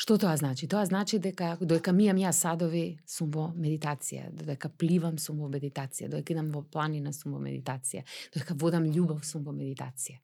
Што 0.00 0.16
тоа 0.16 0.32
значи? 0.40 0.64
Тоа 0.64 0.86
значи 0.88 1.18
дека 1.20 1.58
додека 1.60 1.92
мијам 1.92 2.22
ја 2.22 2.30
садови, 2.32 2.84
сум 3.04 3.28
во 3.34 3.50
медитација, 3.52 4.30
додека 4.32 4.70
пливам 4.80 5.18
сум 5.20 5.42
во 5.44 5.50
медитација, 5.52 6.08
додека 6.08 6.32
идам 6.32 6.48
во 6.54 6.62
планина 6.64 7.12
сум 7.12 7.34
во 7.36 7.40
медитација, 7.44 8.06
додека 8.32 8.56
водам 8.62 8.86
љубов 8.88 9.26
сум 9.28 9.44
во 9.44 9.52
медитација. 9.52 10.16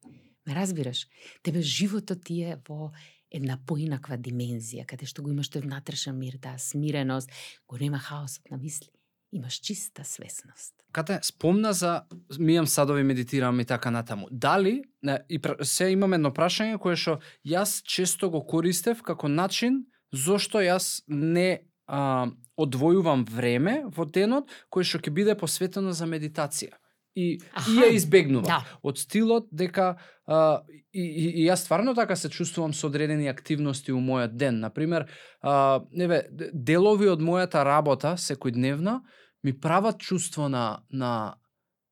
Ме 0.46 0.56
разбираш? 0.56 1.04
Тебе 1.44 1.60
животот 1.60 2.24
ти 2.24 2.40
е 2.54 2.56
во 2.68 2.88
една 3.28 3.58
поинаква 3.68 4.16
димензија, 4.16 4.86
каде 4.88 5.04
што 5.04 5.20
го 5.20 5.34
имаш 5.34 5.52
тој 5.52 5.66
внатрешен 5.68 6.16
мир, 6.16 6.40
таа 6.40 6.56
смиреност, 6.56 7.28
го 7.68 7.76
нема 7.76 8.00
хаосот 8.00 8.48
на 8.48 8.56
мисли. 8.56 8.95
Имаш 9.36 9.54
чиста 9.60 10.04
свесност. 10.04 10.74
Кате 10.92 11.18
спомна 11.22 11.72
за 11.76 12.06
мијам 12.40 12.64
садови 12.64 13.02
медитирам 13.04 13.60
и 13.60 13.64
така 13.64 13.90
натаму. 13.90 14.28
Дали 14.30 14.82
не, 15.02 15.18
и 15.28 15.40
се 15.62 15.90
имам 15.92 16.16
едно 16.16 16.32
прашање 16.32 16.78
кое 16.80 16.96
што 16.96 17.18
јас 17.44 17.82
често 17.84 18.30
го 18.32 18.40
користев 18.40 19.02
како 19.04 19.28
начин 19.28 19.84
зошто 20.12 20.62
јас 20.64 21.02
не 21.06 21.68
а, 21.86 22.26
одвојувам 22.56 23.26
време 23.28 23.82
во 23.92 24.06
денот 24.08 24.48
кој 24.72 24.88
што 24.88 25.02
ќе 25.04 25.12
биде 25.12 25.36
посветено 25.36 25.92
за 25.92 26.08
медитација. 26.08 26.80
И, 27.16 27.38
Аха, 27.52 27.70
и 27.70 27.76
ја 27.80 27.92
избегнувам. 27.96 28.48
Да. 28.48 28.64
Од 28.84 28.98
стилот 29.00 29.48
дека 29.52 29.96
а, 30.26 30.62
и, 30.92 31.04
и, 31.04 31.28
и 31.42 31.46
јас 31.48 31.64
стварно 31.64 31.94
така 31.96 32.16
се 32.16 32.28
чувствувам 32.32 32.72
со 32.72 32.88
одредени 32.88 33.28
активности 33.28 33.92
у 33.92 34.00
мојот 34.00 34.36
ден. 34.36 34.60
Например, 34.60 35.06
а, 35.40 35.84
неве, 35.92 36.24
д- 36.30 36.50
делови 36.52 37.08
од 37.08 37.20
мојата 37.20 37.64
работа 37.64 38.16
секојдневна 38.20 39.00
ми 39.46 39.52
прават 39.54 39.98
чувство 39.98 40.48
на 40.48 40.78
на 40.90 41.34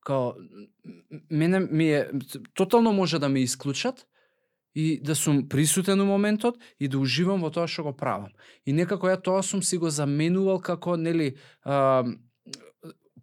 као 0.03 0.33
мене 1.31 1.59
ми 1.59 1.89
е 1.91 2.09
тотално 2.53 2.93
може 2.93 3.19
да 3.19 3.29
ме 3.29 3.39
исклучат 3.39 4.07
и 4.75 5.01
да 5.01 5.15
сум 5.15 5.47
присутен 5.49 6.01
у 6.01 6.05
моментот 6.05 6.57
и 6.79 6.87
да 6.87 6.99
уживам 6.99 7.41
во 7.41 7.49
тоа 7.49 7.67
што 7.67 7.87
го 7.87 7.93
правам. 7.95 8.35
И 8.67 8.75
некако 8.75 9.07
ја 9.07 9.21
тоа 9.23 9.43
сум 9.43 9.63
си 9.63 9.79
го 9.79 9.89
заменувал 9.89 10.59
како 10.59 10.97
нели 10.99 11.37
а, 11.63 12.03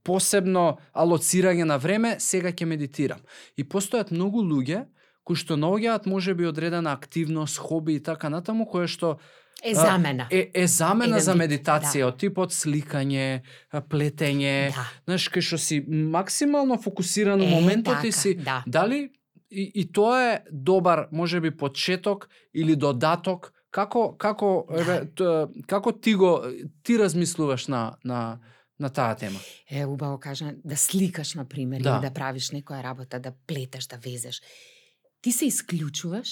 посебно 0.03 0.81
алоцирање 0.97 1.69
на 1.69 1.77
време, 1.77 2.17
сега 2.19 2.57
ќе 2.57 2.65
медитирам. 2.65 3.21
И 3.61 3.69
постојат 3.69 4.17
многу 4.17 4.41
луѓе 4.41 4.87
кои 5.29 5.37
што 5.37 5.61
наоѓаат 5.61 6.09
можеби 6.09 6.49
одредена 6.49 6.97
активност, 6.97 7.61
хоби 7.61 8.01
и 8.01 8.03
така 8.03 8.33
натаму, 8.33 8.65
кое 8.67 8.89
што 8.89 9.19
Е 9.65 9.75
замена. 9.75 10.27
е, 10.31 10.51
е 10.55 10.67
замена 10.67 11.17
Еден 11.17 11.25
за 11.25 11.35
медитација, 11.35 12.05
од 12.05 12.19
типот 12.19 12.51
сликање, 12.51 13.41
плетење, 13.89 14.75
да. 14.75 14.87
знаеш, 15.05 15.29
кај 15.31 15.41
што 15.41 15.59
си 15.59 15.81
максимално 15.89 16.79
фокусиран 16.83 17.41
Е, 17.43 17.47
моментот 17.47 17.95
така, 17.95 18.07
и 18.07 18.13
си 18.13 18.35
да. 18.35 18.65
дали 18.67 19.11
и, 19.51 19.73
и 19.75 19.93
тоа 19.93 20.33
е 20.33 20.41
добар 20.51 21.09
можеби 21.13 21.51
почеток 21.51 22.29
или 22.55 22.77
додаток 22.77 23.53
како 23.71 24.17
како 24.17 24.67
Да. 25.17 25.49
како 25.67 25.93
ти 25.93 26.15
го 26.15 26.43
ти 26.83 26.99
размислуваш 26.99 27.69
на 27.69 27.95
на 28.05 28.39
на 28.81 28.91
таа 28.91 29.15
тема. 29.17 29.39
Е, 29.71 29.85
убаво 29.85 30.19
кажа, 30.19 30.53
да 30.65 30.77
сликаш, 30.77 31.35
на 31.35 31.45
пример, 31.45 31.81
Да. 31.81 31.91
или 31.91 32.09
да 32.09 32.15
правиш 32.15 32.51
некоја 32.51 32.83
работа, 32.83 33.21
да 33.21 33.33
плетеш, 33.47 33.87
да 33.87 33.97
везеш. 33.97 34.43
Ти 35.21 35.33
се 35.33 35.47
исклучуваш, 35.47 36.29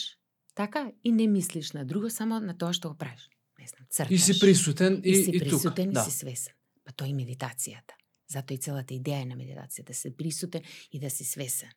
така, 0.54 0.92
и 1.04 1.12
не 1.12 1.26
мислиш 1.26 1.72
на 1.72 1.84
друго, 1.84 2.10
само 2.10 2.40
на 2.40 2.56
тоа 2.58 2.72
што 2.72 2.90
го 2.90 2.98
правиш. 2.98 3.28
Не 3.60 3.66
знам, 3.66 3.86
црташ. 3.90 4.12
И 4.12 4.18
си 4.18 4.40
присутен 4.40 5.00
и 5.04 5.10
и 5.10 5.24
си 5.24 5.30
и, 5.30 5.38
тука. 5.38 5.44
присутен 5.44 5.92
да. 5.92 6.00
и 6.00 6.10
си 6.10 6.16
свесен. 6.16 6.54
Па 6.84 6.92
тоа 6.92 7.08
е 7.08 7.14
медитацијата. 7.14 7.96
Затоа 8.30 8.54
и 8.54 8.62
целата 8.62 8.94
идеја 8.94 9.22
е 9.22 9.26
на 9.26 9.36
медитацијата, 9.36 9.90
да 9.90 9.94
си 9.94 10.12
присутен 10.16 10.62
и 10.92 11.00
да 11.00 11.10
си 11.10 11.24
свесен. 11.24 11.70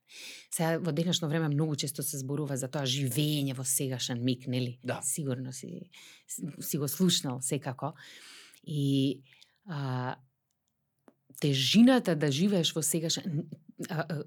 Сега 0.54 0.78
во 0.78 0.92
денешно 0.92 1.28
време 1.30 1.50
многу 1.50 1.76
често 1.76 2.04
се 2.04 2.22
зборува 2.22 2.58
за 2.58 2.70
тоа 2.70 2.86
живење 2.86 3.56
во 3.58 3.66
сегашен 3.66 4.24
миг, 4.24 4.48
нели? 4.48 4.80
Да. 4.84 5.02
Сигурно 5.04 5.54
си, 5.54 5.90
си 6.60 6.78
го 6.78 6.88
слушнал 6.88 7.42
секако. 7.42 7.94
И 8.64 9.22
а, 9.68 10.16
тежината 11.44 12.16
да 12.16 12.32
живееш 12.32 12.72
во 12.76 12.82
сегашен 12.82 13.44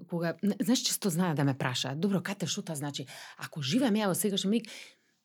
кога 0.09 0.35
знаеш 0.43 0.83
често 0.85 1.09
знае 1.09 1.35
да 1.35 1.43
ме 1.47 1.57
прашаат 1.57 1.99
добро 1.99 2.21
кате 2.21 2.45
што 2.45 2.61
тоа 2.61 2.77
значи 2.77 3.07
ако 3.37 3.61
живеам 3.61 3.97
ја 3.97 4.11
во 4.13 4.15
сегашен 4.15 4.53
миг 4.53 4.69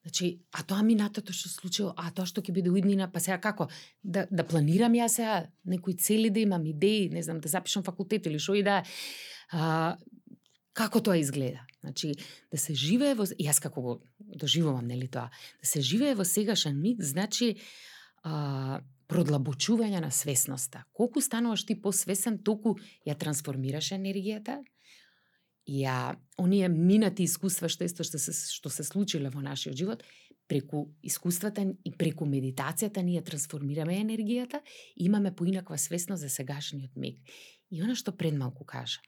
Значи, 0.02 0.42
а 0.50 0.64
тоа 0.66 0.82
минатото 0.82 1.30
што 1.30 1.46
се 1.46 1.60
случило, 1.60 1.92
а 1.94 2.10
тоа 2.10 2.26
што 2.26 2.42
ќе 2.42 2.50
биде 2.56 2.70
уиднина, 2.74 3.06
па 3.06 3.20
сега 3.22 3.36
како? 3.38 3.68
Да, 4.02 4.24
да 4.34 4.42
планирам 4.42 4.96
ја 4.98 5.06
сега 5.06 5.36
некои 5.62 5.94
цели 5.94 6.30
да 6.30 6.42
имам, 6.42 6.66
идеи, 6.66 7.08
не 7.12 7.22
знам, 7.22 7.38
да 7.38 7.48
запишам 7.48 7.84
факултет 7.86 8.26
или 8.26 8.40
што 8.42 8.56
и 8.58 8.64
да. 8.66 8.80
А, 9.54 9.94
како 10.74 10.98
тоа 10.98 11.20
изгледа? 11.22 11.62
Значи, 11.86 12.16
да 12.50 12.58
се 12.58 12.74
живее 12.74 13.14
во... 13.14 13.28
Јас 13.38 13.62
како 13.62 13.82
го 13.82 13.94
доживувам, 14.18 14.90
нели 14.90 15.06
тоа? 15.06 15.30
Да 15.62 15.70
се 15.70 15.84
живее 15.86 16.18
во 16.18 16.26
сегашен 16.26 16.82
миг, 16.82 16.98
значи 16.98 17.54
а, 18.26 18.82
продлабочување 19.12 20.00
на 20.00 20.10
свесноста. 20.10 20.86
Колку 20.96 21.20
стануваш 21.20 21.66
ти 21.68 21.76
посвесен, 21.76 22.40
толку 22.40 22.78
ја 23.06 23.16
трансформираш 23.18 23.92
енергијата, 23.98 24.62
ја 25.68 26.16
оние 26.40 26.68
минати 26.68 27.26
искуства 27.28 27.68
што 27.70 27.84
исто 27.84 28.06
што 28.06 28.18
се 28.18 28.32
што 28.32 28.72
се 28.72 28.84
случиле 28.84 29.30
во 29.30 29.44
нашиот 29.44 29.76
живот, 29.76 30.02
преку 30.48 30.88
искуствата 31.02 31.62
и 31.84 31.92
преку 31.92 32.26
медитацијата 32.26 33.02
ние 33.04 33.22
трансформираме 33.22 34.00
енергијата 34.00 34.60
и 34.96 35.06
имаме 35.06 35.34
поинаква 35.34 35.78
свесност 35.78 36.22
за 36.22 36.28
сегашниот 36.28 36.96
миг. 36.96 37.20
И 37.70 37.82
она 37.82 37.94
што 37.94 38.12
пред 38.12 38.34
малку 38.34 38.64
кажа. 38.64 39.00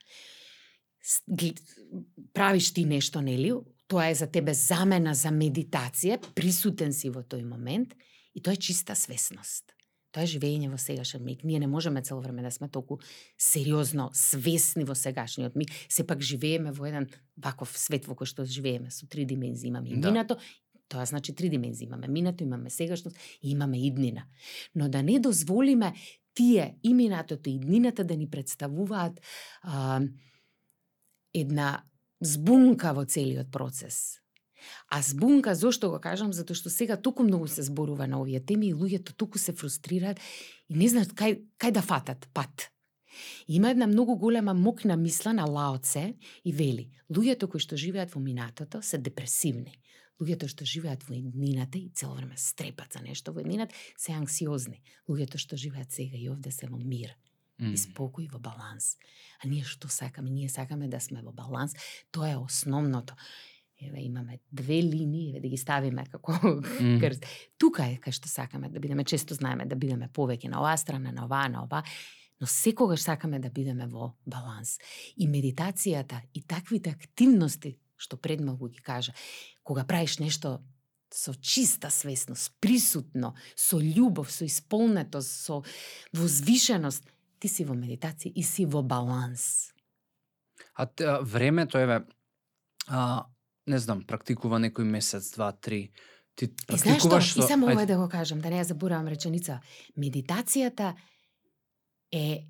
правиш 2.33 2.73
ти 2.73 2.85
нешто, 2.85 3.21
нели? 3.21 3.53
Тоа 3.87 4.09
е 4.09 4.15
за 4.15 4.27
тебе 4.27 4.53
замена 4.53 5.13
за 5.13 5.29
медитација, 5.29 6.17
присутен 6.33 6.93
си 6.93 7.09
во 7.09 7.21
тој 7.21 7.43
момент 7.45 7.93
и 8.33 8.41
тоа 8.41 8.53
е 8.53 8.57
чиста 8.57 8.95
свесност. 8.95 9.74
Тоа 10.15 10.23
е 10.23 10.31
живење 10.31 10.69
во 10.71 10.77
сегашен 10.79 11.25
миг. 11.27 11.43
Ние 11.43 11.59
не 11.59 11.67
можеме 11.67 12.01
цело 12.01 12.21
време 12.23 12.41
да 12.41 12.51
сме 12.51 12.69
толку 12.71 13.01
сериозно 13.37 14.09
свесни 14.15 14.85
во 14.87 14.95
сегашниот 14.95 15.57
миг. 15.59 15.73
Сепак 15.91 16.23
живееме 16.23 16.71
во 16.71 16.87
еден 16.87 17.09
ваков 17.35 17.75
свет 17.75 18.07
во 18.07 18.15
кој 18.15 18.31
што 18.31 18.45
живееме, 18.47 18.91
со 18.95 19.09
три 19.11 19.25
димензии. 19.25 19.67
Имаме 19.67 19.99
Да. 19.99 20.11
минато, 20.11 20.39
Тоа 20.87 21.05
значи 21.05 21.33
три 21.33 21.49
димензии. 21.49 21.85
Имаме 21.85 22.07
минато, 22.07 22.43
имаме 22.43 22.69
сегашност 22.69 23.17
и 23.41 23.51
имаме 23.51 23.77
иднина. 23.87 24.25
Но 24.75 24.89
да 24.89 25.03
не 25.03 25.19
дозволиме 25.19 25.93
тие 26.33 26.77
и 26.83 26.93
минатото 26.93 27.49
и 27.49 27.53
иднината 27.53 28.03
да 28.03 28.15
ни 28.15 28.29
представуваат 28.29 29.21
а, 29.63 30.01
една 31.33 31.83
збунка 32.21 32.93
во 32.93 33.05
целиот 33.05 33.51
процес. 33.51 34.21
А 34.89 35.01
збунка, 35.01 35.55
зошто 35.55 35.89
го 35.89 35.99
кажам? 35.99 36.33
Затоа 36.33 36.55
што 36.55 36.69
сега 36.69 36.97
толку 36.97 37.23
многу 37.23 37.47
се 37.47 37.65
зборува 37.65 38.07
на 38.07 38.21
овие 38.21 38.39
теми 38.39 38.69
и 38.69 38.75
луѓето 38.75 39.15
толку 39.15 39.39
се 39.39 39.53
фрустрираат 39.53 40.19
и 40.69 40.75
не 40.75 40.89
знаат 40.89 41.13
кај, 41.13 41.41
кај 41.59 41.71
да 41.71 41.81
фатат 41.81 42.29
пат. 42.33 42.71
Има 43.47 43.69
една 43.71 43.87
многу 43.87 44.15
голема 44.15 44.53
мокна 44.53 44.97
мисла 44.97 45.33
на 45.33 45.45
Лаоце 45.45 46.13
и 46.45 46.51
вели, 46.51 46.89
луѓето 47.09 47.47
кои 47.47 47.59
што 47.59 47.77
живеат 47.77 48.11
во 48.11 48.19
минатото 48.19 48.81
се 48.81 48.97
депресивни. 48.97 49.79
Луѓето 50.21 50.47
што 50.47 50.65
живеат 50.65 51.03
во 51.03 51.15
еднината 51.15 51.77
и 51.77 51.91
цело 51.91 52.15
време 52.15 52.37
стрепат 52.37 52.93
за 52.93 53.03
нешто 53.03 53.33
во 53.33 53.43
еднината 53.43 53.75
се 53.97 54.15
анксиозни. 54.15 54.81
Луѓето 55.09 55.37
што 55.37 55.59
живеат 55.59 55.91
сега 55.91 56.17
и 56.17 56.29
овде 56.29 56.51
се 56.51 56.67
во 56.71 56.79
мир 56.79 57.15
mm. 57.59 57.73
и 57.73 57.77
спокој 57.77 58.29
во 58.31 58.39
баланс. 58.39 58.95
А 59.43 59.47
ние 59.47 59.63
што 59.63 59.91
сакаме? 59.91 60.31
Ние 60.31 60.49
сакаме 60.49 60.87
да 60.87 60.99
сме 60.99 61.21
во 61.21 61.35
баланс. 61.35 61.75
Тоа 62.11 62.31
е 62.31 62.39
основното. 62.39 63.15
Еве 63.81 64.01
имаме 64.01 64.39
две 64.51 64.83
линии, 64.83 65.29
еве 65.29 65.39
да 65.39 65.47
ги 65.47 65.57
ставиме 65.57 66.05
како 66.11 66.31
mm. 66.31 66.99
крст. 66.99 67.25
Тука 67.59 67.89
е 67.91 67.97
кај 67.99 68.15
што 68.15 68.31
сакаме 68.31 68.69
да 68.69 68.79
бидеме, 68.79 69.03
често 69.03 69.35
знаеме 69.35 69.65
да 69.65 69.75
бидеме 69.75 70.07
повеќе 70.07 70.49
на 70.49 70.61
оваа 70.63 70.77
страна, 70.77 71.11
на 71.11 71.25
оваа, 71.25 71.49
на 71.51 71.65
оваа, 71.65 71.83
но 72.39 72.47
секогаш 72.47 73.03
сакаме 73.03 73.39
да 73.39 73.49
бидеме 73.49 73.87
во 73.87 74.13
баланс. 74.25 74.77
И 75.17 75.27
медитацијата 75.27 76.21
и 76.33 76.43
таквите 76.47 76.95
активности 76.95 77.75
што 77.97 78.17
предмалку 78.17 78.67
ги 78.67 78.81
кажа, 78.83 79.13
кога 79.63 79.85
правиш 79.87 80.19
нешто 80.19 80.59
со 81.11 81.33
чиста 81.33 81.89
свесност, 81.91 82.51
присутно, 82.59 83.35
со 83.55 83.79
љубов, 83.79 84.31
со 84.31 84.45
исполнетост, 84.45 85.31
со 85.31 85.63
возвишеност, 86.13 87.07
ти 87.39 87.47
си 87.47 87.63
во 87.63 87.75
медитација 87.77 88.33
и 88.35 88.43
си 88.43 88.65
во 88.65 88.83
баланс. 88.83 89.71
А, 90.75 90.87
а 90.87 91.19
времето 91.23 91.77
еве 91.77 92.03
а, 92.87 93.25
не 93.65 93.79
знам, 93.79 94.03
практикува 94.05 94.59
некој 94.61 94.85
месец, 94.85 95.31
два, 95.33 95.51
три. 95.51 95.91
Ти 96.35 96.49
практикуваш 96.67 97.31
што? 97.31 97.45
И 97.45 97.47
само 97.47 97.71
ова 97.71 97.85
да 97.85 97.97
го 97.97 98.09
кажам, 98.11 98.41
да 98.41 98.49
не 98.49 98.59
ја 98.59 98.67
заборавам 98.67 99.07
реченица. 99.07 99.61
Медитацијата 99.97 100.95
е 102.11 102.45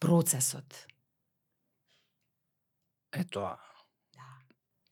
процесот. 0.00 0.86
Е 3.12 3.24
тоа. 3.24 3.56
Да. 4.14 4.28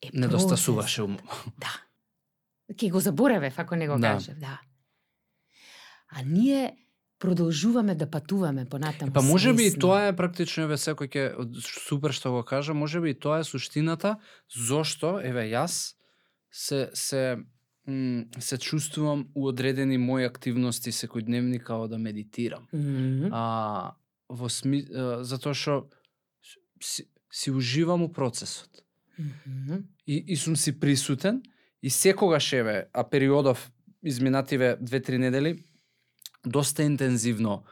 Е 0.01 0.09
Недостасуваше 0.13 1.03
ум. 1.03 1.19
Да. 1.57 1.73
Ке 2.77 2.89
го 2.89 2.99
заборавев 2.99 3.59
ако 3.59 3.75
не 3.75 3.87
го 3.87 3.99
да. 3.99 4.13
кажев, 4.13 4.39
да. 4.39 4.61
А 6.09 6.23
ние 6.23 6.77
продолжуваме 7.19 7.95
да 7.95 8.09
патуваме 8.09 8.65
понатаму. 8.65 9.11
Па 9.13 9.21
може 9.21 9.53
би 9.53 9.65
и 9.65 9.73
тоа 9.79 10.07
е 10.07 10.15
практично 10.15 10.63
еве 10.63 10.79
секој 10.79 11.11
ќе 11.11 11.23
супер 11.59 12.15
што 12.15 12.31
го 12.31 12.43
кажа, 12.47 12.73
може 12.73 13.01
би 13.03 13.11
и 13.11 13.19
тоа 13.19 13.43
е 13.43 13.47
суштината 13.47 14.15
зошто 14.47 15.19
еве 15.19 15.51
јас 15.51 15.99
се 16.51 16.89
се 16.93 17.37
се 18.39 18.57
чувствувам 18.57 19.27
у 19.35 19.47
одредени 19.47 19.97
мои 19.97 20.23
активности 20.23 20.91
секојдневни 20.91 21.59
као 21.59 21.87
да 21.87 21.97
медитирам. 21.97 22.67
Mm 22.73 22.79
-hmm. 22.79 23.29
А 23.31 23.95
во 24.29 24.49
сми 24.49 24.85
а, 24.93 25.23
затоа 25.23 25.53
што 25.53 25.89
си, 26.81 27.09
си 27.31 27.51
уживам 27.51 28.01
у 28.03 28.13
процесот. 28.13 28.83
Mm 29.19 29.31
-hmm. 29.45 29.83
И 30.07 30.23
и 30.27 30.35
сум 30.35 30.55
си 30.55 30.79
присутен 30.79 31.43
и 31.81 31.89
секогаш 31.89 32.53
еве, 32.53 32.87
а 32.93 33.03
периодов 33.03 33.71
изминативе 34.03 34.77
две-три 34.81 35.17
недели 35.17 35.63
доста 36.45 36.83
интензивно 36.83 37.63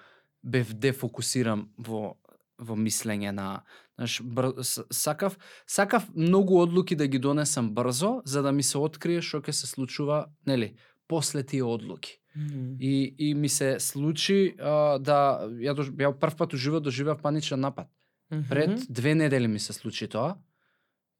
бев 0.44 0.74
дефокусирам 0.74 1.70
во 1.78 2.18
во 2.58 2.76
мислење 2.76 3.32
на 3.32 3.64
знаеш 3.98 4.22
бр... 4.22 4.52
сакав 4.92 5.38
сакав 5.66 6.08
многу 6.16 6.60
одлуки 6.62 6.96
да 6.96 7.08
ги 7.08 7.20
донесам 7.20 7.74
брзо 7.74 8.22
за 8.26 8.42
да 8.42 8.52
ми 8.52 8.64
се 8.64 8.78
открие 8.78 9.22
што 9.22 9.42
ќе 9.42 9.52
се 9.52 9.68
случува 9.68 10.28
нели 10.46 10.76
после 11.08 11.44
тие 11.44 11.64
одлуки 11.64 12.18
mm 12.36 12.48
-hmm. 12.48 12.78
и 12.80 13.16
и 13.18 13.34
ми 13.34 13.50
се 13.50 13.80
случи 13.80 14.56
а, 14.60 14.98
да 15.00 15.48
ја 15.50 15.74
дож... 15.74 15.90
ја 15.90 16.20
прв 16.20 16.36
пат 16.36 16.54
уживав 16.54 16.82
доживеав 16.82 17.22
паничен 17.22 17.60
напад 17.60 17.88
mm 18.32 18.42
-hmm. 18.42 18.50
пред 18.50 18.86
две 18.90 19.16
недели 19.16 19.48
ми 19.48 19.60
се 19.60 19.74
случи 19.74 20.08
тоа 20.08 20.36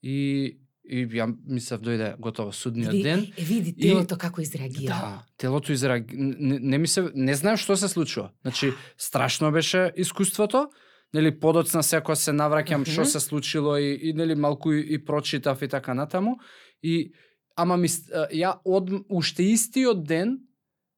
и 0.04 0.58
И 0.88 1.04
ја 1.06 1.28
мислев 1.46 1.82
дојде 1.84 2.14
готово 2.20 2.54
судниот 2.56 2.92
види, 2.92 3.04
ден. 3.04 3.26
Види 3.38 3.74
телото 3.76 4.16
и, 4.16 4.18
како 4.18 4.42
изреагира. 4.42 4.96
Да, 4.96 5.26
телото 5.38 5.72
изреагира. 5.72 6.18
Не, 6.40 6.60
не 6.60 6.78
ми 6.78 6.88
се, 6.88 7.10
не 7.14 7.36
знаев 7.36 7.60
што 7.60 7.76
се 7.76 7.88
случува. 7.92 8.32
Значи, 8.42 8.72
страшно 8.98 9.52
беше 9.52 9.92
искуството. 9.98 10.70
Нели 11.14 11.32
подоцна 11.40 11.84
секој 11.84 12.16
се 12.16 12.32
навраќам 12.32 12.84
што 12.88 13.02
mm 13.02 13.06
-hmm. 13.06 13.12
се 13.12 13.20
случило 13.20 13.78
и, 13.78 14.00
и 14.10 14.14
нели 14.14 14.36
малку 14.36 14.74
и, 14.74 14.82
и 14.94 15.06
прочитав 15.06 15.62
и 15.62 15.68
така 15.68 15.94
натаму. 15.94 16.38
И 16.84 17.12
ама 17.56 17.78
ми 17.78 17.88
ја 17.88 18.60
од 18.66 18.92
уште 19.10 19.44
истиот 19.44 20.04
ден 20.04 20.40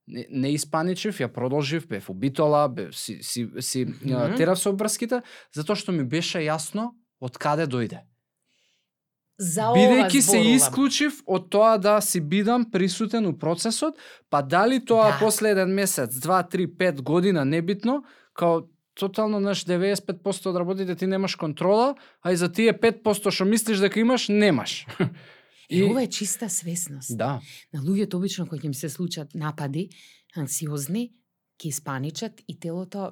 не, 0.07 0.25
не 0.29 0.53
испаничев, 0.53 1.19
ја 1.19 1.27
продолжив, 1.27 1.87
бев 1.87 2.09
убитола, 2.09 2.67
бев 2.69 2.95
си 2.95 3.19
си 3.21 3.47
си 3.59 3.85
mm 3.85 3.99
-hmm. 4.03 4.37
терав 4.37 4.59
со 4.59 4.69
обрските, 4.69 5.21
затоа 5.55 5.75
што 5.75 5.91
ми 5.91 6.03
беше 6.03 6.39
јасно 6.39 6.91
од 7.19 7.37
каде 7.37 7.67
дојде 7.67 7.99
за 9.39 9.69
Бидејќи 9.71 10.19
се 10.21 10.39
исклучив 10.53 11.21
од 11.25 11.47
тоа 11.53 11.77
да 11.79 11.99
си 12.03 12.19
бидам 12.19 12.65
присутен 12.71 13.25
у 13.29 13.33
процесот, 13.39 13.95
па 14.29 14.41
дали 14.41 14.81
тоа 14.83 15.13
да. 15.13 15.17
после 15.19 15.53
еден 15.55 15.71
месец, 15.73 16.19
два, 16.19 16.43
три, 16.43 16.67
пет 16.67 17.01
година, 17.01 17.45
небитно, 17.45 18.03
као 18.33 18.67
тотално 18.99 19.39
наш 19.39 19.63
95% 19.63 20.49
од 20.51 20.59
работите 20.59 20.95
ти 20.95 21.07
немаш 21.07 21.35
контрола, 21.35 21.95
а 22.21 22.31
и 22.31 22.35
за 22.35 22.51
тие 22.51 22.73
5% 22.75 23.31
што 23.31 23.47
мислиш 23.47 23.79
дека 23.79 23.99
имаш, 23.99 24.27
немаш. 24.27 24.85
И... 25.69 25.83
ова 25.85 26.01
е 26.01 26.07
чиста 26.09 26.49
свесност. 26.49 27.17
Да. 27.17 27.39
На 27.73 27.79
луѓето 27.79 28.17
обично 28.17 28.47
кога 28.47 28.65
им 28.65 28.73
се 28.73 28.89
случат 28.89 29.35
напади, 29.35 29.89
анксиозни, 30.35 31.13
ќе 31.61 31.69
испаничат 31.69 32.41
и 32.47 32.59
телото 32.59 33.11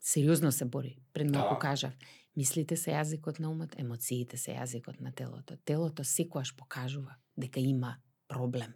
сериозно 0.00 0.52
се 0.52 0.64
бори. 0.64 0.96
Пред 1.12 1.30
малку 1.30 1.54
да. 1.54 1.60
кажав 1.60 1.92
Мислите 2.36 2.76
се 2.76 2.96
јазикот 2.96 3.38
на 3.40 3.50
умот, 3.50 3.76
емоциите 3.78 4.36
се 4.36 4.56
јазикот 4.58 5.00
на 5.00 5.12
телото. 5.12 5.56
Телото 5.64 6.02
секојаш 6.02 6.56
покажува 6.56 7.14
дека 7.36 7.60
има 7.60 7.96
проблем 8.28 8.74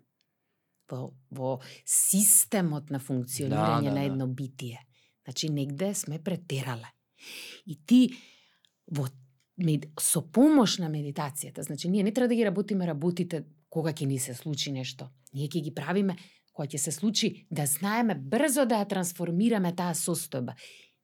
во, 0.90 1.12
во 1.30 1.58
системот 1.84 2.90
на 2.90 3.00
функционирање 3.02 3.90
да, 3.90 3.92
да, 3.92 3.94
на 3.94 4.04
едно 4.06 4.26
битие. 4.26 4.80
Значи, 5.24 5.50
негде 5.52 5.94
сме 5.94 6.18
претерале. 6.18 6.88
И 7.66 7.76
ти 7.86 8.08
во 8.86 9.08
мед, 9.58 9.88
со 10.00 10.22
помош 10.22 10.78
на 10.78 10.88
медитацијата, 10.88 11.66
значи 11.66 11.88
ние 11.88 12.02
не 12.02 12.12
треба 12.12 12.28
да 12.28 12.34
ги 12.34 12.46
работиме 12.46 12.86
работите 12.86 13.44
кога 13.68 13.92
ќе 13.92 14.06
ни 14.06 14.18
се 14.18 14.34
случи 14.34 14.72
нешто. 14.72 15.10
Ние 15.34 15.48
ќе 15.48 15.62
ги 15.62 15.74
правиме 15.74 16.16
кога 16.52 16.68
ќе 16.68 16.78
се 16.78 16.92
случи 16.92 17.46
да 17.50 17.66
знаеме 17.66 18.14
брзо 18.14 18.64
да 18.66 18.80
ја 18.80 18.88
трансформираме 18.88 19.74
таа 19.76 19.94
состојба. 19.94 20.56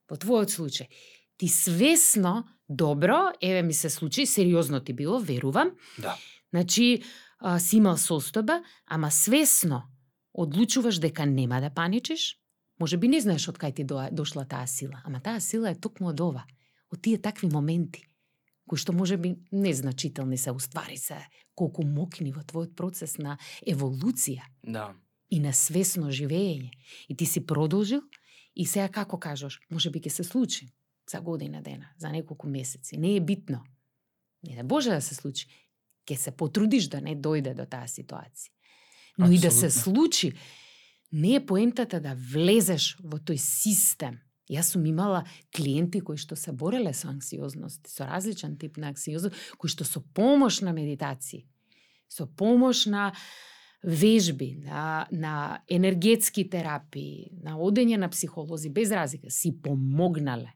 Во 0.09 0.17
твојот 0.17 0.53
случај, 0.55 0.89
ти 1.37 1.49
свесно, 1.49 2.45
добро, 2.69 3.33
еве 3.43 3.63
ми 3.63 3.75
се 3.75 3.91
случи, 3.91 4.27
сериозно 4.27 4.81
ти 4.81 4.93
било, 4.93 5.21
верувам. 5.21 5.71
Да. 5.99 6.17
Значи, 6.51 7.03
а, 7.39 7.59
си 7.59 7.77
имал 7.77 7.97
состојба, 7.97 8.63
ама 8.87 9.11
свесно 9.11 9.83
одлучуваш 10.35 10.99
дека 11.03 11.27
нема 11.27 11.61
да 11.61 11.71
паничиш, 11.71 12.39
може 12.81 12.97
би 12.97 13.09
не 13.09 13.21
знаеш 13.21 13.49
од 13.49 13.59
кај 13.59 13.75
ти 13.75 13.85
до, 13.85 14.01
дошла 14.13 14.47
таа 14.47 14.67
сила, 14.67 15.03
ама 15.05 15.21
таа 15.21 15.41
сила 15.41 15.71
е 15.71 15.79
токму 15.79 16.11
од 16.15 16.21
ова, 16.21 16.45
од 16.91 17.03
тие 17.03 17.19
такви 17.19 17.51
моменти, 17.51 18.07
кои 18.71 18.79
што 18.79 18.95
може 18.95 19.17
би 19.17 19.35
незначителни 19.53 20.39
се 20.39 20.55
уствари 20.55 20.97
се, 20.97 21.19
колку 21.55 21.83
мокни 21.83 22.33
во 22.33 22.47
твојот 22.47 22.75
процес 22.79 23.19
на 23.19 23.39
еволуција. 23.67 24.47
Да. 24.63 24.95
И 25.31 25.41
на 25.41 25.53
свесно 25.53 26.11
живење. 26.15 26.71
И 27.09 27.17
ти 27.17 27.27
си 27.27 27.43
продолжил, 27.47 28.03
и 28.55 28.67
сега 28.67 28.89
како 28.89 29.19
кажеш, 29.19 29.59
може 29.71 29.91
би 29.91 29.99
ќе 29.99 30.09
се 30.09 30.25
случи 30.25 30.71
за 31.11 31.21
година 31.21 31.63
дена, 31.63 31.87
за 31.99 32.09
неколку 32.09 32.49
месеци. 32.49 32.97
Не 32.97 33.17
е 33.17 33.21
битно. 33.21 33.65
Не 34.49 34.57
да 34.57 34.65
Боже 34.65 34.91
да 34.91 35.01
се 35.01 35.15
случи. 35.15 35.47
Ке 36.07 36.17
се 36.17 36.31
потрудиш 36.31 36.89
да 36.89 37.01
не 37.01 37.17
дојде 37.17 37.55
до 37.55 37.65
таа 37.67 37.89
ситуација. 37.89 38.53
Но 39.19 39.25
Абсолютно. 39.25 39.35
и 39.35 39.39
да 39.39 39.51
се 39.51 39.71
случи, 39.71 40.33
не 41.13 41.35
е 41.35 41.47
поентата 41.47 42.01
да 42.01 42.15
влезеш 42.15 42.97
во 43.01 43.19
тој 43.19 43.37
систем. 43.41 44.21
Јас 44.51 44.75
сум 44.75 44.85
имала 44.85 45.25
клиенти 45.57 46.03
кои 46.05 46.21
што 46.21 46.37
се 46.37 46.53
бореле 46.53 46.93
со 46.93 47.09
анксиозност, 47.09 47.87
со 47.89 48.05
различен 48.05 48.59
тип 48.61 48.77
на 48.77 48.93
анксиозност, 48.93 49.57
кои 49.57 49.71
што 49.73 49.85
со 49.89 50.03
помош 50.03 50.61
на 50.61 50.75
медитација, 50.77 51.47
со 52.09 52.27
помош 52.27 52.85
на 52.87 53.15
вежби, 53.85 54.61
на, 54.61 55.07
на 55.13 55.63
енергетски 55.69 56.45
терапии, 56.51 57.33
на 57.41 57.57
одење 57.57 57.97
на 57.97 58.11
психолози, 58.13 58.69
без 58.69 58.93
разлика, 58.93 59.31
си 59.31 59.55
помогнале 59.63 60.53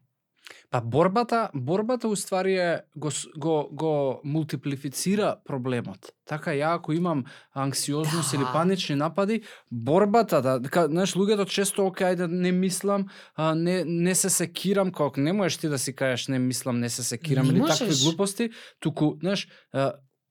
Па 0.71 0.81
борбата, 0.81 1.49
борбата 1.55 2.07
уствари 2.07 2.55
е 2.55 2.81
го, 2.95 3.09
го, 3.37 3.69
го 3.71 4.21
мултиплифицира 4.23 5.35
проблемот. 5.45 5.97
Така 6.25 6.51
ја 6.51 6.75
ако 6.75 6.93
имам 6.93 7.23
анксиозност 7.53 8.31
Да. 8.31 8.37
или 8.37 8.45
панични 8.53 8.95
напади, 8.95 9.41
борбата 9.71 10.41
да, 10.41 10.59
дека, 10.59 10.85
знаеш, 10.85 11.13
луѓето 11.13 11.45
често 11.47 11.87
оке 11.87 12.03
ајде 12.03 12.27
не 12.27 12.51
мислам, 12.51 13.05
а, 13.35 13.55
не 13.55 13.83
не 13.85 14.15
се 14.15 14.29
секирам, 14.29 14.91
како 14.91 15.19
не 15.19 15.33
можеш 15.33 15.57
ти 15.57 15.69
да 15.69 15.77
си 15.79 15.95
кажеш 15.95 16.27
не 16.27 16.39
мислам, 16.39 16.79
не 16.79 16.89
се 16.89 17.03
секирам 17.03 17.47
Не 17.47 17.51
или 17.51 17.59
такви 17.59 17.85
можеш. 17.85 18.03
глупости, 18.03 18.49
туку, 18.79 19.17
знаеш, 19.19 19.47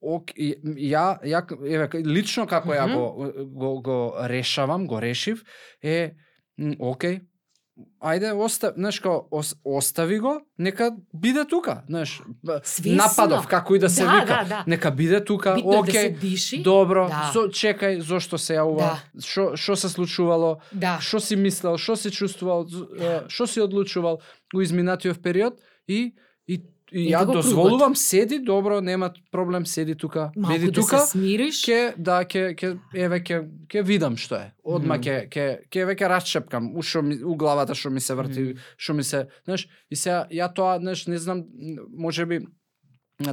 ок, 0.01 0.31
ја, 0.79 1.19
ја, 1.25 1.43
еве, 1.67 1.89
лично 2.07 2.47
како 2.47 2.69
ја 2.71 2.87
Мгм. 2.87 2.95
го, 2.95 3.33
го, 3.47 3.83
го 3.83 4.15
решавам, 4.21 4.87
го 4.87 5.03
решив, 5.03 5.43
е, 5.83 6.15
окей, 6.79 7.21
ајде, 8.03 8.33
оста, 8.35 8.73
знаеш, 8.77 9.01
као, 9.01 9.27
ос, 9.31 9.57
остави 9.65 10.19
го, 10.19 10.41
нека 10.59 10.91
биде 11.15 11.45
тука, 11.45 11.83
знаеш, 11.89 12.23
нападов, 12.85 13.47
како 13.47 13.75
и 13.75 13.79
да 13.79 13.91
се 13.91 14.05
Да, 14.05 14.13
вика, 14.13 14.27
да, 14.27 14.45
да. 14.49 14.65
нека 14.67 14.91
биде 14.91 15.25
тука, 15.25 15.55
Битно 15.55 15.73
е 15.73 15.83
да 15.83 15.93
се 15.93 16.09
диши. 16.11 16.63
добро, 16.63 17.09
Да. 17.09 17.31
зо, 17.35 17.41
чекај, 17.49 18.01
зошто 18.01 18.39
се 18.39 18.55
јавува, 18.55 18.97
што 19.25 19.57
што 19.57 19.77
се 19.77 19.89
случувало, 19.89 20.61
Да. 20.73 20.99
што 21.01 21.21
си 21.21 21.37
мислел, 21.37 21.79
што 21.79 21.97
си 21.97 22.11
чувствувал, 22.11 22.65
Да. 22.99 23.25
си 23.47 23.61
одлучувал 23.61 24.19
у 24.55 24.61
изминатиот 24.61 25.23
период 25.23 25.55
и 25.89 26.15
и 26.47 26.63
и 26.93 27.11
ја 27.13 27.27
да 27.27 27.33
дозволувам 27.33 27.97
седи, 27.97 28.39
добро, 28.39 28.81
нема 28.81 29.11
проблем, 29.31 29.67
седи 29.67 29.95
тука, 29.95 30.31
Малку 30.37 30.55
биди 30.55 30.67
да 30.67 30.81
тука. 30.81 30.99
се 31.01 31.11
смириш. 31.11 31.65
Ке 31.65 31.95
да 31.99 32.25
ке 32.25 32.55
ке 32.55 32.77
еве 32.95 33.23
ке 33.23 33.43
ке 33.69 33.83
видам 33.83 34.17
што 34.17 34.35
е. 34.37 34.53
Одма 34.65 34.95
Мгм. 34.95 35.03
ке 35.03 35.29
ке 35.31 35.61
ке 35.71 35.87
веќе 35.87 36.09
расчепкам 36.09 36.77
у 36.77 36.83
што 36.83 37.03
ми 37.03 37.23
у 37.25 37.37
главата 37.37 37.75
што 37.75 37.91
ми 37.91 38.01
се 38.01 38.15
врти, 38.15 38.41
Мгм. 38.41 38.59
што 38.77 38.95
ми 38.95 39.05
се, 39.05 39.27
знаеш, 39.45 39.69
и 39.91 39.97
сега 39.97 40.27
ја 40.33 40.55
тоа, 40.55 40.79
знаеш, 40.81 41.07
не 41.07 41.19
знам, 41.19 41.45
можеби 41.93 42.47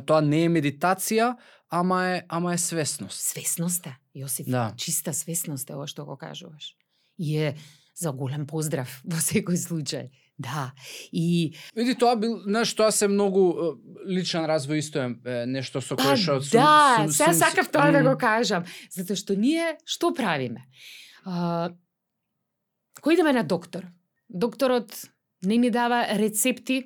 тоа 0.05 0.21
не 0.21 0.45
е 0.45 0.49
медитација, 0.49 1.35
ама 1.69 2.05
е 2.05 2.23
ама 2.29 2.53
е 2.53 2.57
свесност. 2.57 3.21
Свесност 3.21 3.87
е, 3.87 3.95
Јосиф. 4.15 4.49
Да. 4.49 4.73
Чиста 4.77 5.13
свесност 5.13 5.69
е 5.69 5.75
ова 5.75 5.87
што 5.87 6.05
го 6.05 6.17
кажуваш. 6.17 6.75
И 7.19 7.37
е 7.37 7.55
за 7.95 8.11
голем 8.11 8.45
поздрав 8.45 9.01
во 9.05 9.17
секој 9.17 9.55
случај. 9.55 10.09
Да. 10.37 10.73
И 11.11 11.55
Види 11.75 11.95
тоа 11.95 12.15
бил, 12.19 12.41
знаеш, 12.43 12.73
тоа 12.75 12.91
се 12.91 13.07
многу 13.07 13.79
личен 14.03 14.43
развој 14.43 14.83
исто 14.83 15.07
е 15.23 15.45
нешто 15.47 15.79
со 15.79 15.95
Па 15.95 16.11
кое 16.11 16.19
што 16.19 16.39
да, 16.51 17.07
сега 17.07 17.31
сакав 17.33 17.71
тоа 17.71 17.91
да 17.95 18.03
го 18.03 18.17
кажам. 18.19 18.67
Затоа 18.91 19.15
што 19.15 19.39
ние 19.39 19.77
што 19.87 20.11
правиме? 20.11 20.67
А, 21.23 21.71
кој 22.99 23.15
идеме 23.15 23.31
на 23.31 23.45
доктор? 23.47 23.87
Докторот 24.27 24.91
не 25.45 25.57
ми 25.57 25.71
дава 25.71 26.03
рецепти, 26.19 26.83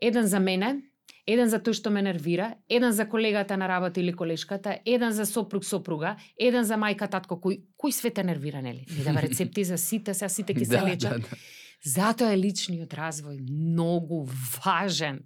еден 0.00 0.26
за 0.26 0.40
мене, 0.40 0.82
еден 1.26 1.46
за 1.46 1.62
тој 1.62 1.78
што 1.78 1.94
ме 1.94 2.02
нервира, 2.02 2.56
еден 2.68 2.90
за 2.90 3.06
колегата 3.06 3.56
на 3.56 3.70
работа 3.70 4.02
или 4.02 4.12
колешката, 4.12 4.80
еден 4.84 5.12
за 5.14 5.26
сопруг 5.26 5.64
сопруга, 5.64 6.16
еден 6.36 6.66
за 6.66 6.74
мајка 6.74 7.06
татко 7.06 7.38
кој 7.38 7.62
кој 7.78 7.94
све 7.94 8.10
те 8.10 8.26
нервира 8.26 8.62
нели? 8.62 8.86
Ми 8.90 9.04
дава 9.04 9.22
рецепти 9.28 9.64
за 9.64 9.78
сите, 9.78 10.14
сега 10.14 10.28
сите 10.28 10.54
ќе 10.54 10.64
се 10.64 10.76
да, 10.76 10.86
лечат. 10.86 11.22
да, 11.22 11.28
да. 11.30 11.36
Затоа 11.84 12.32
е 12.32 12.38
личниот 12.38 12.94
развој 12.94 13.40
многу 13.42 14.26
важен. 14.62 15.24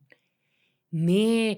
Не 0.92 1.50
е 1.50 1.56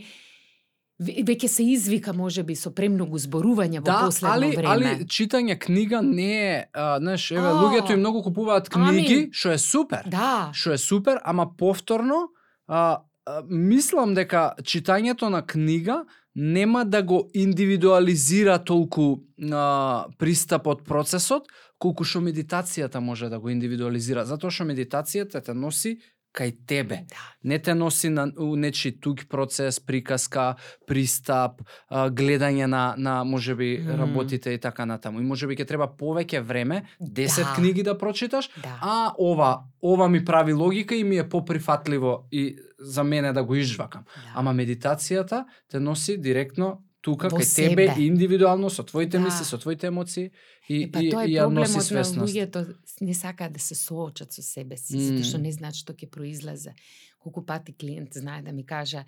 веќе 0.98 1.46
се 1.46 1.62
извика 1.62 2.12
можеби 2.12 2.56
со 2.58 2.72
премногу 2.74 3.18
зборување 3.22 3.78
во 3.78 3.86
Да, 3.86 3.98
последно 4.06 4.34
али, 4.34 4.56
време. 4.56 4.68
али 4.68 5.06
читање 5.06 5.58
книга 5.58 6.02
не 6.02 6.32
е, 6.32 6.64
а, 6.74 6.98
знаеш, 6.98 7.30
еве, 7.30 7.52
луѓето 7.60 7.94
и 7.94 7.96
многу 7.96 8.22
купуваат 8.22 8.68
книги, 8.68 9.14
ами. 9.14 9.28
што 9.32 9.52
е 9.54 9.58
супер. 9.58 10.02
Да, 10.10 10.50
што 10.52 10.74
е 10.74 10.78
супер, 10.78 11.20
ама 11.24 11.46
повторно 11.56 12.28
а, 12.66 13.02
а, 13.26 13.42
мислам 13.46 14.14
дека 14.14 14.54
читањето 14.62 15.30
на 15.30 15.46
книга 15.46 16.04
нема 16.34 16.84
да 16.84 17.02
го 17.02 17.30
индивидуализира 17.34 18.58
толку 18.58 19.22
а, 19.52 20.06
пристапот 20.18 20.84
процесот, 20.84 21.46
колку 21.78 22.04
што 22.04 22.20
медитацијата 22.20 23.00
може 23.00 23.28
да 23.28 23.38
го 23.38 23.50
индивидуализира, 23.50 24.24
затоа 24.24 24.50
што 24.50 24.64
медитацијата 24.64 25.40
те 25.40 25.54
носи 25.54 25.98
кај 26.34 26.52
тебе. 26.66 26.96
да. 27.08 27.16
Не 27.44 27.58
те 27.58 27.74
носи 27.74 28.08
на 28.08 28.26
нечи 28.36 29.00
туг 29.00 29.26
процес, 29.28 29.80
приказка, 29.80 30.54
пристап, 30.86 31.62
гледање 31.90 32.66
на 32.66 32.94
на 32.98 33.24
можеби 33.24 33.78
Мм. 33.78 33.96
работите 33.96 34.50
и 34.50 34.58
така 34.58 34.86
натаму. 34.86 35.20
И 35.20 35.24
можеби 35.24 35.56
ќе 35.56 35.66
треба 35.66 35.88
повеќе 35.88 36.40
време, 36.40 36.82
10 37.00 37.42
Да. 37.42 37.54
книги 37.54 37.82
да 37.82 37.98
прочиташ, 37.98 38.50
Да. 38.56 38.78
а 38.82 39.12
ова 39.18 39.62
ова 39.82 40.08
ми 40.08 40.24
прави 40.24 40.52
логика 40.52 40.94
и 40.94 41.04
ми 41.04 41.16
е 41.16 41.28
поприфатливо 41.28 42.28
и 42.32 42.56
за 42.78 43.04
мене 43.04 43.32
да 43.32 43.44
го 43.44 43.54
изжвакам. 43.54 44.04
да. 44.16 44.32
Ама 44.34 44.52
медитацијата 44.52 45.44
те 45.70 45.80
носи 45.80 46.18
директно 46.18 46.82
тука 47.08 47.28
Во 47.32 47.38
кај 47.38 47.48
тебе 47.56 47.86
себе. 47.88 48.04
индивидуално 48.04 48.68
со 48.70 48.82
твоите 48.84 49.16
Да. 49.18 49.24
мисли, 49.24 49.44
со 49.44 49.56
твоите 49.58 49.86
емоции 49.86 50.30
и 50.68 50.82
Е, 50.84 50.90
па 50.92 51.00
и, 51.02 51.10
тоа 51.10 51.24
е 51.24 51.28
и 51.28 51.36
ја 51.36 51.48
носи 51.50 51.80
свесност. 51.80 52.20
луѓето 52.28 52.64
не 53.00 53.14
сакаат 53.14 53.52
да 53.52 53.60
се 53.60 53.74
соочат 53.74 54.32
со 54.32 54.42
себе 54.42 54.76
си, 54.76 54.96
Мм. 54.96 55.02
затоа 55.06 55.24
што 55.24 55.38
не 55.38 55.52
знаат 55.52 55.74
што 55.74 55.92
ќе 55.92 56.10
произлезе. 56.10 56.74
Колку 57.18 57.40
пати 57.42 57.72
клиент 57.72 58.12
знае 58.14 58.42
да 58.42 58.52
ми 58.52 58.64
каже 58.66 59.04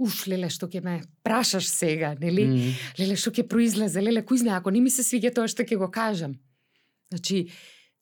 Уш, 0.00 0.28
леле, 0.30 0.46
што 0.48 0.68
ќе 0.70 0.78
ме 0.84 1.02
прашаш 1.26 1.66
сега, 1.66 2.14
нели? 2.20 2.44
Мм. 2.46 2.72
Леле, 2.98 3.16
што 3.18 3.30
ќе 3.34 3.42
произлезе? 3.50 3.98
Леле, 4.00 4.22
кој 4.22 4.36
знае, 4.46 4.56
ако 4.62 4.70
не 4.70 4.80
ми 4.80 4.90
се 4.90 5.02
свиѓа 5.02 5.34
тоа 5.34 5.48
што 5.50 5.62
ќе 5.66 5.74
го 5.76 5.90
кажам. 5.90 6.38
Значи, 7.10 7.50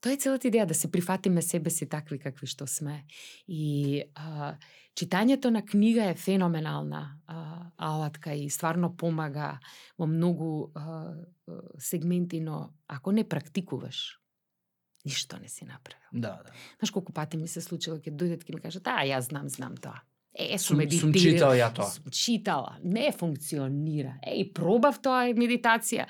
тоа 0.05 0.13
е 0.13 0.21
целата 0.21 0.45
идеја 0.49 0.67
да 0.69 0.75
се 0.77 0.91
прифатиме 0.93 1.41
себе 1.43 1.71
си 1.71 1.89
такви 1.89 2.19
какви 2.21 2.47
што 2.47 2.67
сме. 2.69 3.07
И 3.49 4.03
а, 4.15 4.55
читањето 4.97 5.51
на 5.51 5.63
книга 5.63 6.05
е 6.11 6.15
феноменална 6.15 7.19
а, 7.27 7.37
алатка 7.77 8.33
и 8.35 8.51
стварно 8.51 8.97
помага 8.97 9.59
во 9.99 10.07
многу 10.07 10.71
а, 10.75 11.15
сегменти, 11.79 12.41
но 12.41 12.71
ако 12.89 13.13
не 13.13 13.29
практикуваш, 13.29 14.19
ништо 15.05 15.39
не 15.39 15.49
си 15.49 15.65
направил. 15.65 16.09
Да, 16.13 16.41
да. 16.45 16.51
Знаеш 16.79 16.91
колку 16.91 17.13
пати 17.13 17.37
ми 17.37 17.49
се 17.49 17.61
случило 17.61 17.99
ќе 17.99 18.11
дојдат 18.11 18.45
ќе 18.45 18.55
ми 18.55 18.61
кажат, 18.61 18.87
а 18.89 19.05
јас 19.05 19.29
знам, 19.31 19.49
знам 19.49 19.77
тоа. 19.77 20.01
Е, 20.37 20.59
Сум, 20.59 20.81
сум, 20.81 20.91
сум 20.91 21.11
медитирал. 21.11 21.33
читал 21.33 21.53
ја 21.57 21.69
тоа. 21.75 21.91
Сум 21.91 22.11
читала, 22.13 22.77
не 22.85 23.13
функционира. 23.13 24.19
Еј, 24.25 24.53
пробав 24.53 25.01
тоа 25.03 25.29
е 25.29 25.37
медитација. 25.37 26.07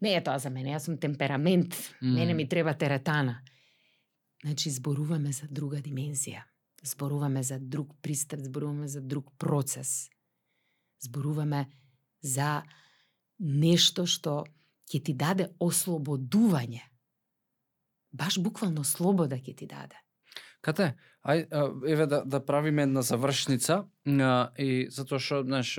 Не 0.00 0.14
е 0.16 0.22
тоа 0.24 0.38
за 0.38 0.50
мене, 0.50 0.72
јас 0.76 0.86
сум 0.88 0.96
темперамент. 0.96 1.74
Мм. 2.00 2.14
Мене 2.14 2.34
ми 2.34 2.48
треба 2.48 2.74
теретана. 2.74 3.40
Значи, 4.44 4.70
зборуваме 4.70 5.32
за 5.32 5.48
друга 5.50 5.82
димензија. 5.82 6.47
Зборуваме 6.82 7.42
за 7.42 7.58
друг 7.58 7.90
пристап, 8.02 8.40
зборуваме 8.40 8.88
за 8.88 9.00
друг 9.00 9.32
процес. 9.38 10.10
Зборуваме 11.00 11.66
за 12.22 12.62
нешто 13.38 14.06
што 14.06 14.44
ќе 14.88 15.02
ти 15.04 15.14
даде 15.14 15.48
ослободување. 15.60 16.82
Баш 18.12 18.38
буквално 18.42 18.84
слобода 18.84 19.36
ќе 19.36 19.54
ти 19.56 19.66
даде. 19.66 19.98
Кате, 20.60 20.96
ај, 21.22 21.46
еве 21.86 22.06
да, 22.06 22.22
да 22.24 22.40
правиме 22.44 22.82
една 22.82 23.02
завршница 23.02 23.84
а, 24.06 24.50
и 24.58 24.88
затоа 24.90 25.22
што, 25.22 25.44
знаеш, 25.46 25.76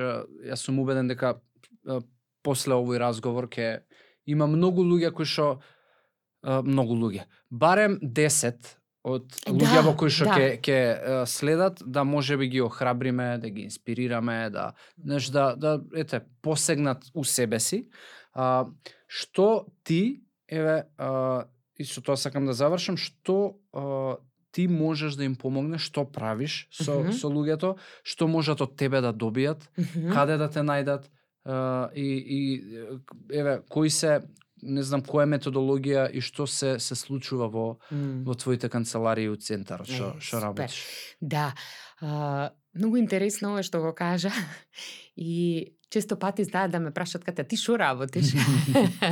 јас 0.48 0.64
сум 0.64 0.80
убеден 0.80 1.12
дека 1.12 1.36
а, 1.36 2.00
после 2.44 2.78
овој 2.78 3.02
разговор 3.02 3.50
ќе 3.52 3.84
има 4.30 4.48
многу 4.48 4.86
луѓе 4.86 5.12
кои 5.12 5.28
што 5.28 5.60
многу 6.44 6.96
луѓе. 6.96 7.26
Барем 7.52 8.00
10 8.00 8.79
од 9.04 9.32
Да, 9.48 9.54
луѓе 9.54 9.96
кои 9.98 10.12
што 10.12 10.26
да. 10.28 10.36
ќе 10.36 10.48
ќе 10.60 10.78
а, 10.80 11.26
следат 11.26 11.82
да 11.86 12.04
можеби 12.04 12.50
ги 12.52 12.62
охрабриме, 12.62 13.38
да 13.40 13.50
ги 13.50 13.62
инспирираме, 13.70 14.50
да 14.50 14.74
знаеш 14.98 15.30
да 15.32 15.56
да 15.56 15.80
ете 15.96 16.22
посегнат 16.42 17.06
у 17.14 17.24
себе 17.24 17.60
си. 17.60 17.88
А, 18.34 18.68
што 19.08 19.68
ти 19.84 20.22
еве 20.50 20.84
а, 20.98 21.46
и 21.80 21.86
со 21.86 22.02
тоа 22.02 22.18
сакам 22.18 22.46
да 22.46 22.54
завршам, 22.54 22.98
што 22.98 23.60
а, 23.74 24.18
ти 24.52 24.68
можеш 24.68 25.14
да 25.16 25.24
им 25.24 25.36
помогнеш, 25.36 25.82
што 25.82 26.04
правиш 26.06 26.68
со 26.74 27.04
Мгм. 27.04 27.12
со 27.14 27.28
луѓето, 27.30 27.78
што 28.04 28.28
можат 28.28 28.62
од 28.62 28.76
тебе 28.76 29.02
да 29.02 29.14
добијат, 29.14 29.70
Мгм. 29.78 30.12
каде 30.12 30.38
да 30.38 30.50
те 30.50 30.60
најдат 30.60 31.08
а, 31.46 31.90
и 31.96 32.04
и 32.20 32.40
еве 33.32 33.62
кои 33.70 33.90
се 33.90 34.22
не 34.62 34.84
знам 34.84 35.02
која 35.06 35.26
е 35.28 35.34
методологија 35.38 36.08
и 36.12 36.22
што 36.22 36.48
се 36.48 36.78
се 36.80 36.96
случува 36.96 37.48
во 37.48 37.68
Мм. 37.92 38.24
во 38.26 38.36
твоите 38.36 38.70
канцеларии 38.70 39.30
у 39.30 39.36
центарот 39.36 39.88
што 39.88 40.16
Е, 40.18 40.22
што 40.22 40.40
работиш. 40.40 40.84
Да, 41.22 41.54
а, 42.02 42.52
многу 42.74 42.98
интересно 42.98 43.54
ова 43.54 43.64
што 43.64 43.82
го 43.82 43.94
кажа 43.94 44.32
и 45.16 45.76
често 45.90 46.20
пати 46.20 46.44
знаат 46.44 46.72
да 46.72 46.80
ме 46.80 46.92
прашат 46.92 47.24
ката 47.24 47.44
ти 47.44 47.58
што 47.58 47.78
работиш? 47.78 48.34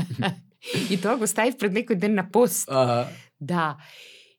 и 0.91 0.97
тоа 0.97 1.17
го 1.17 1.27
ставив 1.27 1.57
пред 1.57 1.73
некој 1.73 1.95
ден 1.95 2.15
на 2.15 2.25
пост. 2.31 2.67
Ага. 2.69 3.07
Да. 3.39 3.77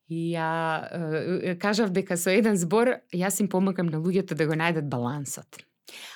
И 0.09 0.33
ја 0.33 0.49
е, 0.89 1.51
е, 1.53 1.57
кажав 1.59 1.91
дека 1.93 2.17
со 2.17 2.33
еден 2.33 2.57
збор 2.57 3.01
јас 3.13 3.41
им 3.41 3.49
помагам 3.49 3.87
на 3.93 4.01
луѓето 4.01 4.35
да 4.35 4.47
го 4.47 4.57
најдат 4.57 4.89
балансот. 4.89 5.61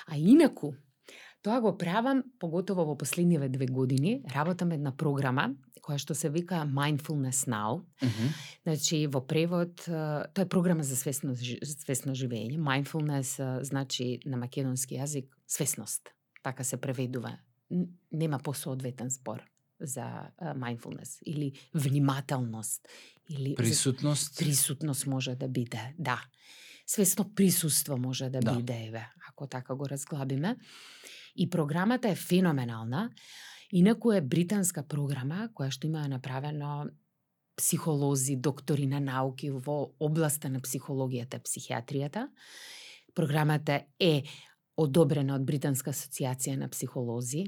А 0.06 0.16
инаку, 0.16 0.74
Тоа 1.42 1.60
го 1.60 1.78
правам 1.78 2.22
поготово 2.38 2.84
во 2.84 2.96
последниве 2.98 3.48
две 3.48 3.66
години. 3.66 4.22
Работам 4.34 4.72
една 4.72 4.96
програма 4.96 5.54
која 5.82 5.98
што 5.98 6.14
се 6.14 6.30
вика 6.30 6.62
Mindfulness 6.70 7.48
Now. 7.50 7.82
Mm 8.02 8.08
-hmm. 8.08 8.28
Значи 8.62 9.06
во 9.06 9.26
превод 9.26 9.74
тоа 10.34 10.42
е 10.42 10.48
програма 10.48 10.82
за 10.82 10.96
свесно 10.96 11.34
свесно 11.64 12.14
живење. 12.14 12.58
Mindfulness 12.58 13.62
значи 13.62 14.20
на 14.26 14.36
македонски 14.36 14.94
јазик 14.94 15.26
свесност. 15.46 16.08
Така 16.42 16.64
се 16.64 16.76
преведува. 16.76 17.38
Нема 18.12 18.38
посоодветен 18.38 19.10
збор 19.10 19.42
за 19.80 20.30
mindfulness 20.40 21.22
или 21.26 21.52
внимателност 21.74 22.88
или 23.28 23.54
присутност. 23.54 24.38
Присутност 24.38 25.06
може 25.06 25.34
да 25.34 25.48
биде, 25.48 25.94
да. 25.98 26.24
Свесно 26.86 27.34
присуство 27.34 27.98
може 27.98 28.30
да, 28.30 28.40
да. 28.40 28.56
биде, 28.56 28.84
еве, 28.86 29.08
ако 29.28 29.46
така 29.46 29.74
го 29.74 29.88
разглабиме. 29.88 30.56
И 31.36 31.50
програмата 31.50 32.08
е 32.08 32.14
феноменална. 32.14 33.10
Инаку 33.72 34.12
е 34.12 34.20
британска 34.20 34.82
програма 34.82 35.48
која 35.54 35.70
што 35.72 35.86
има 35.88 36.04
направено 36.08 36.90
психолози, 37.56 38.36
доктори 38.36 38.86
на 38.86 39.00
науки 39.00 39.50
во 39.50 39.94
областа 40.00 40.48
на 40.48 40.60
психологијата 40.60 41.40
и 41.40 41.44
психијатријата. 41.44 42.28
Програмата 43.14 43.82
е 44.00 44.24
одобрена 44.76 45.36
од 45.36 45.44
Британска 45.44 45.92
асоциација 45.92 46.56
на 46.56 46.68
психолози 46.68 47.44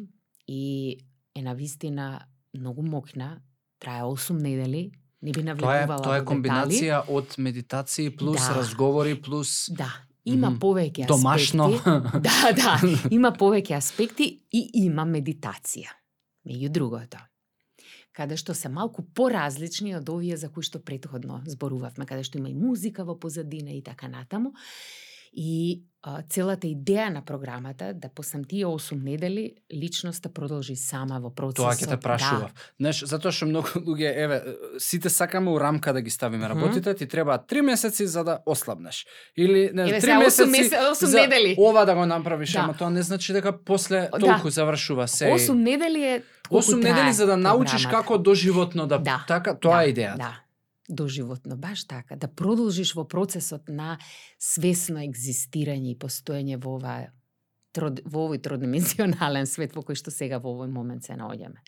и 0.46 0.98
е 1.34 1.42
на 1.42 1.54
вистина 1.54 2.26
многу 2.54 2.82
мокна, 2.82 3.42
трае 3.78 4.02
8 4.02 4.40
недели, 4.40 4.92
не 5.22 5.32
би 5.32 5.42
навлегувала 5.42 5.86
Тоа 5.86 5.96
е, 5.96 6.02
тоа 6.02 6.16
е 6.20 6.24
комбинација 6.28 7.02
од 7.08 7.36
медитации 7.38 8.10
плюс 8.16 8.40
да. 8.40 8.54
разговори 8.60 9.16
плюс 9.22 9.70
Да, 9.72 9.90
има 10.24 10.50
mm 10.50 10.54
-hmm. 10.54 10.58
повеќе 10.58 11.06
Домашно. 11.06 11.64
аспекти. 11.64 12.18
да, 12.28 12.52
да, 12.52 12.80
има 13.10 13.32
повеќе 13.32 13.76
аспекти 13.76 14.40
и 14.52 14.70
има 14.74 15.02
медитација. 15.04 15.90
Меѓу 16.46 16.68
другото 16.68 17.18
каде 18.14 18.38
што 18.38 18.54
се 18.54 18.70
малку 18.70 19.02
поразлични 19.02 19.94
од 19.98 20.08
овие 20.08 20.36
за 20.38 20.48
кои 20.48 20.62
што 20.62 20.80
претходно 20.80 21.42
зборувавме, 21.50 22.06
каде 22.06 22.24
што 22.26 22.38
има 22.38 22.50
и 22.50 22.54
музика 22.54 23.04
во 23.04 23.18
позадина 23.18 23.74
и 23.74 23.82
така 23.82 24.08
натаму. 24.08 24.54
И 25.34 25.82
а, 26.04 26.22
целата 26.28 26.66
идеја 26.66 27.08
на 27.08 27.22
програмата 27.24 27.92
да 27.94 28.08
после 28.14 28.42
тие 28.48 28.66
8 28.66 29.02
недели 29.04 29.54
личноста 29.72 30.28
продолжи 30.28 30.76
сама 30.76 31.18
во 31.20 31.30
процесот. 31.30 31.64
Тоа 31.64 31.72
ќе 31.72 31.88
те 31.88 31.96
прашував. 31.96 32.52
Да. 32.52 32.66
Знаеш, 32.80 33.00
затоа 33.08 33.32
што 33.32 33.48
многу 33.48 33.72
луѓе, 33.88 34.12
еве, 34.12 34.38
сите 34.78 35.08
сакаме 35.10 35.50
у 35.50 35.56
рамка 35.58 35.92
да 35.92 36.02
ги 36.04 36.10
ставиме 36.10 36.48
работите, 36.48 36.90
mm 36.90 36.94
-hmm. 36.94 36.98
ти 36.98 37.08
треба 37.08 37.38
3 37.48 37.60
месеци 37.62 38.06
за 38.06 38.24
да 38.24 38.38
ослабнеш. 38.46 39.06
Или 39.36 39.70
не, 39.74 39.82
еве, 39.82 40.00
3 40.00 40.18
месеци 40.18 40.42
8, 40.42 40.50
месец, 40.50 40.72
8 40.72 41.04
за 41.04 41.20
недели. 41.20 41.56
ова 41.58 41.84
да 41.84 41.94
го 41.94 42.06
направиш, 42.06 42.52
да. 42.52 42.58
ама 42.58 42.74
тоа 42.74 42.90
не 42.90 43.02
значи 43.02 43.32
дека 43.32 43.64
после 43.64 44.08
да. 44.12 44.18
толку 44.18 44.44
да. 44.44 44.50
завршува 44.50 45.08
се. 45.08 45.24
8 45.24 45.52
недели 45.52 46.04
е 46.04 46.22
8 46.50 46.76
недели 46.76 47.12
за 47.12 47.26
да 47.26 47.36
научиш 47.36 47.82
програмата. 47.82 47.96
како 47.96 48.18
доживотно 48.18 48.86
да, 48.86 48.98
да. 48.98 49.24
така, 49.28 49.54
тоа 49.54 49.76
да. 49.76 49.84
е 49.84 49.92
идејата. 49.92 50.16
Да 50.16 50.43
доживотно, 50.88 51.56
баш 51.56 51.86
така, 51.86 52.16
да 52.16 52.28
продолжиш 52.28 52.94
во 52.94 53.04
процесот 53.08 53.68
на 53.68 53.98
свесно 54.38 55.00
екзистирање 55.04 55.94
и 55.94 55.98
постоење 55.98 56.60
во 56.60 56.76
ова 56.78 56.96
трод, 57.74 58.00
во 58.06 58.26
овој 58.28 58.40
тродимензионален 58.44 59.48
свет 59.50 59.74
во 59.74 59.82
кој 59.86 59.98
што 59.98 60.12
сега 60.14 60.38
во 60.42 60.52
овој 60.54 60.70
момент 60.70 61.08
се 61.08 61.16
наоѓаме. 61.18 61.58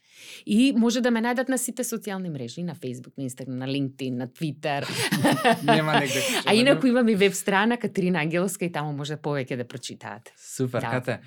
И 0.47 0.73
може 0.77 1.03
да 1.05 1.11
ме 1.11 1.23
најдат 1.25 1.51
на 1.53 1.59
сите 1.59 1.85
социјални 1.87 2.31
мрежи, 2.33 2.63
на 2.67 2.77
Facebook, 2.79 3.17
на 3.17 3.27
Instagram, 3.27 3.59
на 3.63 3.69
LinkedIn, 3.71 4.21
на 4.23 4.29
Twitter. 4.29 4.87
Нема 5.67 5.99
негде. 6.01 6.23
а 6.47 6.55
инаку 6.55 6.87
имам 6.87 7.09
и 7.09 7.15
веб 7.15 7.35
страна 7.35 7.77
Катерина 7.77 8.21
Ангеловска 8.23 8.65
и 8.65 8.73
таму 8.73 8.93
може 8.93 9.17
повеќе 9.17 9.57
да 9.57 9.65
прочитаат. 9.65 10.33
Супер, 10.37 10.81
да. 10.81 10.91
кате. 10.91 11.21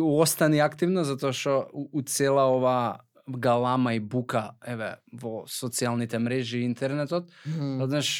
Остани 0.00 0.58
активно 0.58 1.04
затоа 1.04 1.32
што 1.32 1.68
у 1.72 2.02
цела 2.02 2.48
ова 2.50 3.04
галама 3.28 3.94
и 3.94 4.00
бука 4.00 4.52
еве 4.66 4.96
во 5.12 5.44
социјалните 5.46 6.18
мрежи 6.18 6.62
и 6.62 6.66
интернетот, 6.66 7.30
mm. 7.46 7.86
знаеш, 7.86 8.10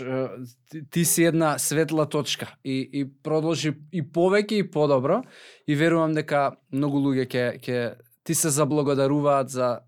ти, 0.71 0.83
ти 0.91 1.05
си 1.05 1.25
една 1.25 1.59
светла 1.59 2.09
точка 2.09 2.55
и 2.65 2.89
и 2.93 3.05
продолжи 3.23 3.75
и 3.93 4.03
повеќе 4.03 4.63
и 4.63 4.71
подобро 4.71 5.23
и 5.67 5.75
верувам 5.75 6.15
дека 6.15 6.53
многу 6.73 7.03
луѓе 7.03 7.27
ќе 7.27 7.45
ќе 7.59 7.79
ти 8.23 8.35
се 8.35 8.51
заблагодаруваат 8.51 9.51
за 9.51 9.81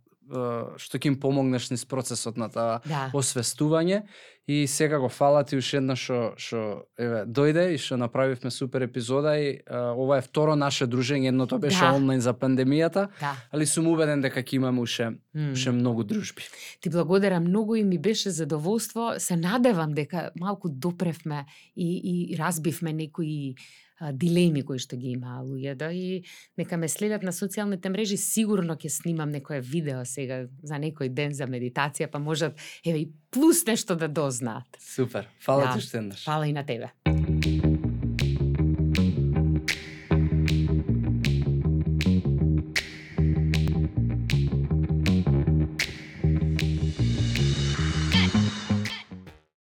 што 0.80 0.98
ќе 0.98 1.12
им 1.12 1.18
помогнеш 1.20 1.70
низ 1.70 1.84
процесот 1.84 2.36
на 2.40 2.48
таа 2.48 2.80
да. 2.88 3.10
освестување 3.12 4.04
И 4.46 4.66
сега 4.66 4.98
го 4.98 5.08
фала 5.08 5.44
ти 5.44 5.56
уште 5.56 5.78
една 5.80 5.94
што 5.96 6.34
што 6.36 6.58
еве 7.00 7.22
дојде 7.24 7.62
и 7.72 7.78
што 7.80 7.96
направивме 7.96 8.50
супер 8.52 8.84
епизода 8.84 9.32
и 9.40 9.62
а, 9.64 9.94
ова 9.96 10.18
е 10.20 10.24
второ 10.26 10.52
наше 10.52 10.84
дружење, 10.84 11.32
едното 11.32 11.56
беше 11.58 11.80
да. 11.80 11.94
онлайн 11.96 12.20
за 12.20 12.34
пандемијата, 12.36 13.06
да. 13.20 13.32
али 13.56 13.64
сум 13.64 13.88
убеден 13.88 14.20
дека 14.20 14.44
ќе 14.44 14.60
имаме 14.60 14.84
уште 14.84 15.14
mm. 15.32 15.52
уште 15.56 15.72
многу 15.72 16.04
дружби. 16.04 16.44
Ти 16.80 16.90
благодарам 16.92 17.48
многу 17.48 17.74
и 17.76 17.84
ми 17.84 17.98
беше 17.98 18.30
задоволство. 18.30 19.14
Се 19.18 19.36
надевам 19.36 19.94
дека 19.94 20.30
малку 20.36 20.68
допревме 20.68 21.46
и 21.76 21.88
и 22.04 22.36
разбивме 22.36 22.92
некои 22.92 23.54
дилеми 24.12 24.62
кои 24.62 24.78
што 24.78 24.96
ги 24.96 25.14
има 25.14 25.40
луѓето 25.44 25.90
и 25.94 26.22
нека 26.58 26.76
ме 26.76 26.88
следат 26.88 27.22
на 27.22 27.32
социјалните 27.32 27.88
мрежи, 27.88 28.16
сигурно 28.20 28.76
ќе 28.76 28.88
снимам 28.88 29.30
некое 29.30 29.60
видео 29.60 30.04
сега 30.04 30.44
за 30.62 30.80
некој 30.80 31.08
ден 31.08 31.34
за 31.34 31.46
медитација, 31.46 32.10
па 32.10 32.18
можат 32.18 32.58
еве 32.84 33.06
и 33.06 33.10
плюс 33.30 33.64
нешто 33.66 33.96
да 33.96 34.08
дознаат. 34.08 34.66
Супер. 34.78 35.28
Фала 35.40 35.70
да. 35.70 35.78
ти 35.78 35.80
што 35.80 36.02
Фала 36.24 36.46
и 36.46 36.52
на 36.52 36.66
тебе. 36.66 36.92